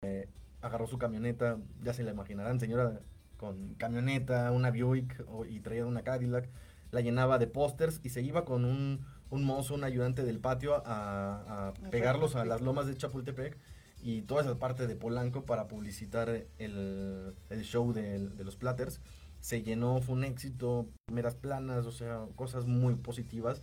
agarró 0.61 0.87
su 0.87 0.99
camioneta, 0.99 1.57
ya 1.83 1.95
se 1.95 2.03
la 2.03 2.11
imaginarán, 2.11 2.61
señora 2.61 3.01
con 3.39 3.73
camioneta, 3.77 4.53
una 4.53 4.71
Buick 4.71 5.25
o- 5.27 5.47
y 5.47 5.61
traía 5.61 5.87
una 5.87 6.03
Cadillac, 6.03 6.51
la 6.93 7.01
llenaba 7.01 7.39
de 7.39 7.49
pósters 7.49 8.01
y 8.05 8.11
se 8.11 8.23
iba 8.23 8.45
con 8.45 8.65
un, 8.65 9.05
un 9.31 9.45
mozo, 9.45 9.75
un 9.75 9.83
ayudante 9.83 10.23
del 10.23 10.39
patio 10.39 10.83
a, 10.87 11.69
a 11.69 11.75
pegarlos 11.91 12.37
a 12.37 12.45
las 12.45 12.61
lomas 12.61 12.87
de 12.87 12.97
Chapultepec 12.97 13.59
y 14.03 14.23
toda 14.23 14.43
esa 14.43 14.59
parte 14.59 14.87
de 14.87 14.97
Polanco 14.97 15.45
para 15.45 15.69
publicitar 15.69 16.29
el, 16.59 17.35
el 17.51 17.63
show 17.65 17.93
de, 17.93 18.19
los 18.45 18.57
Platters. 18.57 19.01
Se 19.41 19.63
llenó, 19.63 20.01
fue 20.01 20.15
un 20.17 20.25
éxito, 20.25 20.87
primeras 21.07 21.35
planas, 21.35 21.87
o 21.87 21.93
sea, 21.93 22.27
cosas 22.37 22.67
muy 22.67 22.95
positivas. 22.97 23.63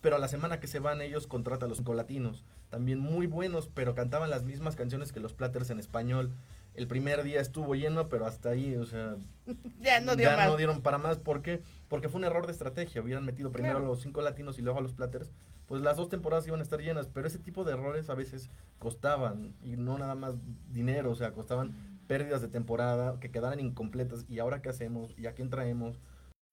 Pero 0.00 0.16
a 0.16 0.18
la 0.18 0.28
semana 0.28 0.60
que 0.60 0.66
se 0.66 0.78
van 0.78 1.02
ellos 1.02 1.26
contratan 1.26 1.66
a 1.66 1.68
los 1.68 1.78
cinco 1.78 1.92
latinos, 1.92 2.44
también 2.70 3.00
muy 3.00 3.26
buenos, 3.26 3.68
pero 3.68 3.94
cantaban 3.94 4.30
las 4.30 4.44
mismas 4.44 4.76
canciones 4.76 5.12
que 5.12 5.20
los 5.20 5.34
Platters 5.34 5.70
en 5.70 5.78
español. 5.78 6.30
El 6.74 6.86
primer 6.86 7.22
día 7.22 7.40
estuvo 7.40 7.74
lleno, 7.74 8.08
pero 8.08 8.26
hasta 8.26 8.50
ahí, 8.50 8.76
o 8.76 8.86
sea, 8.86 9.16
Ya 9.80 10.00
no 10.00 10.14
dio 10.14 10.30
ya 10.30 10.36
más. 10.36 10.46
no 10.48 10.56
dieron 10.56 10.82
para 10.82 10.98
más. 10.98 11.18
¿Por 11.18 11.42
qué? 11.42 11.62
Porque 11.90 12.08
fue 12.08 12.20
un 12.20 12.24
error 12.24 12.46
de 12.46 12.52
estrategia. 12.52 13.02
Hubieran 13.02 13.26
metido 13.26 13.52
primero 13.52 13.74
Claro. 13.74 13.84
a 13.86 13.88
los 13.90 14.00
cinco 14.00 14.22
latinos 14.22 14.58
y 14.58 14.62
luego 14.62 14.78
a 14.78 14.82
los 14.82 14.94
Platters. 14.94 15.30
Pues 15.66 15.82
las 15.82 15.96
dos 15.98 16.08
temporadas 16.08 16.46
iban 16.46 16.60
a 16.60 16.62
estar 16.62 16.80
llenas. 16.80 17.08
Pero 17.08 17.26
ese 17.26 17.38
tipo 17.38 17.64
de 17.64 17.72
errores 17.72 18.08
a 18.08 18.14
veces 18.14 18.48
costaban. 18.78 19.54
Y 19.62 19.76
no 19.76 19.98
nada 19.98 20.14
más 20.14 20.36
dinero. 20.72 21.10
O 21.10 21.14
sea, 21.16 21.32
costaban 21.32 21.74
pérdidas 22.06 22.40
de 22.40 22.48
temporada 22.48 23.18
que 23.20 23.30
quedaran 23.30 23.60
incompletas. 23.60 24.24
¿Y 24.28 24.38
ahora 24.38 24.62
qué 24.62 24.68
hacemos? 24.70 25.12
¿Y 25.18 25.26
a 25.26 25.32
quién 25.34 25.50
traemos? 25.50 25.98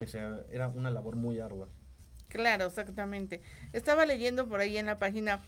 O 0.02 0.06
sea, 0.06 0.40
era 0.50 0.68
una 0.68 0.90
labor 0.90 1.16
muy 1.16 1.38
ardua. 1.40 1.68
Claro, 2.28 2.66
exactamente. 2.66 3.40
Estaba 3.72 4.04
leyendo 4.06 4.46
por 4.48 4.60
ahí 4.60 4.76
en 4.76 4.86
la 4.86 4.98
página 4.98 5.40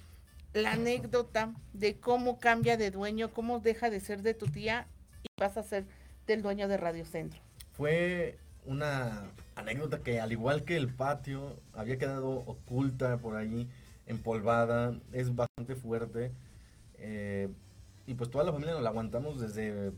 la 0.55 0.73
anécdota 0.73 1.53
de 1.73 1.99
cómo 1.99 2.39
cambia 2.39 2.77
de 2.77 2.91
dueño, 2.93 3.33
cómo 3.33 3.59
deja 3.61 3.91
de 3.91 4.01
ser 4.01 4.23
de 4.23 4.35
tu 4.35 4.47
tía 4.47 4.87
y 5.25 5.29
pasa 5.37 5.61
a 5.61 5.65
ser 5.65 5.85
del 6.27 6.43
dueño 6.43 6.69
de 6.69 6.77
Radio 6.77 7.05
Centro. 7.05 7.41
Fue 7.73 8.39
una 8.67 9.31
anécdota 9.57 10.01
que 10.03 10.21
al 10.21 10.33
igual 10.33 10.65
que 10.65 10.77
el 10.77 10.89
patio 10.89 11.57
había 11.75 11.99
quedado 11.99 12.31
oculta 12.31 13.19
por 13.19 13.37
ahí, 13.37 13.69
empolvada, 14.07 14.99
es 15.13 15.35
bastante 15.35 15.75
fuerte. 15.77 16.33
eh, 16.99 17.49
y 18.07 18.15
pues 18.15 18.29
toda 18.31 18.45
la 18.45 18.53
familia 18.53 18.75
nos 18.75 18.83
la 18.83 18.91
aguantamos 18.91 19.41
desde 19.41 19.93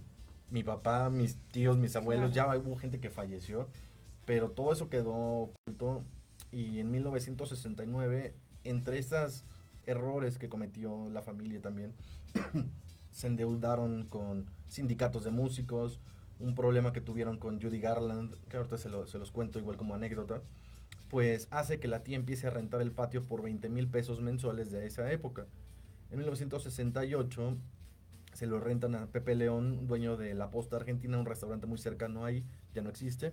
mi 0.50 0.62
papá, 0.62 1.08
mis 1.08 1.36
tíos, 1.50 1.78
mis 1.78 1.96
abuelos, 1.96 2.34
ya 2.34 2.46
hubo 2.58 2.76
gente 2.76 3.00
que 3.00 3.08
falleció, 3.08 3.68
pero 4.26 4.50
todo 4.50 4.72
eso 4.72 4.90
quedó 4.90 5.14
oculto. 5.14 6.04
Y 6.50 6.78
en 6.80 6.90
1969, 6.90 8.34
entre 8.64 8.98
estos 8.98 9.44
errores 9.86 10.36
que 10.36 10.50
cometió 10.50 11.08
la 11.08 11.22
familia 11.22 11.62
también, 11.62 11.94
se 13.12 13.28
endeudaron 13.28 14.04
con 14.10 14.44
sindicatos 14.68 15.24
de 15.24 15.30
músicos, 15.30 15.98
un 16.42 16.54
problema 16.54 16.92
que 16.92 17.00
tuvieron 17.00 17.38
con 17.38 17.60
Judy 17.60 17.80
Garland, 17.80 18.34
que 18.48 18.56
ahorita 18.56 18.76
se, 18.78 18.88
lo- 18.88 19.06
se 19.06 19.18
los 19.18 19.30
cuento 19.30 19.58
igual 19.58 19.76
como 19.76 19.94
anécdota, 19.94 20.42
pues 21.08 21.48
hace 21.50 21.78
que 21.78 21.88
la 21.88 22.02
tía 22.02 22.16
empiece 22.16 22.46
a 22.46 22.50
rentar 22.50 22.80
el 22.82 22.90
patio 22.92 23.22
por 23.22 23.42
20 23.42 23.68
mil 23.68 23.86
pesos 23.88 24.20
mensuales 24.20 24.70
de 24.70 24.86
esa 24.86 25.10
época. 25.12 25.46
En 26.10 26.18
1968 26.18 27.56
se 28.32 28.46
lo 28.46 28.60
rentan 28.60 28.94
a 28.94 29.06
Pepe 29.06 29.34
León, 29.34 29.86
dueño 29.86 30.16
de 30.16 30.34
La 30.34 30.50
Posta 30.50 30.76
Argentina, 30.76 31.18
un 31.18 31.26
restaurante 31.26 31.66
muy 31.66 31.78
cercano 31.78 32.24
ahí, 32.24 32.44
ya 32.74 32.82
no 32.82 32.88
existe, 32.90 33.32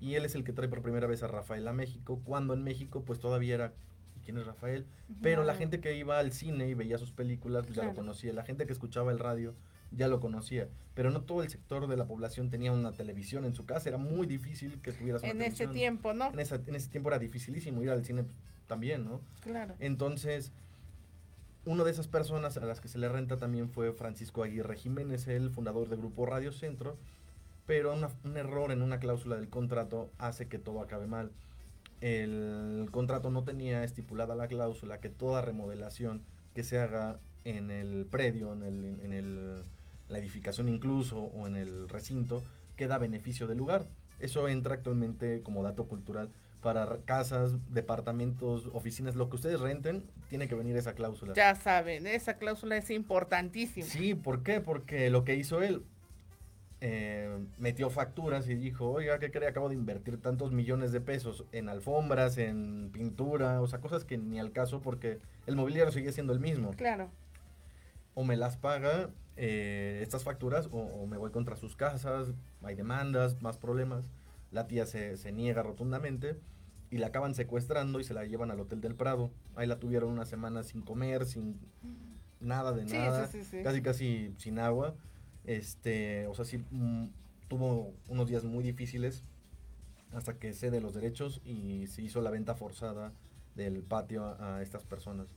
y 0.00 0.14
él 0.14 0.24
es 0.24 0.34
el 0.34 0.42
que 0.44 0.52
trae 0.52 0.68
por 0.68 0.82
primera 0.82 1.06
vez 1.06 1.22
a 1.22 1.28
Rafael 1.28 1.66
a 1.68 1.72
México, 1.72 2.20
cuando 2.24 2.52
en 2.54 2.64
México 2.64 3.04
pues 3.04 3.20
todavía 3.20 3.54
era, 3.54 3.74
¿y 4.16 4.20
¿quién 4.24 4.38
es 4.38 4.46
Rafael? 4.46 4.86
Pero 5.22 5.44
la 5.44 5.54
gente 5.54 5.80
que 5.80 5.96
iba 5.96 6.18
al 6.18 6.32
cine 6.32 6.68
y 6.68 6.74
veía 6.74 6.98
sus 6.98 7.12
películas 7.12 7.64
pues, 7.64 7.76
ya 7.76 7.82
lo 7.84 7.90
conocía, 7.96 8.32
la 8.32 8.42
gente 8.44 8.66
que 8.66 8.72
escuchaba 8.72 9.12
el 9.12 9.18
radio 9.20 9.54
ya 9.92 10.08
lo 10.08 10.20
conocía, 10.20 10.68
pero 10.94 11.10
no 11.10 11.22
todo 11.22 11.42
el 11.42 11.48
sector 11.50 11.86
de 11.88 11.96
la 11.96 12.06
población 12.06 12.50
tenía 12.50 12.72
una 12.72 12.92
televisión 12.92 13.44
en 13.44 13.54
su 13.54 13.64
casa, 13.66 13.88
era 13.88 13.98
muy 13.98 14.26
difícil 14.26 14.80
que 14.82 14.92
tuvieras 14.92 15.22
una 15.22 15.32
En 15.32 15.42
ese 15.42 15.66
tiempo, 15.66 16.12
¿no? 16.12 16.30
En, 16.32 16.38
esa- 16.40 16.60
en 16.66 16.74
ese 16.74 16.88
tiempo 16.90 17.08
era 17.08 17.18
dificilísimo 17.18 17.82
ir 17.82 17.90
al 17.90 18.04
cine 18.04 18.24
también, 18.66 19.04
¿no? 19.04 19.20
Claro. 19.40 19.74
Entonces, 19.80 20.52
una 21.64 21.84
de 21.84 21.90
esas 21.90 22.08
personas 22.08 22.56
a 22.56 22.64
las 22.64 22.80
que 22.80 22.88
se 22.88 22.98
le 22.98 23.08
renta 23.08 23.36
también 23.36 23.68
fue 23.68 23.92
Francisco 23.92 24.42
Aguirre 24.42 24.76
Jiménez, 24.76 25.26
el 25.28 25.50
fundador 25.50 25.88
del 25.88 25.98
grupo 25.98 26.24
Radio 26.26 26.52
Centro, 26.52 26.96
pero 27.66 27.92
una- 27.94 28.10
un 28.24 28.36
error 28.36 28.70
en 28.72 28.82
una 28.82 28.98
cláusula 28.98 29.36
del 29.36 29.48
contrato 29.48 30.10
hace 30.18 30.48
que 30.48 30.58
todo 30.58 30.80
acabe 30.80 31.06
mal. 31.06 31.32
El 32.00 32.88
contrato 32.92 33.30
no 33.30 33.44
tenía 33.44 33.84
estipulada 33.84 34.34
la 34.34 34.48
cláusula 34.48 35.00
que 35.00 35.10
toda 35.10 35.42
remodelación 35.42 36.22
que 36.54 36.62
se 36.64 36.78
haga 36.78 37.18
en 37.44 37.70
el 37.70 38.06
predio, 38.06 38.52
en, 38.54 38.62
el, 38.62 38.84
en 39.02 39.12
el- 39.12 39.64
la 40.10 40.18
edificación 40.18 40.68
incluso 40.68 41.18
o 41.18 41.46
en 41.46 41.56
el 41.56 41.88
recinto, 41.88 42.42
queda 42.76 42.96
a 42.96 42.98
beneficio 42.98 43.46
del 43.46 43.58
lugar. 43.58 43.86
Eso 44.18 44.48
entra 44.48 44.74
actualmente 44.74 45.42
como 45.42 45.62
dato 45.62 45.86
cultural 45.86 46.30
para 46.60 46.98
casas, 47.06 47.54
departamentos, 47.72 48.68
oficinas, 48.72 49.14
lo 49.14 49.30
que 49.30 49.36
ustedes 49.36 49.60
renten, 49.60 50.04
tiene 50.28 50.46
que 50.46 50.54
venir 50.54 50.76
esa 50.76 50.94
cláusula. 50.94 51.32
Ya 51.34 51.54
saben, 51.54 52.06
esa 52.06 52.34
cláusula 52.34 52.76
es 52.76 52.90
importantísima. 52.90 53.86
Sí, 53.86 54.14
¿por 54.14 54.42
qué? 54.42 54.60
Porque 54.60 55.08
lo 55.08 55.24
que 55.24 55.36
hizo 55.36 55.62
él, 55.62 55.82
eh, 56.82 57.38
metió 57.58 57.90
facturas 57.90 58.48
y 58.48 58.54
dijo, 58.54 58.90
oiga, 58.90 59.18
¿qué 59.18 59.30
cree? 59.30 59.48
Acabo 59.48 59.68
de 59.68 59.74
invertir 59.74 60.20
tantos 60.20 60.52
millones 60.52 60.92
de 60.92 61.00
pesos 61.00 61.44
en 61.52 61.68
alfombras, 61.68 62.38
en 62.38 62.90
pintura, 62.92 63.60
o 63.60 63.66
sea, 63.66 63.80
cosas 63.80 64.04
que 64.04 64.16
ni 64.16 64.38
al 64.38 64.52
caso 64.52 64.80
porque 64.80 65.18
el 65.46 65.56
mobiliario 65.56 65.92
sigue 65.92 66.12
siendo 66.12 66.32
el 66.32 66.40
mismo. 66.40 66.72
Claro. 66.72 67.10
O 68.14 68.24
me 68.24 68.36
las 68.36 68.56
paga 68.56 69.10
eh, 69.42 70.00
estas 70.02 70.22
facturas 70.22 70.68
o, 70.70 70.76
o 70.78 71.06
me 71.06 71.16
voy 71.16 71.30
contra 71.30 71.56
sus 71.56 71.74
casas, 71.74 72.34
hay 72.62 72.74
demandas, 72.74 73.40
más 73.40 73.56
problemas. 73.56 74.04
La 74.50 74.66
tía 74.66 74.84
se, 74.84 75.16
se 75.16 75.32
niega 75.32 75.62
rotundamente 75.62 76.38
y 76.90 76.98
la 76.98 77.06
acaban 77.06 77.34
secuestrando 77.34 78.00
y 78.00 78.04
se 78.04 78.12
la 78.12 78.26
llevan 78.26 78.50
al 78.50 78.60
Hotel 78.60 78.82
del 78.82 78.94
Prado. 78.96 79.30
Ahí 79.56 79.66
la 79.66 79.78
tuvieron 79.78 80.10
una 80.10 80.26
semana 80.26 80.62
sin 80.62 80.82
comer, 80.82 81.24
sin 81.24 81.58
nada 82.38 82.72
de 82.72 82.86
Sí, 82.86 82.98
nada, 82.98 83.28
sí, 83.28 83.42
sí, 83.42 83.44
sí. 83.58 83.62
casi 83.62 83.80
casi 83.80 84.34
sin 84.36 84.58
agua. 84.58 84.94
Este, 85.44 86.26
o 86.26 86.34
sea, 86.34 86.44
sí 86.44 86.58
mm, 86.70 87.06
tuvo 87.48 87.94
unos 88.08 88.28
días 88.28 88.44
muy 88.44 88.62
difíciles 88.62 89.24
hasta 90.12 90.38
que 90.38 90.52
cede 90.52 90.82
los 90.82 90.92
derechos 90.92 91.40
y 91.44 91.86
se 91.86 92.02
hizo 92.02 92.20
la 92.20 92.30
venta 92.30 92.54
forzada 92.54 93.14
del 93.54 93.82
patio 93.84 94.22
a, 94.24 94.56
a 94.56 94.62
estas 94.62 94.84
personas. 94.84 95.34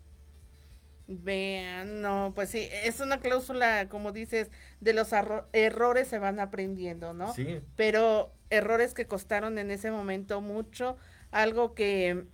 Vean, 1.08 2.02
no, 2.02 2.32
pues 2.34 2.50
sí, 2.50 2.68
es 2.72 3.02
una 3.02 3.20
cláusula, 3.20 3.90
como 3.90 4.14
dices, 4.14 4.50
de 4.80 4.94
los 4.94 5.10
errores 5.52 6.08
se 6.08 6.18
van 6.18 6.40
aprendiendo, 6.40 7.14
¿no? 7.14 7.34
Sí. 7.34 7.60
Pero 7.76 8.32
errores 8.50 8.94
que 8.94 9.06
costaron 9.06 9.58
en 9.58 9.70
ese 9.70 9.92
momento 9.92 10.40
mucho, 10.40 10.96
algo 11.32 11.74
que, 11.74 12.26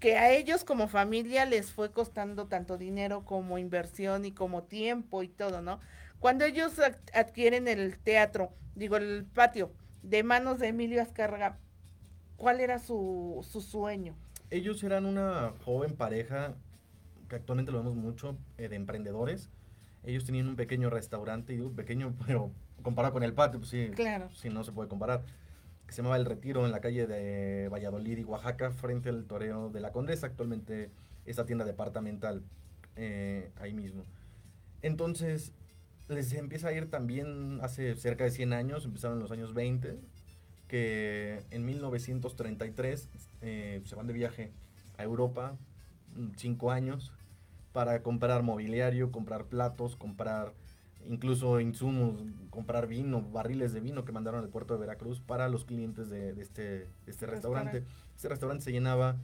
que 0.00 0.16
a 0.18 0.32
ellos 0.32 0.64
como 0.64 0.88
familia 0.88 1.46
les 1.46 1.72
fue 1.72 1.92
costando 1.92 2.46
tanto 2.46 2.76
dinero 2.78 3.24
como 3.24 3.58
inversión 3.58 4.24
y 4.26 4.32
como 4.32 4.64
tiempo 4.64 5.22
y 5.22 5.28
todo, 5.28 5.62
¿no? 5.62 5.80
Cuando 6.20 6.44
ellos 6.44 6.78
ad- 6.78 6.96
adquieren 7.14 7.68
el 7.68 7.98
teatro, 7.98 8.52
digo, 8.74 8.96
el 8.96 9.24
patio, 9.34 9.72
de 10.02 10.22
manos 10.22 10.58
de 10.58 10.68
Emilio 10.68 11.00
Azcárraga, 11.02 11.58
¿cuál 12.36 12.60
era 12.60 12.78
su, 12.78 13.46
su 13.50 13.60
sueño? 13.60 14.14
Ellos 14.50 14.82
eran 14.82 15.04
una 15.06 15.52
joven 15.64 15.96
pareja 15.96 16.54
que 17.28 17.36
actualmente 17.36 17.72
lo 17.72 17.78
vemos 17.78 17.94
mucho 17.94 18.36
eh, 18.56 18.68
de 18.68 18.76
emprendedores. 18.76 19.50
Ellos 20.04 20.24
tenían 20.24 20.48
un 20.48 20.56
pequeño 20.56 20.90
restaurante, 20.90 21.52
y 21.52 21.56
digo 21.56 21.70
pequeño, 21.72 22.14
pero 22.26 22.52
comparado 22.82 23.12
con 23.14 23.22
el 23.22 23.34
patio, 23.34 23.58
pues 23.60 23.70
sí, 23.70 23.90
Claro. 23.94 24.28
sí 24.34 24.48
no 24.48 24.64
se 24.64 24.72
puede 24.72 24.88
comparar. 24.88 25.24
Que 25.86 25.92
se 25.94 25.98
llamaba 26.02 26.16
El 26.16 26.26
Retiro 26.26 26.66
en 26.66 26.72
la 26.72 26.80
calle 26.80 27.06
de 27.06 27.68
Valladolid 27.68 28.18
y 28.18 28.24
Oaxaca, 28.24 28.70
frente 28.70 29.08
al 29.08 29.24
toreo 29.24 29.70
de 29.70 29.80
la 29.80 29.90
Condesa, 29.92 30.26
actualmente 30.26 30.90
esta 31.24 31.46
tienda 31.46 31.64
departamental 31.64 32.42
eh, 32.96 33.50
ahí 33.56 33.72
mismo. 33.72 34.04
Entonces, 34.82 35.52
les 36.08 36.32
empieza 36.34 36.68
a 36.68 36.72
ir 36.72 36.90
también 36.90 37.58
hace 37.62 37.94
cerca 37.96 38.24
de 38.24 38.30
100 38.30 38.52
años, 38.52 38.84
empezaron 38.84 39.16
en 39.18 39.22
los 39.22 39.32
años 39.32 39.54
20, 39.54 39.98
que 40.68 41.42
en 41.50 41.64
1933 41.64 43.08
eh, 43.40 43.80
se 43.84 43.94
van 43.94 44.06
de 44.06 44.12
viaje 44.12 44.52
a 44.98 45.04
Europa, 45.04 45.56
cinco 46.36 46.70
años, 46.70 47.12
para 47.72 48.02
comprar 48.02 48.42
mobiliario, 48.42 49.12
comprar 49.12 49.44
platos, 49.44 49.96
comprar 49.96 50.52
incluso 51.08 51.60
insumos, 51.60 52.20
comprar 52.50 52.86
vino, 52.86 53.22
barriles 53.22 53.72
de 53.72 53.80
vino 53.80 54.04
que 54.04 54.12
mandaron 54.12 54.42
al 54.42 54.48
puerto 54.48 54.74
de 54.74 54.80
Veracruz 54.80 55.20
para 55.20 55.48
los 55.48 55.64
clientes 55.64 56.10
de, 56.10 56.34
de 56.34 56.42
este, 56.42 56.62
de 56.62 56.88
este 57.06 57.26
restaurante. 57.26 57.84
Este 58.16 58.28
restaurante 58.28 58.64
se 58.64 58.72
llenaba 58.72 59.16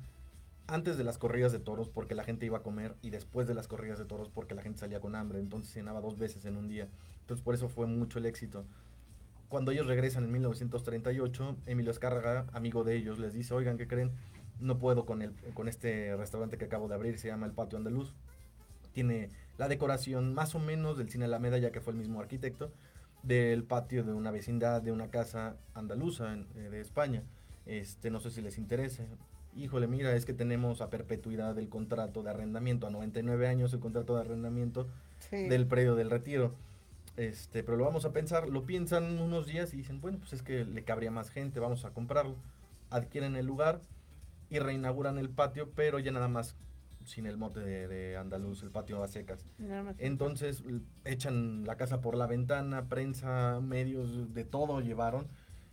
antes 0.67 0.97
de 0.97 1.05
las 1.05 1.19
corridas 1.19 1.53
de 1.53 1.59
toros 1.59 1.89
porque 1.89 2.15
la 2.15 2.25
gente 2.25 2.47
iba 2.47 2.59
a 2.59 2.63
comer 2.63 2.95
y 3.03 3.11
después 3.11 3.47
de 3.47 3.55
las 3.55 3.69
corridas 3.69 3.99
de 3.99 4.07
toros 4.07 4.31
porque 4.31 4.55
la 4.55 4.63
gente 4.63 4.79
salía 4.79 5.01
con 5.01 5.15
hambre. 5.15 5.41
Entonces 5.41 5.73
se 5.73 5.81
llenaba 5.81 6.01
dos 6.01 6.19
veces 6.19 6.45
en 6.45 6.57
un 6.57 6.69
día. 6.69 6.89
Entonces 7.21 7.45
por 7.45 7.55
eso 7.55 7.69
fue 7.69 7.87
mucho 7.87 8.19
el 8.19 8.27
éxito. 8.27 8.65
Cuando 9.49 9.73
ellos 9.73 9.87
regresan 9.87 10.25
en 10.25 10.33
1938, 10.33 11.57
Emilio 11.67 11.91
Escárraga, 11.91 12.47
amigo 12.53 12.83
de 12.83 12.97
ellos, 12.97 13.19
les 13.19 13.35
dice, 13.35 13.55
oigan, 13.55 13.77
¿qué 13.77 13.87
creen? 13.87 14.11
No 14.65 14.79
puedo 14.79 15.05
con, 15.05 15.21
el, 15.21 15.33
con 15.53 15.69
este 15.69 16.17
restaurante 16.17 16.57
que 16.57 16.65
acabo 16.65 16.89
de 16.89 16.95
abrir, 16.95 17.19
se 17.19 17.29
llama 17.29 17.45
El 17.45 17.53
Patio 17.53 17.77
Andaluz. 17.77 18.15
Tiene 18.93 19.29
la 19.59 19.69
decoración 19.69 20.33
más 20.33 20.55
o 20.55 20.59
menos 20.59 20.97
del 20.97 21.11
Cine 21.11 21.27
Alameda, 21.27 21.59
ya 21.59 21.71
que 21.71 21.81
fue 21.83 21.93
el 21.93 21.99
mismo 21.99 22.19
arquitecto, 22.21 22.73
del 23.23 23.65
patio 23.65 24.05
de 24.05 24.15
una 24.15 24.31
vecindad, 24.31 24.81
de 24.81 24.91
una 24.91 25.09
casa 25.09 25.57
andaluza 25.75 26.35
eh, 26.35 26.69
de 26.71 26.81
España. 26.81 27.23
Este, 27.67 28.11
no 28.11 28.21
sé 28.21 28.31
si 28.31 28.41
les 28.41 28.57
interese. 28.57 29.07
Híjole, 29.55 29.87
mira, 29.87 30.15
es 30.17 30.25
que 30.25 30.33
tenemos 30.33 30.81
a 30.81 30.89
perpetuidad 30.89 31.59
el 31.59 31.69
contrato 31.69 32.23
de 32.23 32.31
arrendamiento, 32.31 32.87
a 32.87 32.91
99 32.91 33.47
años 33.47 33.73
el 33.75 33.81
contrato 33.81 34.15
de 34.15 34.23
arrendamiento 34.23 34.89
Sí. 35.19 35.47
del 35.49 35.67
predio 35.67 35.95
del 35.95 36.11
retiro. 36.11 36.55
Este, 37.17 37.63
pero 37.63 37.77
lo 37.77 37.85
vamos 37.85 38.05
a 38.07 38.13
pensar, 38.13 38.49
lo 38.49 38.65
piensan 38.65 39.19
unos 39.19 39.47
días 39.47 39.73
y 39.75 39.77
dicen, 39.77 40.01
bueno, 40.01 40.19
pues 40.19 40.33
es 40.33 40.43
que 40.43 40.65
le 40.65 40.85
cabría 40.85 41.11
más 41.11 41.29
gente, 41.31 41.61
vamos 41.61 41.85
a 41.85 41.91
comprarlo. 41.91 42.35
Adquieren 42.91 43.37
el 43.37 43.47
lugar 43.47 43.81
y 44.51 44.59
reinauguran 44.59 45.19
el 45.19 45.31
patio, 45.31 45.71
pero 45.75 45.99
ya 45.99 46.13
nada 46.13 46.29
más 46.29 46.57
sin 47.05 47.27
el 47.27 47.37
mote 47.37 47.61
de, 47.61 47.87
de 47.89 48.17
andaluz, 48.17 48.63
el 48.63 48.71
patio 48.71 49.03
a 49.03 49.09
secas. 49.09 49.47
Entonces 49.99 50.65
echan 51.05 51.65
la 51.65 51.77
casa 51.77 52.01
por 52.01 52.17
la 52.17 52.27
ventana, 52.27 52.89
prensa, 52.89 53.61
medios, 53.61 54.33
de 54.35 54.45
todo 54.45 54.81
llevaron. 54.81 55.29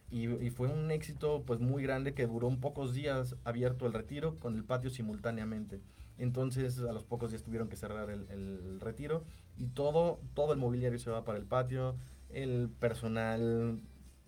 Y, 0.10 0.28
y 0.28 0.50
fue 0.50 0.68
un 0.68 0.92
éxito 0.92 1.44
pues 1.46 1.62
muy 1.62 1.84
grande 1.84 2.14
que 2.14 2.28
duró 2.28 2.48
un 2.48 2.60
pocos 2.60 2.94
días 2.94 3.38
abierto 3.46 3.86
el 3.86 3.94
retiro 3.94 4.38
con 4.40 4.56
el 4.56 4.66
patio 4.66 4.90
simultáneamente. 4.90 5.80
Entonces 6.18 6.80
a 6.80 6.92
los 6.92 7.06
pocos 7.06 7.32
días 7.32 7.44
tuvieron 7.44 7.70
que 7.70 7.78
cerrar 7.78 8.10
el, 8.10 8.30
el 8.30 8.80
retiro 8.82 9.24
y 9.58 9.68
todo, 9.68 10.20
todo 10.34 10.52
el 10.52 10.60
mobiliario 10.60 11.00
se 11.00 11.10
va 11.10 11.24
para 11.24 11.40
el 11.40 11.46
patio, 11.46 11.96
el 12.30 12.70
personal, 12.80 13.80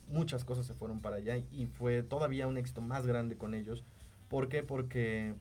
muchas 0.07 0.45
cosas 0.45 0.65
se 0.65 0.73
fueron 0.73 1.01
para 1.01 1.17
allá 1.17 1.37
y 1.37 1.67
fue 1.67 2.01
todavía 2.01 2.47
un 2.47 2.57
éxito 2.57 2.81
más 2.81 3.05
grande 3.05 3.37
con 3.37 3.53
ellos. 3.53 3.83
¿Por 4.33 4.49
qué? 4.49 4.63
Porque 4.63 5.35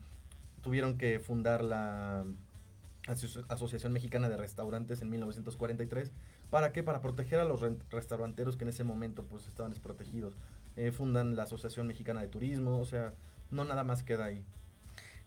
tuvieron 0.61 0.99
que 0.99 1.18
fundar 1.18 1.64
la 1.64 2.26
Aso- 3.07 3.43
Asociación 3.49 3.90
Mexicana 3.95 4.28
de 4.28 4.36
Restaurantes 4.36 5.01
en 5.01 5.09
1943. 5.09 6.12
¿Para 6.51 6.72
qué? 6.72 6.82
Para 6.82 7.01
proteger 7.01 7.40
a 7.40 7.47
los 7.47 7.62
re- 7.62 7.78
restauranteros 7.88 8.59
que 8.59 8.64
en 8.64 8.68
ese 8.68 8.84
momento 8.84 9.24
pues 9.24 9.49
estaban 9.49 9.70
desprotegidos. 9.72 10.34
Eh, 10.76 10.93
fundan 10.93 11.36
la 11.36 11.45
Asociación 11.45 11.86
Mexicana 11.86 12.20
de 12.20 12.28
Turismo, 12.28 12.78
o 12.80 12.84
sea, 12.84 13.14
no 13.51 13.64
nada 13.64 13.82
más 13.82 14.03
queda 14.03 14.26
ahí. 14.26 14.45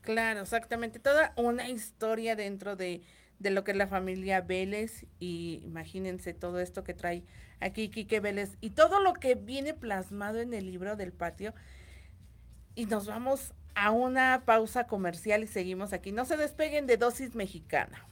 Claro, 0.01 0.41
exactamente. 0.41 0.99
Toda 0.99 1.33
una 1.35 1.67
historia 1.67 2.35
dentro 2.35 2.75
de, 2.75 3.01
de 3.39 3.49
lo 3.49 3.63
que 3.63 3.71
es 3.71 3.77
la 3.77 3.87
familia 3.87 4.41
Vélez. 4.41 5.07
Y 5.19 5.59
imagínense 5.63 6.35
todo 6.35 6.59
esto 6.59 6.83
que 6.83 6.93
trae 6.93 7.23
aquí 7.59 7.89
Quique 7.89 8.19
Vélez 8.19 8.57
y 8.61 8.69
todo 8.69 8.99
lo 8.99 9.13
que 9.13 9.33
viene 9.33 9.73
plasmado 9.73 10.39
en 10.39 10.53
el 10.53 10.67
libro 10.67 10.95
del 10.95 11.11
patio. 11.13 11.55
Y 12.75 12.85
nos 12.85 13.07
vamos 13.07 13.53
a 13.73 13.91
una 13.91 14.43
pausa 14.45 14.87
comercial 14.87 15.43
y 15.43 15.47
seguimos 15.47 15.93
aquí. 15.93 16.11
No 16.11 16.25
se 16.25 16.37
despeguen 16.37 16.87
de 16.87 16.97
dosis 16.97 17.35
mexicana. 17.35 18.05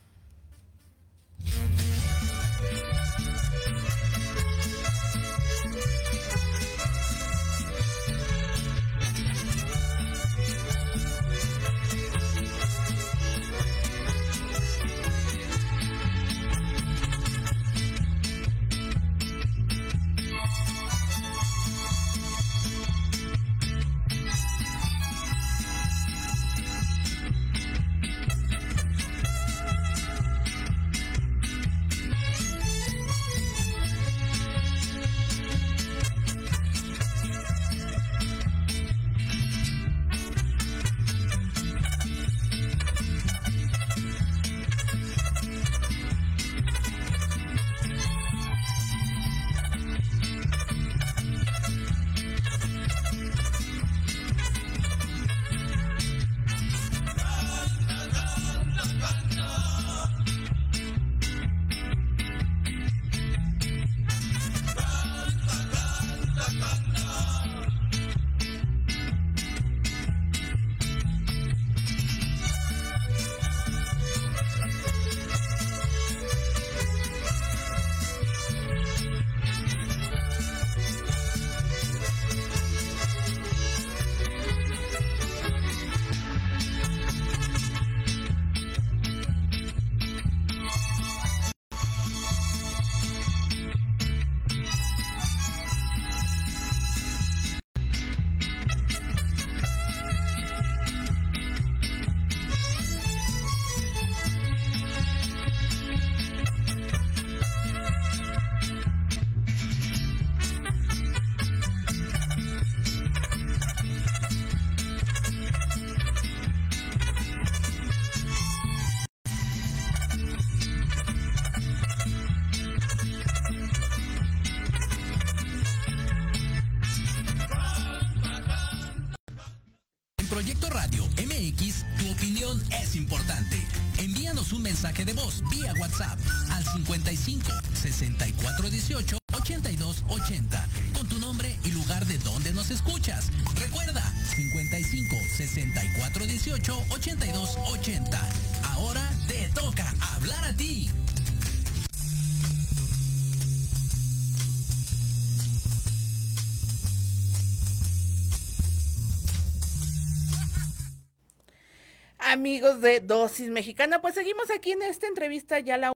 De 162.63 163.01
Dosis 163.01 163.49
Mexicana, 163.49 164.01
pues 164.01 164.15
seguimos 164.15 164.49
aquí 164.49 164.71
en 164.71 164.83
esta 164.83 165.05
entrevista 165.07 165.59
ya 165.59 165.77
la 165.77 165.91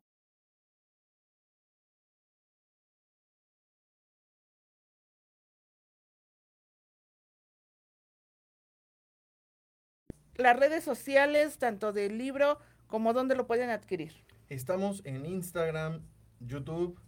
las 10.36 10.59
redes 10.59 10.84
sociales, 10.84 11.57
tanto 11.57 11.93
del 11.93 12.18
libro 12.18 12.59
como 12.88 13.13
donde 13.13 13.36
lo 13.36 13.47
pueden 13.47 13.70
adquirir. 13.70 14.11
Estamos 14.49 15.01
en 15.05 15.26
Instagram 15.26 16.01
YouTube, 16.41 16.99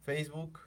Facebook, 0.00 0.58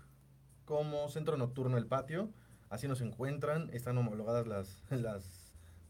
como 0.66 1.10
Centro 1.10 1.36
Nocturno 1.36 1.80
El 1.80 1.88
Patio. 1.88 2.32
Así 2.70 2.88
nos 2.88 3.02
encuentran, 3.02 3.72
están 3.74 3.98
homologadas 3.98 4.46
las, 4.46 4.84
las 4.92 5.43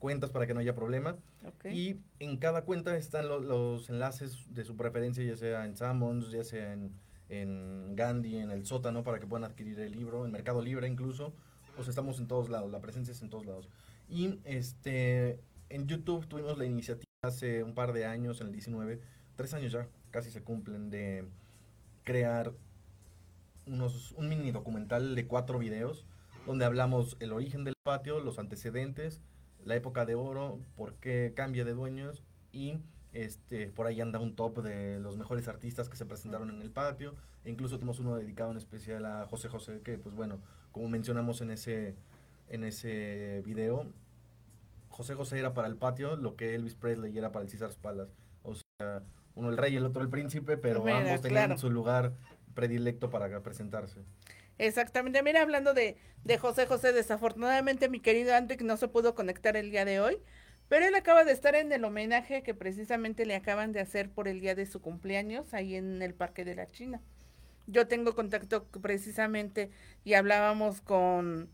cuentas 0.03 0.31
para 0.31 0.45
que 0.45 0.53
no 0.53 0.59
haya 0.59 0.75
problema. 0.75 1.15
Y 1.63 1.95
en 2.19 2.35
cada 2.35 2.65
cuenta 2.65 2.97
están 2.97 3.29
los 3.29 3.89
enlaces 3.89 4.53
de 4.53 4.65
su 4.65 4.75
preferencia, 4.75 5.23
ya 5.23 5.37
sea 5.37 5.63
en 5.63 5.77
Sammons, 5.77 6.29
ya 6.29 6.43
sea 6.43 6.73
en, 6.73 6.91
en 7.29 7.95
Gandhi, 7.95 8.35
en 8.35 8.51
el 8.51 8.65
sótano, 8.65 9.05
para 9.05 9.21
que 9.21 9.27
puedan 9.27 9.49
adquirir 9.49 9.79
el 9.79 9.93
libro, 9.93 10.25
en 10.25 10.33
Mercado 10.33 10.61
Libre 10.61 10.89
incluso. 10.89 11.33
Pues 11.77 11.87
estamos 11.87 12.19
en 12.19 12.27
todos 12.27 12.49
lados, 12.49 12.69
la 12.69 12.81
presencia 12.81 13.13
es 13.13 13.21
en 13.21 13.29
todos 13.29 13.45
lados. 13.45 13.69
Y 14.09 14.41
este, 14.43 15.39
en 15.69 15.87
YouTube 15.87 16.27
tuvimos 16.27 16.57
la 16.57 16.65
iniciativa 16.65 17.07
hace 17.23 17.63
un 17.63 17.73
par 17.73 17.93
de 17.93 18.05
años, 18.05 18.41
en 18.41 18.47
el 18.47 18.51
19, 18.51 18.99
tres 19.37 19.53
años 19.53 19.71
ya, 19.71 19.87
casi 20.11 20.31
se 20.31 20.43
cumplen, 20.43 20.89
de 20.89 21.23
crear 22.03 22.51
unos, 23.67 24.11
un 24.17 24.27
mini 24.27 24.51
documental 24.51 25.15
de 25.15 25.27
cuatro 25.27 25.59
videos 25.59 26.05
donde 26.45 26.65
hablamos 26.65 27.15
el 27.21 27.31
origen 27.31 27.63
del 27.63 27.75
patio, 27.83 28.19
los 28.19 28.37
antecedentes, 28.37 29.21
la 29.65 29.75
época 29.75 30.05
de 30.05 30.15
oro, 30.15 30.59
por 30.75 30.95
qué 30.95 31.33
cambia 31.35 31.65
de 31.65 31.73
dueños 31.73 32.23
y 32.51 32.79
este, 33.13 33.67
por 33.67 33.87
ahí 33.87 34.01
anda 34.01 34.19
un 34.19 34.35
top 34.35 34.61
de 34.61 34.99
los 34.99 35.17
mejores 35.17 35.47
artistas 35.47 35.89
que 35.89 35.97
se 35.97 36.05
presentaron 36.05 36.49
en 36.49 36.61
el 36.61 36.71
patio. 36.71 37.15
E 37.45 37.51
incluso 37.51 37.77
tenemos 37.77 37.99
uno 37.99 38.15
dedicado 38.15 38.51
en 38.51 38.57
especial 38.57 39.05
a 39.05 39.25
José 39.27 39.49
José, 39.49 39.81
que 39.83 39.97
pues 39.97 40.15
bueno, 40.15 40.39
como 40.71 40.87
mencionamos 40.89 41.41
en 41.41 41.51
ese, 41.51 41.95
en 42.49 42.63
ese 42.63 43.41
video, 43.45 43.91
José 44.89 45.15
José 45.15 45.39
era 45.39 45.53
para 45.53 45.67
el 45.67 45.75
patio 45.75 46.15
lo 46.15 46.35
que 46.35 46.55
Elvis 46.55 46.75
Presley 46.75 47.17
era 47.17 47.31
para 47.31 47.43
el 47.43 47.49
César 47.49 47.71
Palace. 47.81 48.13
O 48.43 48.53
sea, 48.55 49.03
uno 49.35 49.49
el 49.49 49.57
rey 49.57 49.73
y 49.73 49.77
el 49.77 49.85
otro 49.85 50.01
el 50.01 50.09
príncipe, 50.09 50.57
pero 50.57 50.85
ambos 50.87 51.21
tenían 51.21 51.57
su 51.57 51.69
lugar 51.69 52.13
predilecto 52.53 53.09
para 53.09 53.41
presentarse. 53.41 54.01
Exactamente. 54.67 55.21
Mira, 55.23 55.41
hablando 55.41 55.73
de, 55.73 55.97
de 56.23 56.37
José 56.37 56.65
José, 56.65 56.93
desafortunadamente 56.93 57.89
mi 57.89 57.99
querido 57.99 58.33
Andrick 58.33 58.61
no 58.61 58.77
se 58.77 58.87
pudo 58.87 59.13
conectar 59.13 59.57
el 59.57 59.71
día 59.71 59.83
de 59.83 59.99
hoy, 59.99 60.19
pero 60.69 60.85
él 60.85 60.95
acaba 60.95 61.25
de 61.25 61.33
estar 61.33 61.53
en 61.55 61.71
el 61.73 61.83
homenaje 61.83 62.43
que 62.43 62.53
precisamente 62.53 63.25
le 63.25 63.35
acaban 63.35 63.73
de 63.73 63.81
hacer 63.81 64.09
por 64.09 64.29
el 64.29 64.39
día 64.39 64.55
de 64.55 64.65
su 64.65 64.81
cumpleaños 64.81 65.53
ahí 65.53 65.75
en 65.75 66.01
el 66.01 66.13
Parque 66.13 66.45
de 66.45 66.55
la 66.55 66.67
China. 66.67 67.01
Yo 67.67 67.87
tengo 67.87 68.15
contacto 68.15 68.65
precisamente 68.81 69.69
y 70.05 70.13
hablábamos 70.13 70.79
con, 70.79 71.49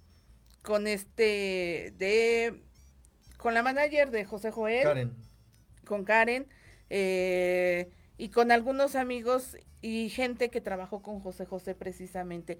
con 0.61 0.85
este, 0.85 1.93
de, 1.97 2.61
con 3.37 3.55
la 3.55 3.63
manager 3.63 4.11
de 4.11 4.25
José 4.25 4.51
Joel. 4.51 4.83
Karen. 4.83 5.15
Con 5.83 6.03
Karen. 6.05 6.47
Eh, 6.91 7.89
y 8.17 8.29
con 8.29 8.51
algunos 8.51 8.95
amigos 8.95 9.55
y 9.81 10.09
gente 10.09 10.49
que 10.49 10.61
trabajó 10.61 11.01
con 11.01 11.21
José 11.21 11.45
José 11.45 11.73
precisamente. 11.73 12.59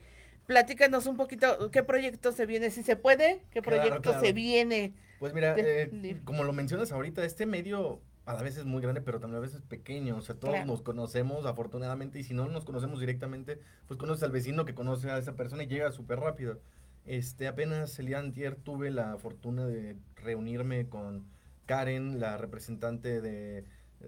Platícanos 0.50 1.06
un 1.06 1.16
poquito 1.16 1.70
qué 1.70 1.84
proyecto 1.84 2.32
se 2.32 2.47
viene, 2.47 2.72
si 2.72 2.82
se 2.82 2.95
puede, 2.95 3.45
qué 3.52 3.62
proyecto 3.62 4.20
se 4.20 4.34
viene. 4.34 4.95
Pues 5.20 5.32
mira, 5.32 5.54
eh, 5.56 6.22
como 6.26 6.43
lo 6.43 6.54
mencionas 6.54 6.91
ahorita, 6.91 7.24
este 7.24 7.45
medio 7.45 8.02
a 8.26 8.34
la 8.34 8.41
vez 8.41 8.58
es 8.58 8.66
muy 8.66 8.82
grande, 8.82 9.00
pero 9.02 9.20
también 9.20 9.38
a 9.38 9.41
veces 9.41 9.58
es 9.58 9.62
pequeño. 9.62 10.18
O 10.18 10.22
sea, 10.24 10.34
todos 10.34 10.66
nos 10.66 10.82
conocemos 10.82 11.45
afortunadamente 11.45 12.18
y 12.18 12.24
si 12.24 12.34
no 12.34 12.47
nos 12.47 12.66
conocemos 12.66 13.00
directamente, 13.00 13.60
pues 13.88 14.00
conoces 14.00 14.24
al 14.24 14.32
vecino 14.32 14.66
que 14.66 14.74
conoce 14.74 15.12
a 15.12 15.20
esa 15.20 15.36
persona 15.36 15.62
y 15.62 15.68
llega 15.68 15.91
súper 15.91 16.20
rápido. 16.20 16.60
Este, 17.06 17.47
apenas 17.47 18.00
el 18.00 18.08
día 18.08 18.18
antier 18.18 18.56
tuve 18.56 18.89
la 18.89 19.20
fortuna 19.20 19.68
de 19.68 19.97
reunirme 20.16 20.89
con 20.89 21.28
Karen, 21.68 22.20
la 22.20 22.38
representante 22.38 23.22
de, 23.22 23.66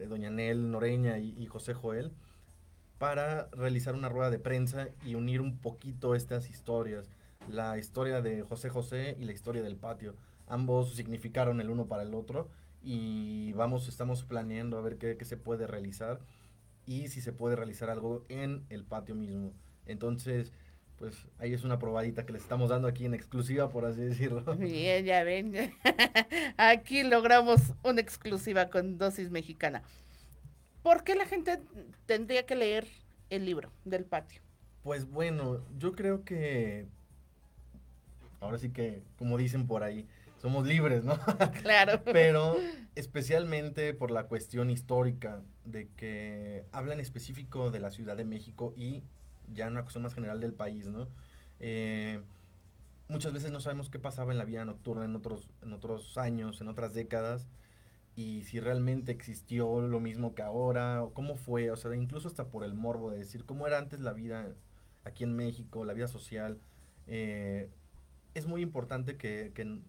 Doña 0.08 0.32
Nel 0.32 0.72
Noreña 0.72 1.20
y 1.20 1.46
José 1.46 1.76
Joel 1.76 2.14
para 3.02 3.48
realizar 3.54 3.96
una 3.96 4.10
rueda 4.10 4.30
de 4.30 4.38
prensa 4.38 4.90
y 5.04 5.16
unir 5.16 5.42
un 5.42 5.58
poquito 5.58 6.14
estas 6.14 6.52
historias. 6.52 7.10
La 7.50 7.80
historia 7.80 8.22
de 8.22 8.44
José 8.44 8.70
José 8.70 9.18
y 9.20 9.26
la 9.26 9.32
historia 9.32 9.64
del 9.64 9.76
patio. 9.76 10.14
Ambos 10.48 10.94
significaron 10.94 11.60
el 11.62 11.72
uno 11.72 11.88
para 11.88 12.04
el 12.04 12.14
otro 12.14 12.48
y 12.84 13.54
vamos, 13.54 13.88
estamos 13.88 14.24
planeando 14.24 14.78
a 14.78 14.82
ver 14.82 15.00
qué, 15.00 15.18
se 15.26 15.36
puede 15.36 15.66
realizar 15.66 16.20
y 16.86 17.08
si 17.08 17.22
se 17.22 17.34
puede 17.34 17.56
realizar 17.56 17.90
algo 17.90 18.24
en 18.30 18.68
el 18.70 18.84
patio 18.84 19.16
mismo. 19.16 19.52
Entonces, 19.88 20.52
pues 21.00 21.26
ahí 21.40 21.56
es 21.56 21.64
una 21.64 21.80
probadita 21.80 22.28
que 22.28 22.34
les 22.34 22.44
estamos 22.44 22.70
dando 22.70 22.88
aquí 22.88 23.06
en 23.06 23.16
exclusiva, 23.16 23.70
por 23.70 23.86
así 23.86 24.02
decirlo. 24.02 24.44
Bien, 24.60 25.04
ya 25.06 25.24
ven. 25.24 25.74
Aquí 26.58 27.02
logramos 27.02 27.62
una 27.82 28.00
exclusiva 28.00 28.70
con 28.70 29.00
dosis 29.00 29.32
mexicana. 29.32 29.82
¿Por 30.84 31.04
qué 31.04 31.16
la 31.16 31.26
gente 31.26 31.60
tendría 32.06 32.46
que 32.46 32.56
leer 32.56 32.88
el 33.30 33.46
libro 33.46 33.72
del 33.86 34.06
patio? 34.06 34.42
Pues 34.84 35.10
bueno, 35.10 35.64
yo 35.78 35.94
creo 35.94 36.24
que 36.24 36.88
ahora 38.40 38.58
sí 38.58 38.72
que, 38.72 39.04
como 39.18 39.38
dicen 39.38 39.68
por 39.68 39.84
ahí, 39.84 40.08
somos 40.42 40.66
libres, 40.66 41.04
¿no? 41.04 41.20
Claro. 41.62 42.02
Pero 42.04 42.58
especialmente 42.96 43.94
por 43.94 44.10
la 44.10 44.24
cuestión 44.24 44.72
histórica 44.72 45.44
de 45.66 45.88
que 45.96 46.66
hablan 46.72 47.00
específico 47.00 47.70
de 47.70 47.80
la 47.80 47.92
Ciudad 47.92 48.18
de 48.18 48.26
México 48.26 48.74
y 48.76 49.04
ya 49.54 49.68
una 49.68 49.84
cuestión 49.84 50.04
más 50.04 50.16
general 50.16 50.40
del 50.40 50.54
país, 50.54 50.88
¿no? 50.88 51.08
Eh, 51.60 52.22
muchas 53.08 53.34
veces 53.34 53.52
no 53.52 53.60
sabemos 53.60 53.92
qué 53.92 54.00
pasaba 54.00 54.32
en 54.32 54.40
la 54.40 54.46
vida 54.46 54.66
nocturna 54.66 55.06
en 55.06 55.16
otros, 55.16 55.48
en 55.62 55.74
otros 55.74 56.18
años, 56.18 56.60
en 56.60 56.70
otras 56.70 56.96
décadas 56.96 57.48
y 58.16 58.44
si 58.44 58.60
realmente 58.60 59.12
existió 59.12 59.82
lo 59.82 60.00
mismo 60.00 60.36
que 60.36 60.42
ahora, 60.42 61.04
o 61.04 61.14
cómo 61.14 61.36
fue, 61.36 61.72
o 61.72 61.76
sea, 61.78 61.96
incluso 61.96 62.28
hasta 62.28 62.50
por 62.50 62.64
el 62.64 62.74
morbo 62.74 63.12
de 63.12 63.20
decir 63.20 63.46
cómo 63.46 63.68
era 63.68 63.78
antes 63.78 64.00
la 64.00 64.14
vida 64.14 64.54
aquí 65.04 65.24
en 65.24 65.36
México, 65.36 65.86
la 65.86 65.94
vida 65.94 66.08
social. 66.08 66.60
Eh, 67.08 67.70
es 68.34 68.48
muy 68.48 68.62
importante 68.62 69.18
que, 69.18 69.52
que, 69.54 69.80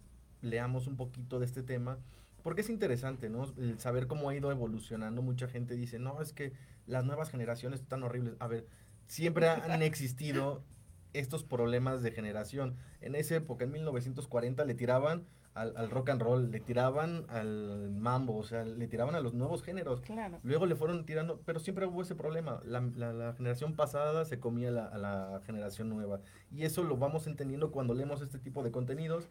leamos 0.41 0.89
un 0.89 0.97
poquito 0.97 1.39
de 1.39 1.47
este 1.47 1.63
tema, 1.63 1.99
porque 2.43 2.63
es 2.63 2.69
interesante, 2.69 3.29
¿no? 3.31 3.45
El 3.57 3.79
saber 3.79 4.09
cómo 4.09 4.29
ha 4.29 4.35
ido 4.35 4.51
evolucionando. 4.51 5.23
Mucha 5.23 5.47
gente 5.47 5.77
dice, 5.77 6.01
no, 6.01 6.21
es 6.21 6.33
que 6.33 6.53
las 6.87 7.05
nuevas 7.05 7.31
generaciones 7.31 7.81
están 7.81 8.03
horribles. 8.03 8.35
A 8.41 8.49
ver, 8.49 8.67
siempre 9.07 9.49
han 9.49 9.83
existido 9.83 10.65
estos 11.13 11.45
problemas 11.45 12.03
de 12.03 12.11
generación. 12.11 12.77
En 13.01 13.15
esa 13.15 13.37
época, 13.37 13.65
en 13.65 13.73
1940, 13.73 14.65
le 14.65 14.75
tiraban 14.75 15.27
al, 15.55 15.91
rock 15.91 16.11
and 16.11 16.23
roll, 16.23 16.51
le 16.51 16.61
tiraban 16.61 17.27
al 17.29 17.91
mambo, 17.91 18.37
o 18.37 18.43
sea, 18.43 18.65
le 18.65 18.89
tiraban 18.89 19.15
a 19.15 19.21
los 19.21 19.35
nuevos 19.35 19.63
géneros. 19.63 20.01
Claro. 20.01 20.39
Luego 20.43 20.67
le 20.67 20.77
fueron 20.77 21.05
tirando, 21.05 21.41
pero 21.45 21.61
siempre 21.61 21.87
hubo 21.87 22.03
ese 22.03 22.15
problema. 22.15 22.61
La, 22.65 22.81
la, 22.81 23.35
generación 23.35 23.75
pasada 23.75 24.25
se 24.25 24.41
comía 24.41 24.71
la, 24.71 24.87
a 24.87 24.99
la 24.99 25.41
generación 25.45 25.89
nueva. 25.89 26.21
Y 26.51 26.65
eso 26.65 26.83
lo 26.83 26.97
vamos 26.97 27.27
entendiendo 27.27 27.71
cuando 27.71 27.95
leemos 27.95 28.23
este 28.23 28.39
tipo 28.39 28.63
de 28.63 28.71
contenidos 28.71 29.29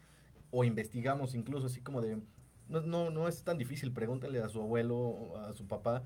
o 0.51 0.63
investigamos 0.63 1.34
incluso, 1.34 1.67
así 1.67 1.82
como 1.82 2.01
de... 2.01 2.22
No, 2.67 2.82
no, 2.82 3.09
no 3.09 3.28
es 3.28 3.43
tan 3.43 3.57
difícil, 3.57 3.91
pregúntale 3.91 4.39
a 4.39 4.47
su 4.47 4.61
abuelo 4.61 4.97
o 4.97 5.38
a 5.38 5.53
su 5.53 5.67
papá 5.67 6.03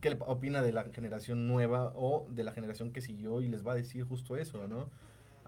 qué 0.00 0.16
opina 0.20 0.62
de 0.62 0.72
la 0.72 0.84
generación 0.84 1.46
nueva 1.46 1.92
o 1.94 2.26
de 2.30 2.44
la 2.44 2.52
generación 2.52 2.92
que 2.92 3.00
siguió 3.00 3.40
y 3.40 3.48
les 3.48 3.66
va 3.66 3.72
a 3.72 3.76
decir 3.76 4.04
justo 4.04 4.36
eso, 4.36 4.66
¿no? 4.68 4.90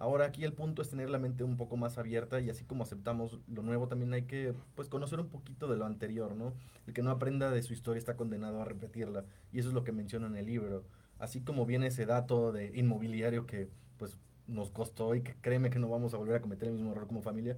Ahora 0.01 0.27
aquí 0.27 0.45
el 0.45 0.53
punto 0.53 0.81
es 0.81 0.91
tener 0.91 1.11
la 1.11 1.19
mente 1.19 1.43
un 1.43 1.57
poco 1.57 1.77
más 1.77 1.99
abierta 1.99 2.41
y 2.41 2.51
así 2.51 2.65
como 2.65 2.85
aceptamos 2.85 3.41
lo 3.49 3.63
nuevo 3.63 3.89
también 3.89 4.13
hay 4.13 4.23
que 4.23 4.55
pues 4.77 4.89
conocer 4.89 5.19
un 5.19 5.29
poquito 5.29 5.67
de 5.67 5.77
lo 5.77 5.87
anterior, 5.87 6.37
¿no? 6.37 6.55
El 6.87 6.95
que 6.95 7.03
no 7.03 7.11
aprenda 7.11 7.51
de 7.51 7.63
su 7.65 7.73
historia 7.73 7.99
está 7.99 8.15
condenado 8.15 8.63
a 8.63 8.65
repetirla 8.65 9.25
y 9.53 9.59
eso 9.59 9.69
es 9.69 9.75
lo 9.75 9.83
que 9.83 9.91
menciona 9.91 10.29
en 10.29 10.37
el 10.37 10.47
libro. 10.47 10.85
Así 11.19 11.41
como 11.41 11.67
viene 11.67 11.89
ese 11.89 12.07
dato 12.07 12.53
de 12.53 12.71
inmobiliario 12.79 13.45
que 13.45 13.69
pues 13.97 14.17
nos 14.47 14.71
costó 14.71 15.17
y 15.17 15.23
que 15.23 15.35
créeme 15.41 15.69
que 15.69 15.81
no 15.81 15.89
vamos 15.89 16.15
a 16.15 16.19
volver 16.19 16.37
a 16.37 16.41
cometer 16.41 16.69
el 16.69 16.75
mismo 16.75 16.93
error 16.93 17.09
como 17.09 17.21
familia, 17.21 17.57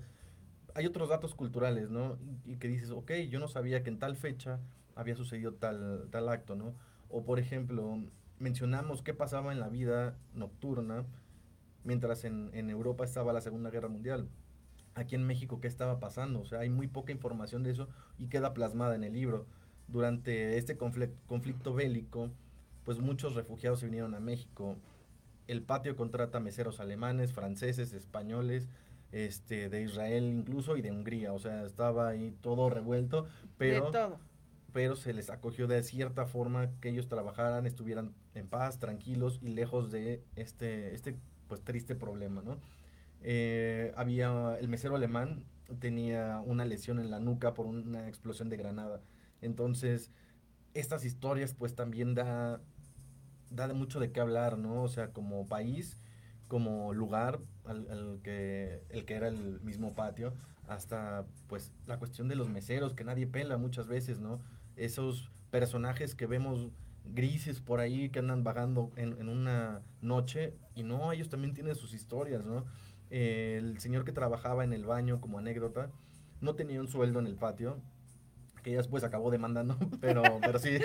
hay 0.74 0.86
otros 0.86 1.10
datos 1.10 1.34
culturales, 1.34 1.90
¿no? 1.90 2.16
Y, 2.46 2.56
que 2.56 2.68
dices, 2.68 2.90
ok, 2.90 3.12
yo 3.28 3.38
no 3.38 3.48
sabía 3.48 3.82
que 3.82 3.90
en 3.90 3.98
tal 3.98 4.16
fecha 4.16 4.60
había 4.94 5.14
sucedido 5.14 5.52
tal, 5.52 6.08
tal 6.10 6.28
acto, 6.30 6.54
¿no? 6.54 6.74
O 7.10 7.22
por 7.22 7.38
ejemplo, 7.38 8.00
mencionamos 8.38 9.02
qué 9.02 9.12
pasaba 9.12 9.52
en 9.52 9.60
la 9.60 9.68
vida 9.68 10.16
nocturna 10.32 11.04
mientras 11.84 12.24
en, 12.24 12.70
Europa 12.70 13.04
estaba 13.04 13.32
la 13.32 13.40
Segunda 13.40 13.70
Guerra 13.70 13.88
Mundial. 13.88 14.28
Aquí 14.94 15.14
en 15.14 15.24
México, 15.24 15.60
¿qué 15.60 15.68
estaba 15.68 16.00
pasando? 16.00 16.40
O 16.40 16.46
sea, 16.46 16.60
hay 16.60 16.70
muy 16.70 16.88
poca 16.88 17.12
información 17.12 17.62
de 17.62 17.70
eso 17.70 17.88
y 18.18 18.26
queda 18.26 18.54
plasmada 18.54 18.94
en 18.94 19.04
el 19.04 19.12
libro. 19.12 19.46
Durante 19.88 20.56
este 20.56 20.76
conflicto 20.76 21.74
bélico, 21.74 22.30
pues 22.84 22.98
muchos 22.98 23.34
refugiados 23.34 23.80
se 23.80 23.86
vinieron 23.86 24.14
a 24.14 24.20
México. 24.20 24.76
El 25.46 25.62
patio 25.62 25.96
contrata 25.96 26.40
meseros 26.40 26.80
alemanes, 26.80 27.32
franceses, 27.32 27.92
españoles, 27.92 28.68
este, 29.12 29.68
de 29.68 29.82
Israel 29.82 30.24
incluso 30.24 30.76
y 30.76 30.82
de 30.82 30.90
Hungría. 30.90 31.32
O 31.32 31.38
sea, 31.38 31.64
estaba 31.64 32.08
ahí 32.08 32.36
todo 32.40 32.70
revuelto, 32.70 33.26
pero, 33.58 33.90
pero 34.72 34.96
se 34.96 35.12
les 35.12 35.30
acogió 35.30 35.66
de 35.66 35.82
cierta 35.82 36.26
forma 36.26 36.70
que 36.80 36.90
ellos 36.90 37.08
trabajaran, 37.08 37.66
estuvieran 37.66 38.14
en 38.34 38.48
paz, 38.48 38.78
tranquilos 38.78 39.38
y 39.42 39.48
lejos 39.48 39.90
de 39.90 40.22
este, 40.36 40.94
este 40.94 41.16
pues 41.50 41.62
triste 41.62 41.96
problema, 41.96 42.42
¿no? 42.42 42.56
Eh, 43.22 43.92
había, 43.96 44.56
el 44.58 44.68
mesero 44.68 44.94
alemán 44.96 45.44
tenía 45.80 46.40
una 46.46 46.64
lesión 46.64 47.00
en 47.00 47.10
la 47.10 47.20
nuca 47.20 47.54
por 47.54 47.66
una 47.66 48.08
explosión 48.08 48.48
de 48.48 48.56
granada. 48.56 49.02
Entonces, 49.42 50.10
estas 50.74 51.04
historias 51.04 51.52
pues 51.52 51.74
también 51.74 52.14
da 52.14 52.60
da 53.50 53.66
mucho 53.74 53.98
de 53.98 54.12
qué 54.12 54.20
hablar, 54.20 54.56
¿no? 54.58 54.84
O 54.84 54.88
sea, 54.88 55.12
como 55.12 55.48
país, 55.48 55.96
como 56.46 56.94
lugar 56.94 57.40
al 57.64 58.20
que, 58.22 58.84
el 58.90 59.04
que 59.04 59.14
era 59.14 59.26
el 59.26 59.60
mismo 59.62 59.94
patio, 59.94 60.32
hasta 60.68 61.26
pues 61.48 61.72
la 61.88 61.98
cuestión 61.98 62.28
de 62.28 62.36
los 62.36 62.48
meseros 62.48 62.94
que 62.94 63.02
nadie 63.02 63.26
pela 63.26 63.58
muchas 63.58 63.88
veces, 63.88 64.20
¿no? 64.20 64.40
Esos 64.76 65.32
personajes 65.50 66.14
que 66.14 66.26
vemos 66.26 66.70
grises 67.14 67.60
por 67.60 67.80
ahí 67.80 68.10
que 68.10 68.18
andan 68.18 68.44
vagando 68.44 68.92
en, 68.96 69.20
en 69.20 69.28
una 69.28 69.82
noche 70.00 70.54
y 70.74 70.82
no, 70.82 71.12
ellos 71.12 71.28
también 71.28 71.54
tienen 71.54 71.74
sus 71.74 71.94
historias, 71.94 72.44
¿no? 72.44 72.64
Eh, 73.10 73.56
el 73.60 73.78
señor 73.80 74.04
que 74.04 74.12
trabajaba 74.12 74.64
en 74.64 74.72
el 74.72 74.84
baño 74.84 75.20
como 75.20 75.38
anécdota 75.38 75.90
no 76.40 76.54
tenía 76.54 76.80
un 76.80 76.88
sueldo 76.88 77.18
en 77.18 77.26
el 77.26 77.34
patio, 77.34 77.80
que 78.62 78.70
ya 78.70 78.78
después 78.78 79.04
acabó 79.04 79.30
demandando, 79.30 79.76
pero, 80.00 80.22
pero 80.40 80.58
sí, 80.58 80.78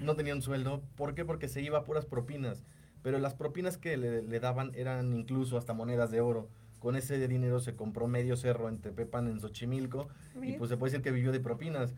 no 0.00 0.14
tenía 0.14 0.34
un 0.34 0.42
sueldo. 0.42 0.82
¿Por 0.96 1.14
qué? 1.14 1.24
Porque 1.24 1.48
se 1.48 1.62
iba 1.62 1.78
a 1.78 1.84
puras 1.84 2.04
propinas. 2.06 2.64
Pero 3.02 3.18
las 3.18 3.34
propinas 3.34 3.78
que 3.78 3.96
le, 3.96 4.22
le 4.22 4.40
daban 4.40 4.70
eran 4.74 5.12
incluso 5.12 5.56
hasta 5.56 5.72
monedas 5.72 6.10
de 6.10 6.20
oro. 6.20 6.48
Con 6.78 6.94
ese 6.94 7.26
dinero 7.26 7.58
se 7.60 7.74
compró 7.74 8.06
medio 8.06 8.36
cerro 8.36 8.68
en 8.68 8.80
Tepepan, 8.80 9.28
en 9.28 9.40
Xochimilco, 9.40 10.08
y 10.42 10.54
pues 10.54 10.68
se 10.68 10.76
puede 10.76 10.90
decir 10.90 11.02
que 11.02 11.12
vivió 11.12 11.32
de 11.32 11.40
propinas. 11.40 11.94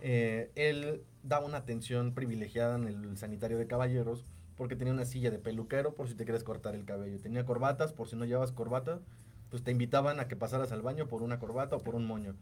Eh, 0.00 0.50
él 0.54 1.02
daba 1.22 1.46
una 1.46 1.58
atención 1.58 2.14
privilegiada 2.14 2.76
en 2.76 2.86
el 2.86 3.16
sanitario 3.16 3.58
de 3.58 3.66
caballeros 3.66 4.24
porque 4.56 4.76
tenía 4.76 4.92
una 4.92 5.04
silla 5.04 5.30
de 5.30 5.38
peluquero 5.38 5.94
por 5.94 6.08
si 6.08 6.14
te 6.14 6.24
quieres 6.24 6.44
cortar 6.44 6.74
el 6.74 6.84
cabello. 6.84 7.20
Tenía 7.20 7.44
corbatas 7.44 7.92
por 7.92 8.08
si 8.08 8.16
no 8.16 8.24
llevabas 8.24 8.52
corbata, 8.52 9.00
pues 9.50 9.62
te 9.62 9.70
invitaban 9.70 10.18
a 10.20 10.28
que 10.28 10.36
pasaras 10.36 10.72
al 10.72 10.82
baño 10.82 11.06
por 11.08 11.22
una 11.22 11.38
corbata 11.38 11.76
o 11.76 11.82
por 11.82 11.94
un 11.94 12.06
moño. 12.06 12.34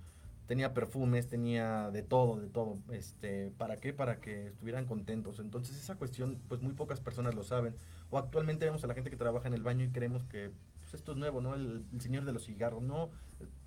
Tenía 0.46 0.74
perfumes, 0.74 1.28
tenía 1.28 1.90
de 1.90 2.02
todo, 2.02 2.38
de 2.38 2.48
todo. 2.48 2.78
Este, 2.90 3.50
¿Para 3.56 3.76
qué? 3.78 3.92
Para 3.92 4.20
que 4.20 4.48
estuvieran 4.48 4.84
contentos. 4.86 5.38
Entonces 5.40 5.76
esa 5.76 5.96
cuestión, 5.96 6.38
pues 6.48 6.60
muy 6.60 6.74
pocas 6.74 7.00
personas 7.00 7.34
lo 7.34 7.42
saben. 7.42 7.74
O 8.10 8.18
actualmente 8.18 8.66
vemos 8.66 8.84
a 8.84 8.86
la 8.86 8.94
gente 8.94 9.10
que 9.10 9.16
trabaja 9.16 9.48
en 9.48 9.54
el 9.54 9.62
baño 9.62 9.84
y 9.84 9.90
creemos 9.90 10.24
que 10.24 10.50
esto 10.94 11.12
es 11.12 11.18
nuevo, 11.18 11.40
¿no? 11.40 11.54
El, 11.54 11.84
el 11.92 12.00
señor 12.00 12.24
de 12.24 12.32
los 12.32 12.46
cigarros, 12.46 12.82
no. 12.82 13.10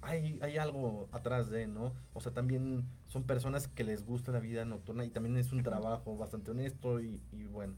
Hay, 0.01 0.39
hay 0.41 0.57
algo 0.57 1.09
atrás 1.11 1.49
de, 1.49 1.67
¿no? 1.67 1.93
O 2.13 2.21
sea, 2.21 2.31
también 2.31 2.85
son 3.07 3.23
personas 3.23 3.67
que 3.67 3.83
les 3.83 4.05
gusta 4.05 4.31
la 4.31 4.39
vida 4.39 4.65
nocturna 4.65 5.05
y 5.05 5.09
también 5.09 5.37
es 5.37 5.51
un 5.51 5.63
trabajo 5.63 6.17
bastante 6.17 6.51
honesto 6.51 6.99
y, 7.01 7.21
y 7.31 7.43
bueno. 7.45 7.75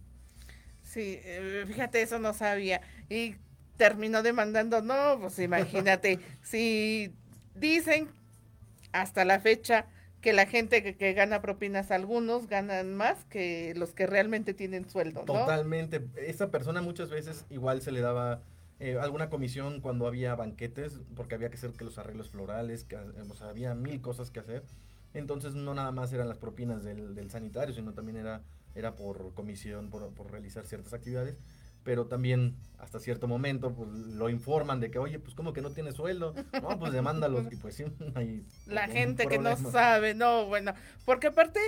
Sí, 0.83 1.19
eh, 1.23 1.65
fíjate, 1.67 2.01
eso 2.01 2.19
no 2.19 2.33
sabía. 2.33 2.81
Y 3.09 3.35
terminó 3.77 4.23
demandando, 4.23 4.81
no, 4.81 5.19
pues 5.19 5.39
imagínate, 5.39 6.19
si 6.41 7.13
dicen 7.55 8.09
hasta 8.91 9.23
la 9.23 9.39
fecha 9.39 9.87
que 10.21 10.33
la 10.33 10.45
gente 10.45 10.83
que, 10.83 10.97
que 10.97 11.13
gana 11.13 11.41
propinas, 11.41 11.91
algunos 11.91 12.47
ganan 12.47 12.95
más 12.95 13.23
que 13.25 13.73
los 13.77 13.93
que 13.93 14.05
realmente 14.05 14.53
tienen 14.53 14.89
sueldo, 14.89 15.21
¿no? 15.21 15.33
Totalmente. 15.33 16.05
Esa 16.17 16.51
persona 16.51 16.81
muchas 16.81 17.09
veces 17.09 17.45
igual 17.49 17.81
se 17.81 17.91
le 17.91 18.01
daba 18.01 18.41
eh, 18.79 18.97
alguna 18.97 19.29
comisión 19.29 19.81
cuando 19.81 20.07
había 20.07 20.35
banquetes, 20.35 21.01
porque 21.15 21.35
había 21.35 21.49
que 21.49 21.57
hacer 21.57 21.71
que 21.73 21.83
los 21.83 21.97
arreglos 21.97 22.29
florales, 22.29 22.85
que, 22.85 22.95
o 22.95 23.35
sea, 23.35 23.49
había 23.49 23.75
mil 23.75 24.01
cosas 24.01 24.31
que 24.31 24.39
hacer. 24.39 24.63
Entonces 25.13 25.53
no 25.53 25.73
nada 25.73 25.91
más 25.91 26.13
eran 26.13 26.29
las 26.29 26.37
propinas 26.37 26.83
del, 26.83 27.13
del 27.13 27.29
sanitario, 27.29 27.73
sino 27.73 27.93
también 27.93 28.17
era, 28.17 28.41
era 28.75 28.95
por 28.95 29.33
comisión, 29.33 29.89
por, 29.89 30.07
por 30.13 30.31
realizar 30.31 30.65
ciertas 30.65 30.93
actividades. 30.93 31.37
Pero 31.83 32.07
también 32.07 32.55
hasta 32.77 32.99
cierto 32.99 33.27
momento 33.27 33.73
pues, 33.73 33.89
lo 33.89 34.29
informan 34.29 34.79
de 34.79 34.91
que, 34.91 34.99
oye, 34.99 35.19
pues 35.19 35.35
como 35.35 35.51
que 35.51 35.61
no 35.61 35.71
tiene 35.71 35.91
sueldo. 35.91 36.33
No, 36.61 36.79
pues 36.79 36.93
demándalos. 36.93 37.51
Y 37.51 37.57
pues 37.57 37.75
sí, 37.75 37.85
hay 38.15 38.45
La 38.65 38.87
gente 38.87 39.27
que 39.27 39.39
no 39.39 39.57
sabe, 39.57 40.13
no, 40.13 40.45
bueno, 40.45 40.73
porque 41.05 41.27
aparte 41.27 41.59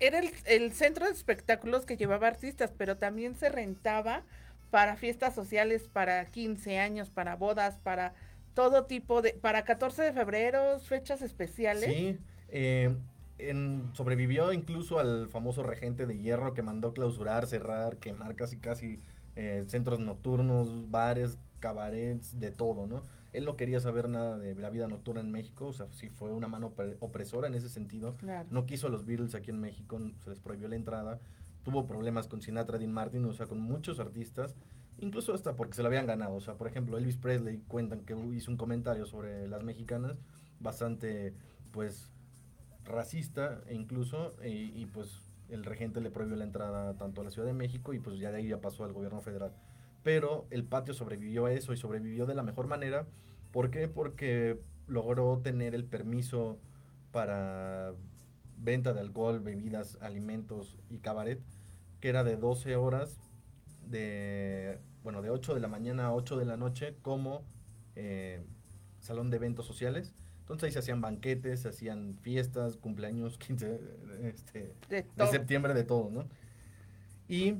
era 0.00 0.18
el, 0.18 0.30
el 0.44 0.72
centro 0.72 1.06
de 1.06 1.12
espectáculos 1.12 1.86
que 1.86 1.96
llevaba 1.96 2.28
artistas, 2.28 2.72
pero 2.76 2.98
también 2.98 3.36
se 3.36 3.48
rentaba 3.48 4.22
para 4.70 4.96
fiestas 4.96 5.34
sociales, 5.34 5.88
para 5.92 6.26
15 6.26 6.78
años, 6.78 7.10
para 7.10 7.36
bodas, 7.36 7.78
para 7.78 8.14
todo 8.54 8.84
tipo 8.86 9.22
de, 9.22 9.32
para 9.34 9.64
14 9.64 10.02
de 10.02 10.12
febrero, 10.12 10.78
fechas 10.80 11.22
especiales. 11.22 11.84
Sí, 11.84 12.18
eh, 12.48 12.94
en- 13.38 13.90
sobrevivió 13.94 14.52
incluso 14.52 14.98
al 14.98 15.28
famoso 15.28 15.62
regente 15.62 16.06
de 16.06 16.18
hierro 16.18 16.54
que 16.54 16.62
mandó 16.62 16.92
clausurar, 16.92 17.46
cerrar, 17.46 17.96
quemar 17.98 18.34
casi 18.34 18.58
casi 18.58 19.00
eh, 19.36 19.64
centros 19.68 20.00
nocturnos, 20.00 20.90
bares, 20.90 21.38
cabarets, 21.60 22.38
de 22.40 22.50
todo, 22.50 22.86
¿no? 22.86 23.02
Él 23.32 23.44
no 23.44 23.56
quería 23.56 23.78
saber 23.78 24.08
nada 24.08 24.38
de 24.38 24.54
la 24.56 24.70
vida 24.70 24.88
nocturna 24.88 25.20
en 25.20 25.30
México, 25.30 25.66
o 25.66 25.72
sea, 25.72 25.86
sí 25.92 26.08
fue 26.08 26.32
una 26.32 26.48
mano 26.48 26.74
opre- 26.74 26.96
opresora 26.98 27.46
en 27.46 27.54
ese 27.54 27.68
sentido. 27.68 28.16
Claro. 28.16 28.48
No 28.50 28.66
quiso 28.66 28.86
a 28.88 28.90
los 28.90 29.04
Beatles 29.04 29.34
aquí 29.36 29.50
en 29.50 29.60
México, 29.60 30.00
se 30.24 30.30
les 30.30 30.40
prohibió 30.40 30.66
la 30.66 30.76
entrada. 30.76 31.20
Tuvo 31.68 31.86
problemas 31.86 32.28
con 32.28 32.40
Sinatra, 32.40 32.78
Dean 32.78 32.92
Martin, 32.92 33.26
o 33.26 33.34
sea, 33.34 33.44
con 33.44 33.60
muchos 33.60 34.00
artistas, 34.00 34.56
incluso 34.96 35.34
hasta 35.34 35.54
porque 35.54 35.74
se 35.74 35.82
lo 35.82 35.88
habían 35.88 36.06
ganado. 36.06 36.34
O 36.34 36.40
sea, 36.40 36.54
por 36.54 36.66
ejemplo, 36.66 36.96
Elvis 36.96 37.18
Presley 37.18 37.58
cuentan 37.68 38.06
que 38.06 38.16
hizo 38.32 38.50
un 38.50 38.56
comentario 38.56 39.04
sobre 39.04 39.46
las 39.48 39.62
mexicanas 39.62 40.16
bastante, 40.60 41.34
pues, 41.70 42.10
racista 42.86 43.60
e 43.66 43.74
incluso, 43.74 44.34
y, 44.42 44.80
y, 44.80 44.86
pues 44.86 45.30
el 45.50 45.62
regente 45.62 46.00
le 46.00 46.10
prohibió 46.10 46.36
la 46.36 46.44
entrada 46.44 46.96
tanto 46.96 47.20
a 47.20 47.24
la 47.24 47.30
Ciudad 47.30 47.46
de 47.46 47.52
México 47.52 47.92
y 47.92 47.98
pues 47.98 48.18
ya 48.18 48.30
de 48.30 48.38
ahí 48.38 48.48
ya 48.48 48.62
pasó 48.62 48.84
al 48.84 48.94
gobierno 48.94 49.20
federal. 49.20 49.52
Pero 50.02 50.46
el 50.48 50.64
patio 50.64 50.94
sobrevivió 50.94 51.44
a 51.44 51.52
eso 51.52 51.74
y 51.74 51.76
sobrevivió 51.76 52.24
de 52.24 52.34
la 52.34 52.42
mejor 52.42 52.66
manera. 52.66 53.06
¿Por 53.52 53.70
qué? 53.70 53.88
Porque 53.88 54.58
logró 54.86 55.40
tener 55.42 55.74
el 55.74 55.84
permiso 55.84 56.58
para 57.12 57.92
venta 58.56 58.94
de 58.94 59.00
alcohol, 59.00 59.40
bebidas, 59.40 59.98
alimentos 60.00 60.78
y 60.88 61.00
cabaret, 61.00 61.42
que 62.00 62.08
era 62.08 62.24
de 62.24 62.36
12 62.36 62.76
horas, 62.76 63.18
de, 63.86 64.78
bueno, 65.02 65.22
de 65.22 65.30
8 65.30 65.54
de 65.54 65.60
la 65.60 65.68
mañana 65.68 66.06
a 66.06 66.14
8 66.14 66.36
de 66.36 66.44
la 66.44 66.56
noche 66.56 66.94
como 67.02 67.42
eh, 67.96 68.42
salón 69.00 69.30
de 69.30 69.36
eventos 69.36 69.66
sociales. 69.66 70.12
Entonces 70.40 70.64
ahí 70.68 70.72
se 70.72 70.78
hacían 70.78 71.00
banquetes, 71.00 71.60
se 71.60 71.68
hacían 71.68 72.16
fiestas, 72.22 72.76
cumpleaños, 72.76 73.38
15 73.38 73.80
este, 74.22 74.74
De 75.26 75.30
septiembre, 75.30 75.74
de 75.74 75.84
todo, 75.84 76.10
¿no? 76.10 76.24
Y 77.28 77.56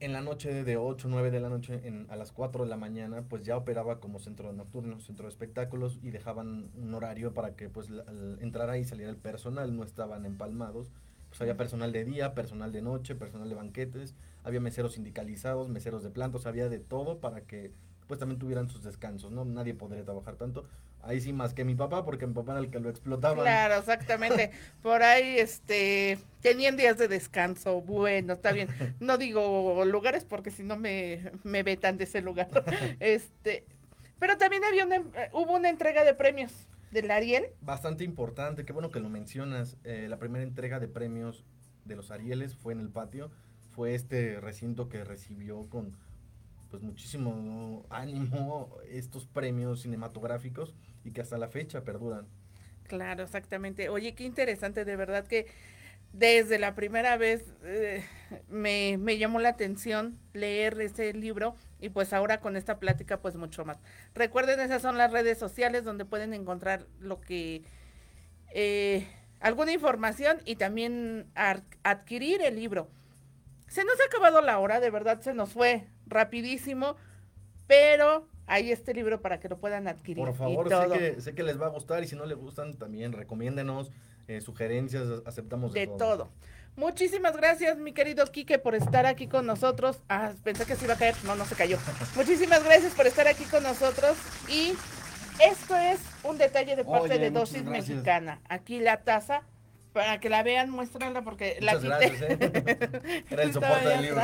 en 0.00 0.12
la 0.12 0.20
noche 0.20 0.64
de 0.64 0.76
8, 0.76 1.08
9 1.08 1.30
de 1.30 1.40
la 1.40 1.48
noche, 1.48 1.80
en- 1.86 2.06
a 2.10 2.16
las 2.16 2.32
4 2.32 2.64
de 2.64 2.70
la 2.70 2.76
mañana, 2.76 3.22
pues 3.28 3.42
ya 3.44 3.56
operaba 3.56 4.00
como 4.00 4.18
centro 4.18 4.52
nocturno, 4.52 5.00
centro 5.00 5.24
de 5.26 5.30
espectáculos 5.30 5.98
y 6.02 6.10
dejaban 6.10 6.70
un 6.76 6.94
horario 6.94 7.32
para 7.32 7.54
que 7.54 7.68
pues 7.68 7.88
la- 7.90 8.04
entrara 8.40 8.76
y 8.78 8.84
saliera 8.84 9.10
el 9.10 9.16
personal, 9.16 9.74
no 9.76 9.84
estaban 9.84 10.26
empalmados. 10.26 10.90
Pues 11.34 11.40
había 11.40 11.56
personal 11.56 11.90
de 11.90 12.04
día, 12.04 12.32
personal 12.32 12.70
de 12.70 12.80
noche, 12.80 13.16
personal 13.16 13.48
de 13.48 13.56
banquetes, 13.56 14.14
había 14.44 14.60
meseros 14.60 14.92
sindicalizados, 14.92 15.68
meseros 15.68 16.04
de 16.04 16.10
plantos, 16.10 16.46
había 16.46 16.68
de 16.68 16.78
todo 16.78 17.18
para 17.18 17.40
que 17.40 17.72
pues 18.06 18.20
también 18.20 18.38
tuvieran 18.38 18.68
sus 18.68 18.84
descansos, 18.84 19.32
¿no? 19.32 19.44
Nadie 19.44 19.74
podría 19.74 20.04
trabajar 20.04 20.36
tanto. 20.36 20.64
Ahí 21.02 21.20
sí 21.20 21.32
más 21.32 21.52
que 21.52 21.64
mi 21.64 21.74
papá, 21.74 22.04
porque 22.04 22.28
mi 22.28 22.34
papá 22.34 22.52
era 22.52 22.60
el 22.60 22.70
que 22.70 22.78
lo 22.78 22.88
explotaba. 22.88 23.42
Claro, 23.42 23.80
exactamente. 23.80 24.52
Por 24.82 25.02
ahí, 25.02 25.40
este, 25.40 26.20
tenían 26.40 26.76
días 26.76 26.98
de 26.98 27.08
descanso. 27.08 27.80
Bueno, 27.80 28.34
está 28.34 28.52
bien. 28.52 28.68
No 29.00 29.18
digo 29.18 29.84
lugares 29.86 30.24
porque 30.24 30.52
si 30.52 30.62
no 30.62 30.76
me, 30.76 31.32
me 31.42 31.64
vetan 31.64 31.98
de 31.98 32.04
ese 32.04 32.20
lugar. 32.20 32.48
Este, 33.00 33.64
pero 34.20 34.38
también 34.38 34.62
había 34.62 34.86
una, 34.86 35.02
hubo 35.32 35.54
una 35.54 35.68
entrega 35.68 36.04
de 36.04 36.14
premios 36.14 36.52
del 36.94 37.10
Ariel. 37.10 37.48
Bastante 37.60 38.04
importante, 38.04 38.64
qué 38.64 38.72
bueno 38.72 38.90
que 38.90 39.00
lo 39.00 39.10
mencionas. 39.10 39.76
Eh, 39.84 40.06
la 40.08 40.18
primera 40.18 40.42
entrega 40.42 40.80
de 40.80 40.88
premios 40.88 41.44
de 41.84 41.96
los 41.96 42.10
Arieles 42.10 42.54
fue 42.56 42.72
en 42.72 42.80
el 42.80 42.88
patio. 42.88 43.30
Fue 43.72 43.94
este 43.94 44.40
recinto 44.40 44.88
que 44.88 45.04
recibió 45.04 45.68
con 45.68 45.96
pues 46.70 46.82
muchísimo 46.82 47.84
ánimo 47.90 48.78
estos 48.88 49.26
premios 49.26 49.82
cinematográficos 49.82 50.74
y 51.04 51.10
que 51.10 51.20
hasta 51.20 51.36
la 51.36 51.48
fecha 51.48 51.84
perduran. 51.84 52.26
Claro, 52.84 53.24
exactamente. 53.24 53.88
Oye, 53.88 54.14
qué 54.14 54.24
interesante, 54.24 54.84
de 54.84 54.96
verdad 54.96 55.26
que 55.26 55.46
desde 56.14 56.58
la 56.58 56.74
primera 56.74 57.16
vez 57.16 57.42
eh, 57.64 58.04
me, 58.48 58.96
me 58.98 59.18
llamó 59.18 59.40
la 59.40 59.50
atención 59.50 60.16
leer 60.32 60.80
ese 60.80 61.12
libro 61.12 61.56
y 61.80 61.88
pues 61.90 62.12
ahora 62.12 62.40
con 62.40 62.56
esta 62.56 62.78
plática 62.78 63.20
pues 63.20 63.34
mucho 63.36 63.64
más. 63.64 63.78
Recuerden, 64.14 64.60
esas 64.60 64.80
son 64.80 64.96
las 64.96 65.12
redes 65.12 65.38
sociales 65.38 65.84
donde 65.84 66.04
pueden 66.04 66.32
encontrar 66.32 66.86
lo 67.00 67.20
que... 67.20 67.62
eh, 68.54 69.06
alguna 69.40 69.72
información 69.72 70.38
y 70.44 70.56
también 70.56 71.26
adquirir 71.82 72.40
el 72.42 72.54
libro. 72.56 72.88
Se 73.68 73.84
nos 73.84 74.00
ha 74.00 74.04
acabado 74.06 74.40
la 74.40 74.58
hora, 74.58 74.80
de 74.80 74.90
verdad 74.90 75.20
se 75.20 75.34
nos 75.34 75.52
fue 75.52 75.88
rapidísimo, 76.06 76.96
pero 77.66 78.28
hay 78.46 78.70
este 78.70 78.94
libro 78.94 79.20
para 79.20 79.40
que 79.40 79.48
lo 79.48 79.58
puedan 79.58 79.88
adquirir. 79.88 80.24
Por 80.24 80.34
favor, 80.34 80.68
sé 80.68 80.98
que, 80.98 81.20
sé 81.20 81.34
que 81.34 81.42
les 81.42 81.60
va 81.60 81.66
a 81.66 81.70
gustar 81.70 82.02
y 82.02 82.06
si 82.06 82.14
no 82.14 82.24
les 82.24 82.38
gustan 82.38 82.74
también 82.78 83.12
recomiéndenos 83.12 83.90
eh, 84.28 84.40
sugerencias, 84.40 85.04
aceptamos 85.26 85.72
de, 85.72 85.80
de 85.80 85.86
todo. 85.86 86.30
Muchísimas 86.76 87.36
gracias, 87.36 87.78
mi 87.78 87.92
querido 87.92 88.26
Quique, 88.26 88.58
por 88.58 88.74
estar 88.74 89.06
aquí 89.06 89.28
con 89.28 89.46
nosotros. 89.46 90.00
Ah, 90.08 90.32
pensé 90.42 90.66
que 90.66 90.74
se 90.74 90.84
iba 90.86 90.94
a 90.94 90.98
caer. 90.98 91.14
No, 91.24 91.36
no 91.36 91.44
se 91.44 91.54
cayó. 91.54 91.78
Muchísimas 92.16 92.64
gracias 92.64 92.94
por 92.94 93.06
estar 93.06 93.28
aquí 93.28 93.44
con 93.44 93.62
nosotros. 93.62 94.16
Y 94.48 94.74
esto 95.38 95.76
es 95.76 96.00
un 96.24 96.36
detalle 96.36 96.74
de 96.74 96.84
parte 96.84 97.14
Oye, 97.14 97.18
de 97.18 97.30
Dosis 97.30 97.64
gracias. 97.64 97.88
Mexicana. 97.90 98.40
Aquí 98.48 98.80
la 98.80 99.02
taza 99.04 99.42
Para 99.92 100.18
que 100.18 100.28
la 100.28 100.42
vean, 100.42 100.70
muéstrala 100.70 101.22
porque 101.22 101.58
la 101.60 101.74
Muchas 101.78 101.98
quité. 102.00 102.16
gracias, 102.16 102.40
¿eh? 102.40 103.24
Era 103.30 103.42
el 103.44 103.52
soporte 103.52 103.88
del 103.88 104.02
libro. 104.02 104.22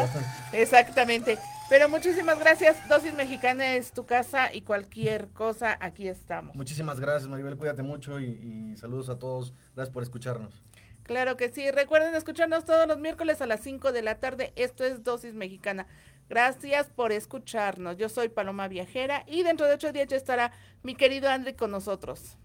Exactamente. 0.53 1.38
Pero 1.70 1.88
muchísimas 1.88 2.36
gracias. 2.40 2.76
Dosis 2.88 3.14
Mexicana 3.14 3.76
es 3.76 3.92
tu 3.92 4.04
casa 4.04 4.52
y 4.52 4.62
cualquier 4.62 5.28
cosa, 5.28 5.78
aquí 5.80 6.08
estamos. 6.08 6.56
Muchísimas 6.56 6.98
gracias, 6.98 7.30
Maribel. 7.30 7.56
Cuídate 7.56 7.84
mucho 7.84 8.18
y, 8.18 8.24
y 8.72 8.76
saludos 8.76 9.08
a 9.08 9.20
todos. 9.20 9.54
Gracias 9.76 9.94
por 9.94 10.02
escucharnos. 10.02 10.64
Claro 11.04 11.36
que 11.36 11.48
sí. 11.48 11.70
Recuerden 11.70 12.16
escucharnos 12.16 12.64
todos 12.64 12.88
los 12.88 12.98
miércoles 12.98 13.40
a 13.40 13.46
las 13.46 13.60
5 13.60 13.92
de 13.92 14.02
la 14.02 14.18
tarde. 14.18 14.52
Esto 14.56 14.84
es 14.84 15.04
Dosis 15.04 15.34
Mexicana. 15.34 15.86
Gracias 16.28 16.88
por 16.88 17.12
escucharnos. 17.12 17.96
Yo 17.96 18.08
soy 18.08 18.28
Paloma 18.28 18.66
Viajera 18.66 19.22
y 19.28 19.44
dentro 19.44 19.66
de 19.66 19.74
ocho 19.74 19.92
días 19.92 20.08
ya 20.08 20.16
estará 20.16 20.50
mi 20.82 20.96
querido 20.96 21.28
André 21.28 21.54
con 21.54 21.70
nosotros. 21.70 22.36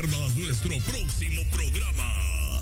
pierdas 0.00 0.36
nuestro 0.36 0.70
próximo 0.78 1.42
programa. 1.50 2.60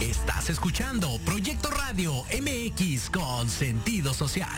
Estás 0.00 0.48
escuchando 0.48 1.18
Proyecto 1.26 1.70
Radio 1.70 2.24
MX 2.40 3.10
con 3.10 3.48
sentido 3.50 4.14
social. 4.14 4.48